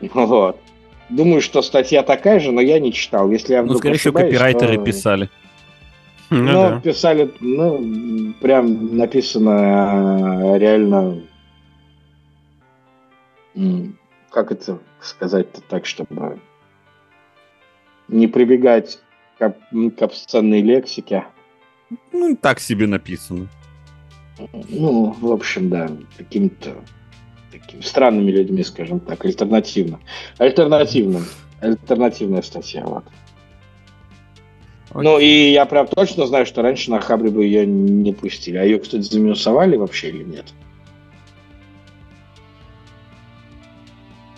Вот. 0.12 0.58
Думаю, 1.08 1.40
что 1.40 1.62
статья 1.62 2.02
такая 2.02 2.40
же, 2.40 2.50
но 2.50 2.60
я 2.60 2.80
не 2.80 2.92
читал. 2.92 3.30
Если 3.30 3.52
я 3.52 3.62
ну, 3.62 3.78
скорее 3.78 3.98
всего, 3.98 4.18
копирайтеры 4.18 4.76
то... 4.76 4.82
писали. 4.84 5.30
Ну, 6.30 6.42
ну 6.42 6.52
да. 6.52 6.80
писали, 6.80 7.32
ну, 7.40 8.34
прям 8.40 8.96
написано 8.96 10.54
а, 10.54 10.58
реально, 10.58 11.22
как 14.30 14.50
это 14.50 14.80
сказать-то 15.00 15.60
так, 15.62 15.86
чтобы 15.86 16.40
не 18.08 18.26
прибегать 18.26 18.98
к, 19.38 19.54
к 19.96 20.02
обсценной 20.02 20.62
лексике. 20.62 21.24
Ну, 22.12 22.36
так 22.36 22.58
себе 22.60 22.86
написано. 22.86 23.48
Ну, 24.52 25.16
в 25.18 25.32
общем, 25.32 25.70
да, 25.70 25.90
каким-то 26.16 26.74
такими 27.50 27.80
странными 27.80 28.30
людьми, 28.30 28.62
скажем 28.64 29.00
так, 29.00 29.24
альтернативно. 29.24 30.00
Альтернативным. 30.38 31.24
Альтернативная 31.60 32.42
статья, 32.42 32.84
вот. 32.84 33.04
Ну, 34.94 35.18
и 35.18 35.52
я 35.52 35.66
прям 35.66 35.86
точно 35.86 36.26
знаю, 36.26 36.46
что 36.46 36.62
раньше 36.62 36.90
на 36.90 37.00
Хабре 37.00 37.30
бы 37.30 37.44
ее 37.44 37.66
не 37.66 38.12
пустили. 38.12 38.56
А 38.56 38.64
ее, 38.64 38.78
кстати, 38.78 39.02
заминусовали 39.02 39.76
вообще 39.76 40.08
или 40.08 40.24
нет? 40.24 40.46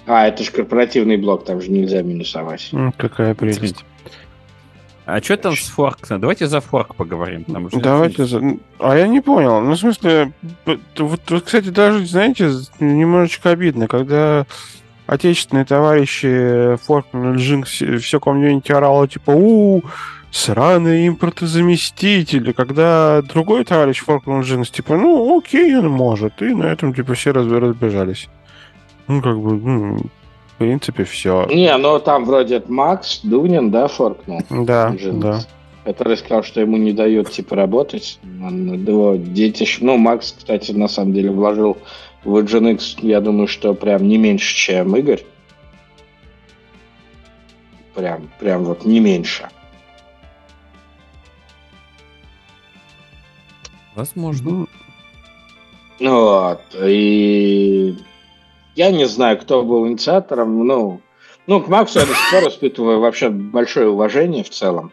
А, 0.06 0.26
это 0.26 0.42
же 0.42 0.50
корпоративный 0.50 1.18
блок, 1.18 1.44
там 1.44 1.60
же 1.60 1.70
нельзя 1.70 2.02
минусовать. 2.02 2.70
какая 2.96 3.34
прелесть. 3.34 3.84
А 5.04 5.22
что 5.22 5.36
там 5.38 5.56
с 5.56 5.68
форк? 5.68 6.06
Давайте 6.08 6.46
за 6.46 6.60
форк 6.60 6.94
поговорим. 6.94 7.44
Там 7.44 7.68
Давайте 7.70 8.26
за... 8.26 8.42
А 8.78 8.96
я 8.96 9.06
не 9.06 9.20
понял. 9.20 9.60
Ну, 9.60 9.72
в 9.72 9.78
смысле, 9.78 10.32
вот, 10.66 10.80
вот, 10.98 11.42
кстати, 11.42 11.68
даже, 11.70 12.04
знаете, 12.06 12.50
немножечко 12.78 13.50
обидно, 13.50 13.88
когда 13.88 14.44
отечественные 15.06 15.64
товарищи 15.64 16.76
форкнули 16.84 17.38
Jinx, 17.38 17.98
все 17.98 18.20
комьюнити 18.20 18.70
орало, 18.72 19.08
типа, 19.08 19.30
у, 19.30 19.78
-у 19.78 19.84
сраные 20.30 21.08
импортозаместители, 21.08 22.52
когда 22.52 23.22
другой 23.22 23.64
товарищ 23.64 24.00
форкнул 24.00 24.40
Jinx, 24.40 24.70
типа, 24.70 24.96
ну, 24.96 25.38
окей, 25.38 25.76
он 25.76 25.88
может, 25.88 26.42
и 26.42 26.54
на 26.54 26.64
этом, 26.64 26.94
типа, 26.94 27.14
все 27.14 27.32
разбежались. 27.32 28.28
Ну, 29.06 29.22
как 29.22 29.38
бы, 29.38 29.52
ну, 29.52 29.96
в 29.96 30.54
принципе, 30.58 31.04
все. 31.04 31.46
Не, 31.46 31.76
ну 31.76 31.98
там 31.98 32.24
вроде 32.24 32.62
Макс 32.68 33.20
Дунин, 33.22 33.70
да, 33.70 33.88
форкнул? 33.88 34.42
Да, 34.50 34.90
Jinx, 34.90 35.20
да. 35.20 35.40
Который 35.84 36.18
сказал, 36.18 36.42
что 36.42 36.60
ему 36.60 36.76
не 36.76 36.92
дают, 36.92 37.30
типа, 37.30 37.56
работать. 37.56 38.18
Его 38.22 39.16
дети... 39.16 39.66
Ну, 39.80 39.96
Макс, 39.96 40.34
кстати, 40.36 40.72
на 40.72 40.88
самом 40.88 41.14
деле 41.14 41.30
вложил 41.30 41.78
в 42.24 42.36
Nginx, 42.36 42.98
я 43.00 43.20
думаю, 43.22 43.48
что 43.48 43.72
прям 43.72 44.06
не 44.06 44.18
меньше, 44.18 44.54
чем 44.54 44.94
Игорь. 44.96 45.22
Прям, 47.94 48.28
прям 48.38 48.64
вот 48.64 48.84
не 48.84 49.00
меньше. 49.00 49.48
Возможно. 53.98 54.68
Вот. 55.98 56.60
И 56.80 57.96
я 58.76 58.92
не 58.92 59.08
знаю, 59.08 59.38
кто 59.38 59.64
был 59.64 59.88
инициатором. 59.88 60.64
Ну, 60.64 61.00
ну 61.48 61.60
к 61.60 61.66
Максу 61.66 61.98
я 61.98 62.06
до 62.06 62.12
сих 62.12 62.30
пор 62.30 62.48
испытываю 62.48 63.00
вообще 63.00 63.28
большое 63.28 63.88
уважение 63.88 64.44
в 64.44 64.50
целом. 64.50 64.92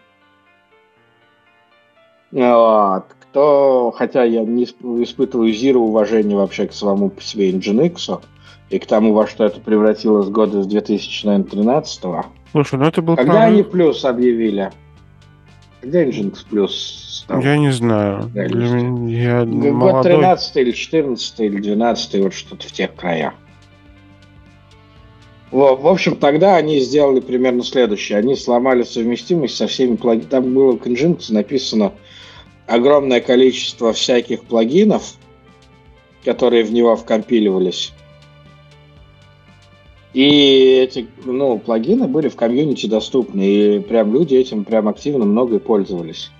Вот. 2.31 3.05
Кто, 3.19 3.93
хотя 3.95 4.23
я 4.23 4.43
не 4.43 4.63
испытываю 4.63 5.53
зиро 5.53 5.81
уважения 5.81 6.35
вообще 6.35 6.65
к 6.65 6.73
самому 6.73 7.11
по 7.11 7.21
себе 7.21 7.51
Nginx 7.51 8.23
и 8.71 8.79
к 8.79 8.87
тому, 8.87 9.13
во 9.13 9.27
что 9.27 9.45
это 9.45 9.59
превратилось 9.59 10.29
года 10.29 10.63
с 10.63 10.65
2013 10.65 12.03
-го. 12.05 12.25
Слушай, 12.51 12.79
ну 12.79 12.85
это 12.85 13.03
был 13.03 13.15
Когда 13.17 13.33
правильный... 13.33 13.59
они 13.59 13.63
плюс 13.69 14.03
объявили? 14.03 14.71
Когда 15.81 16.03
Nginx 16.03 16.37
плюс 16.49 17.04
стал. 17.25 17.41
Я 17.41 17.57
не 17.57 17.71
знаю. 17.71 18.31
Я 18.33 19.45
Год 19.45 19.71
молодой... 19.73 20.13
13 20.13 20.55
или 20.57 20.71
14 20.71 21.39
или 21.39 21.61
12 21.61 22.23
вот 22.23 22.33
что-то 22.33 22.67
в 22.67 22.71
тех 22.71 22.95
краях. 22.95 23.33
В, 25.51 25.87
общем, 25.87 26.17
тогда 26.17 26.57
они 26.57 26.79
сделали 26.79 27.21
примерно 27.21 27.63
следующее. 27.63 28.17
Они 28.17 28.35
сломали 28.35 28.83
совместимость 28.83 29.55
со 29.55 29.67
всеми 29.67 29.95
плагинами. 29.95 30.29
Там 30.29 30.53
было 30.53 30.77
в 30.77 30.85
Nginx 30.85 31.31
написано 31.31 31.93
огромное 32.67 33.21
количество 33.21 33.93
всяких 33.93 34.43
плагинов, 34.43 35.13
которые 36.25 36.63
в 36.63 36.73
него 36.73 36.95
вкомпиливались. 36.95 37.93
И 40.13 40.79
эти 40.81 41.07
ну, 41.23 41.59
плагины 41.59 42.07
были 42.07 42.27
в 42.27 42.35
комьюнити 42.35 42.87
доступны, 42.87 43.45
и 43.47 43.79
прям 43.79 44.13
люди 44.13 44.35
этим 44.35 44.65
прям 44.65 44.87
активно 44.87 45.25
много 45.25 45.57
и 45.57 45.59
пользовались. 45.59 46.31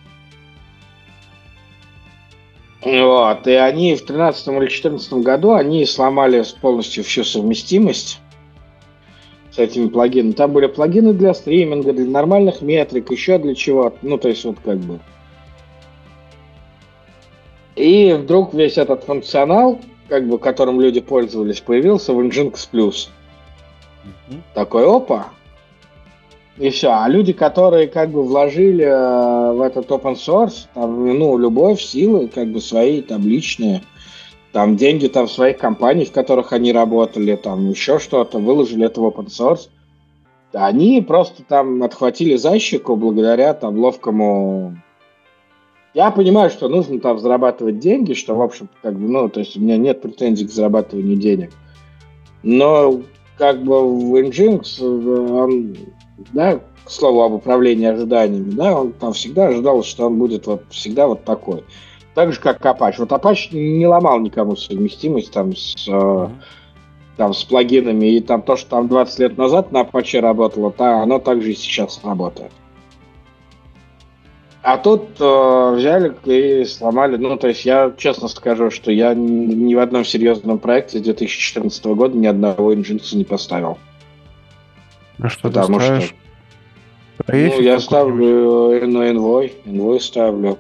Вот, 2.86 3.47
и 3.47 3.53
они 3.53 3.95
в 3.95 4.05
13 4.05 4.47
или 4.47 4.67
14 4.67 5.13
году 5.13 5.53
они 5.53 5.83
сломали 5.88 6.43
полностью 6.61 7.03
всю 7.03 7.23
совместимость 7.23 8.19
с 9.51 9.57
этими 9.57 9.88
плагинами. 9.88 10.33
Там 10.33 10.53
были 10.53 10.67
плагины 10.67 11.13
для 11.13 11.33
стриминга, 11.33 11.93
для 11.93 12.05
нормальных 12.05 12.61
метрик, 12.61 13.09
еще 13.09 13.39
для 13.39 13.55
чего-то. 13.55 13.97
Ну, 14.03 14.19
то 14.19 14.29
есть 14.29 14.45
вот 14.45 14.57
как 14.63 14.77
бы. 14.77 14.99
И 17.75 18.13
вдруг 18.13 18.53
весь 18.53 18.77
этот 18.77 19.03
функционал, 19.03 19.79
как 20.07 20.27
бы, 20.27 20.38
которым 20.38 20.79
люди 20.79 21.01
пользовались, 21.01 21.61
появился 21.61 22.13
в 22.13 22.19
Nginx 22.19 22.69
Plus. 22.71 23.09
Mm-hmm. 24.29 24.39
Такой, 24.53 24.86
опа, 24.86 25.31
и 26.57 26.69
все. 26.69 26.89
А 26.89 27.07
люди, 27.09 27.33
которые 27.33 27.87
как 27.87 28.09
бы 28.11 28.23
вложили 28.23 28.85
э, 28.85 29.53
в 29.53 29.61
этот 29.61 29.87
open 29.87 30.15
source, 30.15 30.67
там, 30.73 31.05
ну, 31.17 31.37
любовь, 31.37 31.81
силы, 31.81 32.27
как 32.27 32.47
бы 32.51 32.61
свои 32.61 33.01
там 33.01 33.27
личные, 33.27 33.81
там 34.51 34.77
деньги 34.77 35.07
там 35.07 35.27
своих 35.27 35.57
компаний, 35.57 36.05
в 36.05 36.11
которых 36.11 36.53
они 36.53 36.71
работали, 36.71 37.35
там 37.35 37.69
еще 37.69 37.99
что-то, 37.99 38.39
выложили 38.39 38.85
это 38.85 39.01
в 39.01 39.05
open 39.05 39.27
source, 39.27 39.69
они 40.53 41.01
просто 41.01 41.43
там 41.43 41.83
отхватили 41.83 42.37
за 42.37 42.57
щеку 42.59 42.95
благодаря 42.95 43.53
там 43.53 43.77
ловкому... 43.77 44.77
Я 45.93 46.11
понимаю, 46.11 46.49
что 46.49 46.67
нужно 46.67 46.99
там 46.99 47.19
зарабатывать 47.19 47.79
деньги, 47.79 48.13
что, 48.13 48.35
в 48.35 48.41
общем, 48.41 48.69
как 48.81 48.97
бы, 48.97 49.07
ну, 49.07 49.29
то 49.29 49.41
есть 49.41 49.55
у 49.55 49.61
меня 49.61 49.77
нет 49.77 50.01
претензий 50.01 50.45
к 50.45 50.51
зарабатыванию 50.51 51.17
денег. 51.17 51.51
Но 52.43 53.01
как 53.37 53.63
бы 53.63 53.81
в 53.81 54.15
Nginx 54.15 54.77
э, 54.79 55.31
он 55.31 55.75
да, 56.18 56.59
к 56.86 56.89
слову 56.89 57.22
об 57.24 57.34
управлении 57.34 57.88
ожиданиями, 57.88 58.51
да, 58.51 58.80
он 58.80 58.93
там 58.93 59.13
всегда 59.13 59.47
ожидал, 59.47 59.84
что 59.84 60.07
он 60.07 60.18
будет 60.18 60.47
вот 60.47 60.63
всегда 60.70 61.07
вот 61.07 61.24
такой. 61.24 61.63
Так 62.13 62.32
же, 62.32 62.39
как 62.39 62.66
Apache. 62.66 62.95
Вот 62.99 63.11
Apache 63.11 63.49
не 63.51 63.86
ломал 63.86 64.20
никому 64.20 64.55
совместимость 64.55 65.32
там 65.32 65.55
с, 65.55 65.88
mm-hmm. 65.88 66.30
там 67.18 67.34
с 67.34 67.43
плагинами, 67.43 68.16
и 68.16 68.22
там 68.22 68.41
то, 68.41 68.55
что 68.55 68.70
там 68.70 68.88
20 68.88 69.20
лет 69.20 69.38
назад 69.38 69.72
на 69.72 69.82
Apache 69.82 70.22
работало, 70.22 70.72
то 70.72 71.01
оно 71.01 71.20
также 71.20 71.51
и 71.51 71.55
сейчас 71.55 71.99
работает. 72.03 72.51
А 74.61 74.78
тут 74.78 75.03
э, 75.20 75.74
взяли 75.76 76.16
и 76.24 76.66
сломали. 76.66 77.18
Ну, 77.18 77.38
то 77.38 77.49
есть 77.49 77.66
я 77.66 77.93
честно 77.97 78.28
скажу, 78.28 78.72
что 78.72 78.91
я 78.91 79.13
ни 79.13 79.76
в 79.76 79.80
одном 79.80 80.03
серьезном 80.03 80.57
проекте 80.57 80.97
с 80.97 81.01
2014 81.03 81.86
года 81.86 82.18
ни 82.18 82.26
одного 82.26 82.74
инжинса 82.74 83.16
не 83.16 83.26
поставил. 83.26 83.78
Ну 85.18 85.30
что 85.30 85.49
Потому 85.49 85.80
ты 85.80 85.86
ставишь? 85.86 86.16
Что, 87.24 87.34
ну, 87.34 87.61
я 87.61 87.80
ставлю 87.80 88.88
на 88.88 89.11
Envoy, 89.11 89.53
Envoy 89.66 89.99
ставлю. 89.99 90.57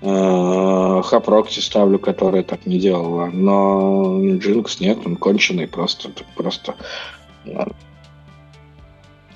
Хапрокси 0.00 1.60
ставлю, 1.60 1.98
которая 1.98 2.42
так 2.44 2.66
не 2.66 2.78
делала. 2.78 3.26
Но 3.26 4.18
Nginx 4.20 4.76
нет, 4.80 4.98
он 5.04 5.16
конченый 5.16 5.66
просто. 5.66 6.10
Просто 6.36 6.74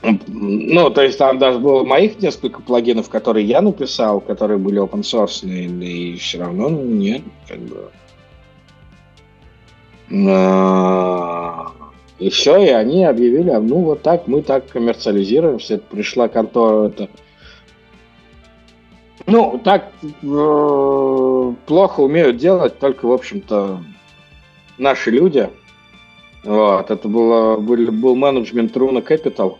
ну, 0.02 0.90
то 0.90 1.02
есть 1.02 1.18
там 1.18 1.38
даже 1.38 1.58
было 1.58 1.84
моих 1.84 2.20
несколько 2.20 2.60
плагинов, 2.60 3.08
которые 3.08 3.46
я 3.46 3.60
написал, 3.60 4.20
которые 4.20 4.58
были 4.58 4.82
open 4.82 5.02
source, 5.02 5.46
и 5.46 6.16
все 6.16 6.38
равно 6.38 6.68
нет, 6.68 7.22
как 7.46 7.60
бы. 7.60 7.90
И 12.22 12.30
все, 12.30 12.56
и 12.58 12.68
они 12.68 13.04
объявили, 13.04 13.50
«А, 13.50 13.60
ну 13.60 13.80
вот 13.80 14.02
так, 14.02 14.28
мы 14.28 14.42
так 14.42 14.68
коммерциализируемся. 14.68 15.74
Это 15.74 15.84
пришла 15.90 16.28
контора, 16.28 16.88
это 16.88 17.08
ну, 19.26 19.60
так 19.62 19.90
э, 20.02 21.52
плохо 21.66 22.00
умеют 22.00 22.36
делать 22.36 22.78
только, 22.78 23.06
в 23.06 23.12
общем-то, 23.12 23.82
наши 24.78 25.10
люди. 25.10 25.48
Вот, 26.44 26.90
это 26.90 27.08
было, 27.08 27.56
был, 27.56 27.90
был 27.90 28.14
менеджмент 28.14 28.76
Руна 28.76 28.98
Capital. 28.98 29.58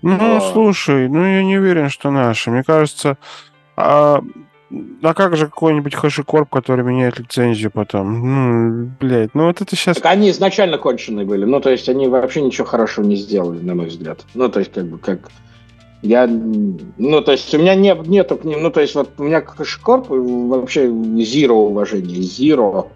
Ну, 0.00 0.36
а... 0.36 0.40
слушай, 0.40 1.08
ну 1.08 1.24
я 1.24 1.42
не 1.42 1.58
уверен, 1.58 1.90
что 1.90 2.10
наши. 2.10 2.50
Мне 2.50 2.62
кажется, 2.62 3.18
а, 3.76 4.22
а 5.02 5.14
как 5.14 5.36
же 5.36 5.46
какой-нибудь 5.46 5.94
хэшикорп, 5.94 6.48
который 6.48 6.84
меняет 6.84 7.18
лицензию 7.18 7.70
потом? 7.70 8.12
Ну, 8.12 8.90
блядь, 9.00 9.34
ну 9.34 9.46
вот 9.46 9.60
это 9.60 9.76
сейчас... 9.76 9.96
Так 9.96 10.06
они 10.06 10.30
изначально 10.30 10.78
конченые 10.78 11.26
были. 11.26 11.44
Ну, 11.44 11.60
то 11.60 11.70
есть 11.70 11.88
они 11.88 12.08
вообще 12.08 12.42
ничего 12.42 12.66
хорошего 12.66 13.04
не 13.04 13.16
сделали, 13.16 13.60
на 13.60 13.74
мой 13.74 13.86
взгляд. 13.86 14.24
Ну, 14.34 14.48
то 14.48 14.60
есть 14.60 14.72
как 14.72 14.86
бы 14.86 14.98
как... 14.98 15.30
Я, 16.02 16.26
ну, 16.26 17.20
то 17.20 17.32
есть 17.32 17.54
у 17.54 17.58
меня 17.58 17.76
не, 17.76 17.94
нету 18.06 18.36
к 18.36 18.44
ним, 18.44 18.62
ну, 18.62 18.70
то 18.70 18.80
есть 18.80 18.94
вот 18.96 19.10
у 19.18 19.22
меня 19.22 19.40
к 19.40 19.56
хэшикорп 19.56 20.06
вообще 20.08 20.86
zero 20.86 21.66
уважения, 21.66 22.16
zero 22.16 22.88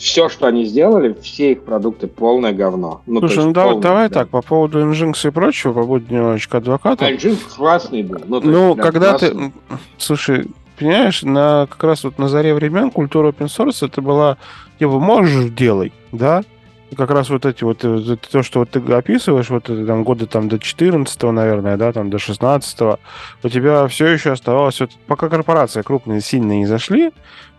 все, 0.00 0.30
что 0.30 0.46
они 0.46 0.64
сделали, 0.64 1.14
все 1.20 1.52
их 1.52 1.64
продукты 1.64 2.06
полное 2.06 2.52
говно. 2.52 3.02
Ну, 3.04 3.20
Слушай, 3.20 3.44
ну 3.44 3.52
давай, 3.52 3.78
давай 3.80 4.08
да. 4.08 4.20
так, 4.20 4.30
по 4.30 4.40
поводу 4.40 4.80
Nginx 4.80 5.28
и 5.28 5.30
прочего, 5.30 5.74
побудь 5.74 6.10
немножечко 6.10 6.56
адвокатом. 6.56 7.06
А 7.06 7.12
Nginx 7.12 7.36
классный 7.54 8.02
был. 8.02 8.20
Ну, 8.26 8.40
ну 8.40 8.68
есть, 8.70 8.80
когда 8.80 9.10
классный. 9.10 9.50
ты... 9.50 9.52
Слушай, 9.98 10.46
понимаешь, 10.80 11.22
на, 11.22 11.66
как 11.70 11.84
раз 11.84 12.04
вот 12.04 12.18
на 12.18 12.28
заре 12.28 12.54
времен 12.54 12.90
культура 12.90 13.30
open 13.30 13.46
source 13.46 13.86
это 13.86 14.00
была, 14.00 14.38
типа, 14.78 14.98
можешь, 14.98 15.50
делай, 15.50 15.92
да? 16.10 16.42
И 16.90 16.96
как 16.96 17.10
раз 17.10 17.30
вот 17.30 17.46
эти 17.46 17.62
вот, 17.62 17.84
э, 17.84 18.16
то, 18.16 18.42
что 18.42 18.60
вот 18.60 18.70
ты 18.70 18.80
описываешь, 18.92 19.50
вот 19.50 19.70
это, 19.70 19.86
там 19.86 20.02
годы 20.02 20.26
там 20.26 20.48
до 20.48 20.58
14 20.58 21.22
наверное, 21.22 21.76
да, 21.76 21.92
там 21.92 22.10
до 22.10 22.18
16 22.18 22.80
у 23.42 23.48
тебя 23.48 23.86
все 23.86 24.06
еще 24.06 24.32
оставалось, 24.32 24.80
вот, 24.80 24.90
пока 25.06 25.28
корпорации 25.28 25.82
крупные 25.82 26.20
сильно 26.20 26.52
не 26.52 26.66
зашли, 26.66 27.12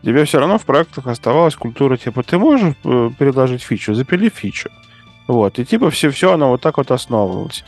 тебе 0.04 0.26
все 0.26 0.40
равно 0.40 0.58
в 0.58 0.66
проектах 0.66 1.08
оставалась 1.08 1.56
культура, 1.56 1.96
типа, 1.96 2.24
ты 2.24 2.38
можешь 2.38 2.76
э, 2.84 3.10
предложить 3.18 3.62
фичу, 3.62 3.94
запили 3.94 4.30
фичу. 4.30 4.70
Вот, 5.28 5.60
и 5.60 5.66
типа 5.66 5.90
все, 5.92 6.10
все 6.10 6.34
оно 6.34 6.50
вот 6.50 6.62
так 6.62 6.78
вот 6.78 6.92
основывалось. 6.92 7.64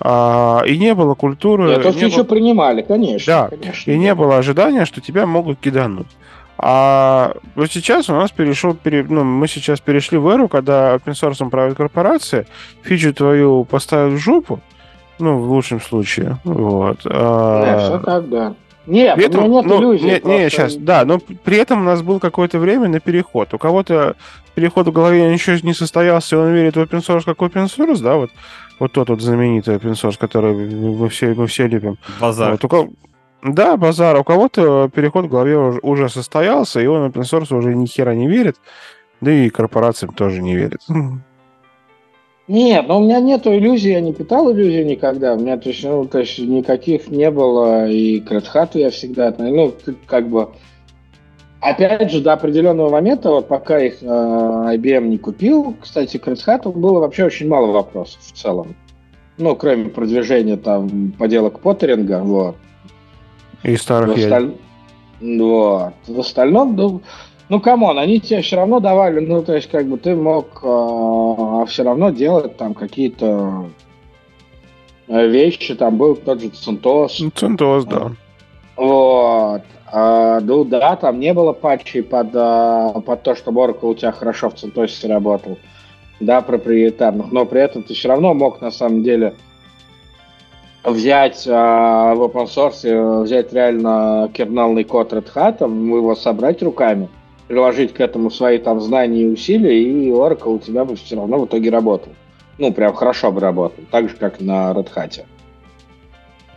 А, 0.00 0.62
и 0.64 0.78
не 0.78 0.94
было 0.94 1.14
культуры... 1.14 1.70
Это 1.70 1.92
фичу 1.92 2.18
было... 2.18 2.24
принимали, 2.24 2.82
конечно. 2.82 3.32
Да, 3.32 3.48
конечно, 3.48 3.90
и 3.90 3.94
да. 3.94 4.00
не 4.00 4.14
было 4.14 4.38
ожидания, 4.38 4.84
что 4.84 5.00
тебя 5.00 5.26
могут 5.26 5.58
кидануть. 5.58 6.06
А 6.60 7.34
вот 7.54 7.70
сейчас 7.70 8.10
у 8.10 8.14
нас 8.14 8.32
перешел, 8.32 8.74
пере, 8.74 9.06
ну, 9.08 9.22
мы 9.22 9.46
сейчас 9.46 9.80
перешли 9.80 10.18
в 10.18 10.28
эру, 10.28 10.48
когда 10.48 10.96
open 10.96 11.12
source 11.12 11.48
правят 11.48 11.76
корпорации, 11.76 12.46
фичу 12.82 13.14
твою 13.14 13.64
поставят 13.64 14.14
в 14.14 14.18
жопу, 14.18 14.60
ну, 15.20 15.38
в 15.38 15.50
лучшем 15.50 15.80
случае, 15.80 16.38
вот. 16.42 16.98
А... 17.04 17.62
Да, 17.64 17.78
все 17.78 17.98
так, 17.98 18.28
да. 18.28 18.54
Нет, 18.88 19.16
при 19.16 19.26
этом, 19.26 19.44
у 19.44 19.48
меня 19.48 19.60
нет 19.60 19.66
ну, 19.66 19.78
иллюзий. 19.78 20.04
Нет, 20.06 20.22
просто... 20.22 20.38
нет, 20.38 20.52
сейчас, 20.52 20.76
да, 20.76 21.04
но 21.04 21.18
при 21.18 21.58
этом 21.58 21.82
у 21.82 21.84
нас 21.84 22.02
был 22.02 22.18
какое-то 22.20 22.58
время 22.58 22.88
на 22.88 23.00
переход. 23.00 23.52
У 23.52 23.58
кого-то 23.58 24.16
переход 24.54 24.88
в 24.88 24.92
голове 24.92 25.32
еще 25.32 25.60
не 25.62 25.74
состоялся, 25.74 26.36
и 26.36 26.38
он 26.38 26.52
верит 26.52 26.76
в 26.76 26.80
open 26.80 27.00
source 27.00 27.24
как 27.24 27.38
open 27.38 27.66
source, 27.66 28.02
да, 28.02 28.16
вот, 28.16 28.30
вот 28.80 28.92
тот 28.92 29.10
вот 29.10 29.20
знаменитый 29.20 29.76
open 29.76 29.92
source, 29.92 30.18
который 30.18 30.54
мы 30.54 31.08
все, 31.10 31.34
мы 31.34 31.46
все 31.46 31.66
любим. 31.66 31.98
Базар. 32.20 32.52
Вот, 32.52 32.64
у 32.64 32.68
кого... 32.68 32.88
Да, 33.42 33.76
базар. 33.76 34.18
У 34.18 34.24
кого-то 34.24 34.90
переход 34.92 35.26
в 35.26 35.28
голове 35.28 35.56
уже, 35.56 35.78
уже 35.82 36.08
состоялся, 36.08 36.80
и 36.80 36.86
он 36.86 37.10
open 37.10 37.22
source 37.22 37.54
уже 37.54 37.74
ни 37.74 37.86
хера 37.86 38.14
не 38.14 38.26
верит, 38.26 38.56
да 39.20 39.30
и 39.30 39.50
корпорациям 39.50 40.14
тоже 40.14 40.40
не 40.40 40.56
верит. 40.56 40.80
Нет, 42.48 42.88
но 42.88 42.98
у 42.98 43.04
меня 43.04 43.20
нет 43.20 43.46
иллюзий, 43.46 43.92
я 43.92 44.00
не 44.00 44.14
питал 44.14 44.50
иллюзий 44.50 44.82
никогда. 44.82 45.34
У 45.34 45.38
меня 45.38 45.58
то 45.58 45.68
есть, 45.68 45.84
ну, 45.84 46.06
то 46.06 46.18
есть 46.18 46.38
никаких 46.38 47.08
не 47.08 47.30
было, 47.30 47.86
и 47.86 48.20
к 48.20 48.32
Hat 48.32 48.70
я 48.72 48.88
всегда, 48.88 49.34
ну, 49.38 49.74
как 50.06 50.28
бы, 50.30 50.48
опять 51.60 52.10
же, 52.10 52.22
до 52.22 52.32
определенного 52.32 52.88
момента, 52.88 53.30
вот 53.30 53.48
пока 53.48 53.78
их 53.78 54.02
э, 54.02 54.06
IBM 54.06 55.08
не 55.08 55.18
купил, 55.18 55.76
кстати, 55.78 56.16
к 56.16 56.26
Hat 56.26 56.72
было 56.72 57.00
вообще 57.00 57.26
очень 57.26 57.48
мало 57.48 57.70
вопросов 57.70 58.22
в 58.22 58.32
целом. 58.32 58.74
Ну, 59.36 59.54
кроме 59.54 59.90
продвижения 59.90 60.56
там 60.56 61.12
поделок 61.18 61.60
Поттеринга, 61.60 62.22
вот. 62.22 62.56
И 63.62 63.76
старых 63.76 64.16
в 64.16 64.18
осталь... 64.18 64.54
Вот. 65.20 65.92
В 66.06 66.20
остальном, 66.20 66.76
ну, 66.76 67.02
ну, 67.48 67.60
come 67.60 67.82
on, 67.82 67.98
они 67.98 68.20
тебе 68.20 68.42
все 68.42 68.56
равно 68.56 68.78
давали, 68.78 69.20
ну, 69.20 69.42
то 69.42 69.54
есть, 69.54 69.70
как 69.70 69.86
бы 69.86 69.96
ты 69.96 70.14
мог 70.14 70.60
э, 70.62 70.66
а, 70.66 71.64
все 71.66 71.82
равно 71.82 72.10
делать 72.10 72.56
там 72.58 72.74
какие-то 72.74 73.70
э, 75.08 75.26
вещи, 75.28 75.74
там 75.74 75.96
был 75.96 76.14
тот 76.16 76.42
же 76.42 76.50
Центос. 76.50 77.22
Центос, 77.34 77.86
да. 77.86 78.12
Вот. 78.76 79.62
А, 79.90 80.40
ну 80.40 80.64
да, 80.64 80.96
там 80.96 81.18
не 81.18 81.32
было 81.32 81.54
патчей 81.54 82.02
под, 82.02 82.28
а, 82.34 83.00
под 83.00 83.22
то, 83.22 83.34
что 83.34 83.50
Oracle 83.50 83.90
у 83.90 83.94
тебя 83.94 84.12
хорошо 84.12 84.50
в 84.50 84.54
Центосе 84.54 85.08
работал. 85.08 85.58
Да, 86.20 86.42
проприетарных. 86.42 87.32
Но 87.32 87.46
при 87.46 87.62
этом 87.62 87.82
ты 87.82 87.94
все 87.94 88.08
равно 88.08 88.34
мог 88.34 88.60
на 88.60 88.70
самом 88.70 89.02
деле 89.02 89.34
взять 90.84 91.48
а, 91.48 92.14
в 92.14 92.22
open 92.22 92.44
source, 92.44 93.22
взять 93.22 93.54
реально 93.54 94.28
кернелный 94.34 94.84
код 94.84 95.14
Red 95.14 95.32
Hat, 95.34 95.62
его 95.62 96.14
собрать 96.14 96.62
руками 96.62 97.08
приложить 97.48 97.94
к 97.94 98.00
этому 98.00 98.30
свои 98.30 98.58
там 98.58 98.80
знания 98.80 99.22
и 99.22 99.26
усилия, 99.26 99.82
и 99.82 100.10
Oracle 100.10 100.56
у 100.56 100.58
тебя 100.58 100.84
бы 100.84 100.94
все 100.96 101.16
равно 101.16 101.38
в 101.38 101.46
итоге 101.46 101.70
работал. 101.70 102.12
Ну, 102.58 102.72
прям 102.72 102.92
хорошо 102.94 103.32
бы 103.32 103.40
работал. 103.40 103.82
Так 103.90 104.08
же, 104.08 104.16
как 104.16 104.40
на 104.40 104.72
Red 104.72 104.88
Hat. 104.94 105.24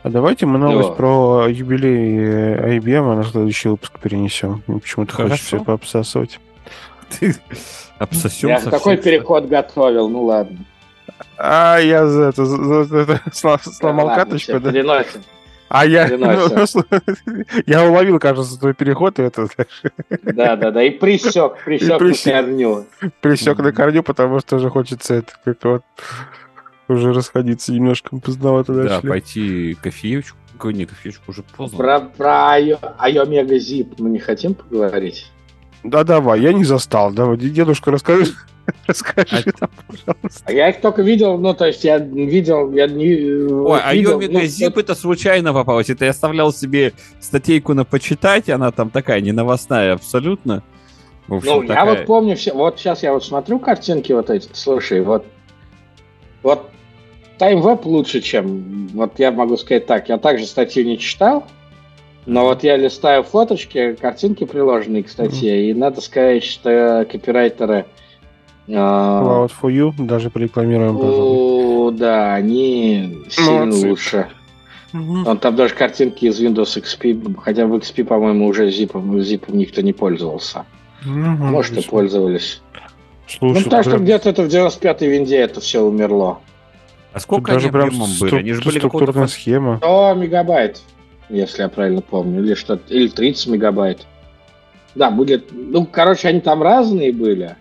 А 0.04 0.10
давайте 0.10 0.48
мы 0.48 0.58
новость 0.58 0.90
вот. 0.90 0.98
про 0.98 1.48
юбилей 1.48 2.78
IBM 2.80 3.16
на 3.16 3.24
следующий 3.24 3.70
выпуск 3.70 4.00
перенесем. 4.00 4.64
Почему-то 4.66 5.14
хочется 5.14 5.46
все 5.46 5.64
пообсасывать. 5.64 6.40
Обсосем 8.00 8.50
Я 8.50 8.60
такой 8.60 8.98
переход 8.98 9.46
готовил, 9.48 10.10
ну 10.10 10.24
ладно. 10.24 10.58
А, 11.38 11.78
я 11.78 12.08
за 12.08 12.24
это, 12.30 12.46
за, 12.46 12.84
за, 12.84 13.20
сломал 13.60 14.08
да, 14.08 14.16
каточку, 14.16 14.60
да? 14.60 14.72
Переносим. 14.72 15.22
А 15.74 15.86
я, 15.86 16.06
ну, 16.18 16.28
я 17.66 17.90
уловил, 17.90 18.20
кажется, 18.20 18.60
твой 18.60 18.74
переход, 18.74 19.20
и 19.20 19.22
это... 19.24 19.48
Да, 20.22 20.58
да, 20.58 20.70
да, 20.70 20.84
и 20.84 20.90
присек, 20.90 21.64
присек, 21.64 21.98
присек 21.98 22.26
на 22.26 22.42
корню. 22.42 22.86
Присек 23.22 23.58
на 23.60 23.72
корню, 23.72 24.04
потому 24.04 24.42
что 24.42 24.58
уже 24.58 24.70
хочется 24.70 25.14
это 25.14 25.32
как 25.46 25.64
вот 25.64 25.84
уже 26.90 27.14
расходиться 27.14 27.72
немножко, 27.72 28.18
поздновато 28.18 28.84
Да, 28.84 29.00
пойти 29.00 29.78
кофеечку, 29.82 30.38
не 30.72 30.86
кофеечку 30.86 31.32
уже 31.32 31.44
поздно. 31.44 31.78
Про, 31.78 32.00
про 32.02 32.52
Айомега 32.52 33.58
Зип 33.58 33.98
мы 33.98 34.10
не 34.10 34.20
хотим 34.20 34.56
поговорить? 34.56 35.32
Да, 35.86 36.04
давай, 36.04 36.42
я 36.42 36.52
не 36.52 36.66
застал. 36.66 37.14
Давай, 37.14 37.38
дедушка, 37.38 37.92
расскажи, 37.92 38.34
Расскажи 38.88 39.44
а, 39.46 39.52
нам, 39.62 39.70
пожалуйста. 39.88 40.44
А 40.46 40.52
я 40.52 40.70
их 40.70 40.82
только 40.82 41.02
видел, 41.02 41.38
ну, 41.38 41.54
то 41.54 41.66
есть 41.66 41.84
я 41.84 41.98
видел, 41.98 42.72
я 42.72 42.88
не... 42.88 43.52
Ой, 43.52 43.80
а 43.84 43.94
видел, 43.94 44.20
а 44.20 44.22
ну, 44.22 44.40
Zip 44.42 44.80
это 44.80 44.96
случайно 44.96 45.54
попалось. 45.54 45.90
Это 45.90 46.06
я 46.06 46.12
оставлял 46.12 46.54
себе 46.54 46.94
статейку 47.20 47.74
на 47.74 47.86
почитать, 47.86 48.50
она 48.50 48.72
там 48.72 48.90
такая 48.90 49.22
не 49.22 49.32
новостная 49.32 49.94
абсолютно. 49.94 50.64
общем, 51.28 51.52
ну, 51.52 51.62
такая... 51.62 51.78
я 51.78 51.86
вот 51.86 52.06
помню, 52.06 52.36
все, 52.36 52.54
вот 52.54 52.80
сейчас 52.80 53.04
я 53.04 53.14
вот 53.14 53.24
смотрю 53.24 53.60
картинки 53.60 54.12
вот 54.14 54.30
эти, 54.30 54.50
слушай, 54.54 55.02
вот, 55.02 55.26
вот 56.44 56.70
TimeWeb 57.40 57.82
лучше, 57.86 58.22
чем, 58.22 58.88
вот 58.94 59.18
я 59.18 59.32
могу 59.32 59.58
сказать 59.58 59.86
так, 59.86 60.10
я 60.10 60.18
также 60.18 60.46
статью 60.46 60.86
не 60.86 60.98
читал, 60.98 61.46
но 62.26 62.46
вот 62.46 62.64
я 62.64 62.78
листаю 62.78 63.24
фоточки, 63.24 63.96
картинки 64.00 64.46
приложенные 64.46 65.04
к 65.04 65.10
статье, 65.10 65.56
mm-hmm. 65.56 65.72
и 65.72 65.74
надо 65.74 66.02
сказать, 66.02 66.44
что 66.44 67.06
копирайтеры 67.12 67.86
Cloud 68.68 69.52
for 69.62 69.72
You, 69.72 69.94
даже 69.98 70.30
порекламируем, 70.30 70.98
пожалуй. 70.98 71.88
О, 71.88 71.92
да, 71.92 72.34
они 72.36 73.20
сильно 73.30 73.66
Молодцы. 73.66 73.90
лучше. 73.90 74.28
Он 74.94 75.38
там 75.38 75.56
даже 75.56 75.74
картинки 75.74 76.26
из 76.26 76.42
Windows 76.42 76.82
XP, 76.82 77.38
хотя 77.42 77.66
в 77.66 77.74
XP, 77.74 78.04
по-моему, 78.04 78.48
уже 78.48 78.70
зипом, 78.70 79.22
зипом 79.22 79.58
никто 79.58 79.82
не 79.82 79.94
пользовался. 79.94 80.66
Мгм. 81.06 81.38
Может, 81.48 81.78
и 81.78 81.88
пользовались. 81.88 82.62
Слушай, 83.28 83.60
ну, 83.60 83.64
потому 83.64 83.84
что 83.84 83.98
где-то 83.98 84.30
это 84.30 84.44
в 84.44 84.48
95-й 84.48 85.08
винде 85.08 85.38
это 85.38 85.62
все 85.62 85.82
умерло. 85.82 86.40
А 87.12 87.16
тут 87.16 87.24
сколько 87.24 87.52
они 87.54 87.62
даже 87.62 87.72
прям 87.72 87.88
объемом 87.88 88.10
были? 88.20 88.32
стру- 88.32 88.40
Они 88.40 88.54
же 88.54 88.62
были 88.62 88.78
структурная 88.80 89.08
какого-то... 89.08 89.32
схема. 89.34 89.78
100 89.78 90.14
мегабайт, 90.16 90.82
если 91.30 91.62
я 91.62 91.70
правильно 91.70 92.02
помню, 92.02 92.44
или 92.44 92.54
что 92.54 92.78
или 92.90 93.08
30 93.08 93.48
мегабайт. 93.48 94.06
Да, 94.96 95.10
будет... 95.10 95.48
Ну, 95.52 95.86
короче, 95.86 96.28
они 96.28 96.42
там 96.42 96.62
разные 96.62 97.14
были. 97.14 97.56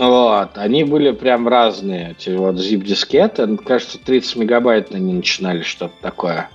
Вот, 0.00 0.56
они 0.56 0.84
были 0.84 1.10
прям 1.12 1.46
разные. 1.46 2.12
Эти 2.12 2.30
вот 2.30 2.54
zip-дискеты. 2.54 3.44
Ну, 3.44 3.58
Кажется, 3.58 3.98
30 3.98 4.36
мегабайт 4.36 4.94
они 4.94 5.12
начинали, 5.12 5.60
что-то 5.60 5.92
такое. 6.00 6.48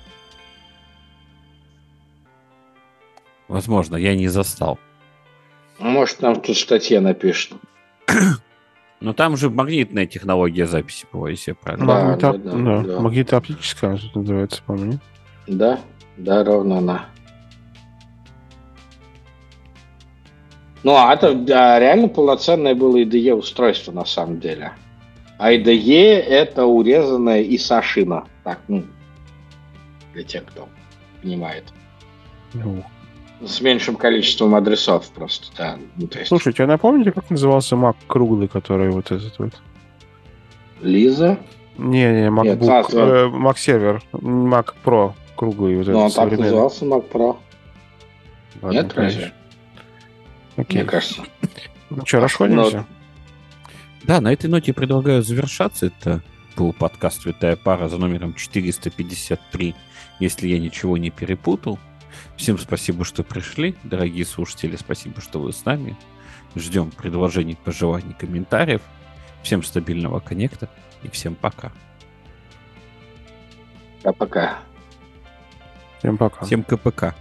Возможно, 3.47 3.97
я 3.97 4.15
не 4.15 4.29
застал. 4.29 4.79
Может, 5.77 6.23
нам 6.23 6.41
тут 6.41 6.55
в 6.55 6.59
статье 6.59 6.99
напишет. 6.99 7.53
Но 8.99 9.13
там 9.13 9.37
же 9.37 9.51
магнитная 9.51 10.07
технология 10.07 10.65
записи 10.65 11.05
была, 11.13 11.29
если 11.29 11.51
я 11.51 11.55
правильно. 11.55 11.85
Да, 11.85 12.15
Магнито- 12.15 12.37
да, 12.39 12.51
да, 12.51 12.81
да, 12.81 12.93
да. 12.95 12.99
Магнитооптическая 12.99 13.89
она 13.91 13.99
тут 13.99 14.15
называется, 14.15 14.63
по-моему. 14.65 14.99
Да, 15.45 15.79
да, 16.17 16.43
ровно 16.43 16.79
она. 16.79 17.05
Ну, 20.85 20.95
а 20.95 21.15
это 21.15 21.33
да, 21.33 21.79
реально 21.79 22.09
полноценное 22.09 22.75
было 22.75 22.97
IDE 22.97 23.33
устройство 23.33 23.91
на 23.91 24.05
самом 24.05 24.39
деле. 24.39 24.73
А 25.39 25.51
IDE 25.51 26.19
это 26.21 26.67
урезанная 26.67 27.41
ISA 27.41 27.81
шина. 27.81 28.25
Так, 28.43 28.59
ну, 28.67 28.83
для 30.13 30.21
тех, 30.21 30.45
кто 30.45 30.69
понимает. 31.23 31.63
Ну, 32.53 32.83
С 33.43 33.61
меньшим 33.61 33.95
количеством 33.95 34.53
адресов 34.53 35.09
просто, 35.09 35.47
да. 35.57 35.79
Ну, 35.97 36.05
то 36.05 36.19
есть 36.19 36.29
Слушайте, 36.29 36.63
а 36.63 36.67
напомните, 36.67 37.11
как 37.11 37.31
назывался 37.31 37.75
Mac 37.75 37.95
круглый, 38.05 38.47
который 38.47 38.91
вот 38.91 39.11
этот 39.11 39.39
вот? 39.39 39.53
Лиза, 40.81 41.39
Не-не, 41.79 42.29
MacBook, 42.29 42.89
а, 42.93 43.25
э, 43.25 43.27
Mac 43.29 43.55
Server, 43.55 44.01
Mac 44.13 44.75
Pro 44.85 45.13
круглый. 45.35 45.77
Вот 45.77 45.87
ну, 45.87 45.99
он 46.01 46.11
этот 46.11 46.29
так 46.29 46.39
назывался 46.39 46.85
Mac 46.85 47.09
Pro. 47.11 47.37
Ладно, 48.61 48.77
Нет, 48.77 48.93
разве? 48.93 49.33
Окей. 50.57 50.81
Мне 50.81 50.89
кажется. 50.89 51.23
Ну 51.89 52.05
что, 52.05 52.19
расходимся? 52.19 52.85
Да, 54.03 54.21
на 54.21 54.31
этой 54.31 54.49
ноте 54.49 54.73
предлагаю 54.73 55.23
завершаться. 55.23 55.87
Это 55.87 56.21
был 56.55 56.73
подкаст 56.73 57.21
«Святая 57.21 57.55
пара» 57.55 57.89
за 57.89 57.97
номером 57.97 58.33
453, 58.33 59.75
если 60.19 60.47
я 60.47 60.59
ничего 60.59 60.97
не 60.97 61.09
перепутал. 61.09 61.79
Всем 62.37 62.57
спасибо, 62.57 63.03
что 63.03 63.23
пришли. 63.23 63.75
Дорогие 63.83 64.25
слушатели, 64.25 64.75
спасибо, 64.75 65.21
что 65.21 65.39
вы 65.39 65.51
с 65.53 65.65
нами. 65.65 65.97
Ждем 66.55 66.91
предложений, 66.91 67.57
пожеланий, 67.63 68.15
комментариев. 68.17 68.81
Всем 69.43 69.63
стабильного 69.63 70.19
коннекта 70.19 70.69
и 71.03 71.09
всем 71.09 71.35
пока. 71.35 71.71
Да, 74.03 74.13
пока. 74.13 74.59
Всем 75.99 76.17
пока. 76.17 76.45
Всем 76.45 76.63
КПК. 76.63 77.15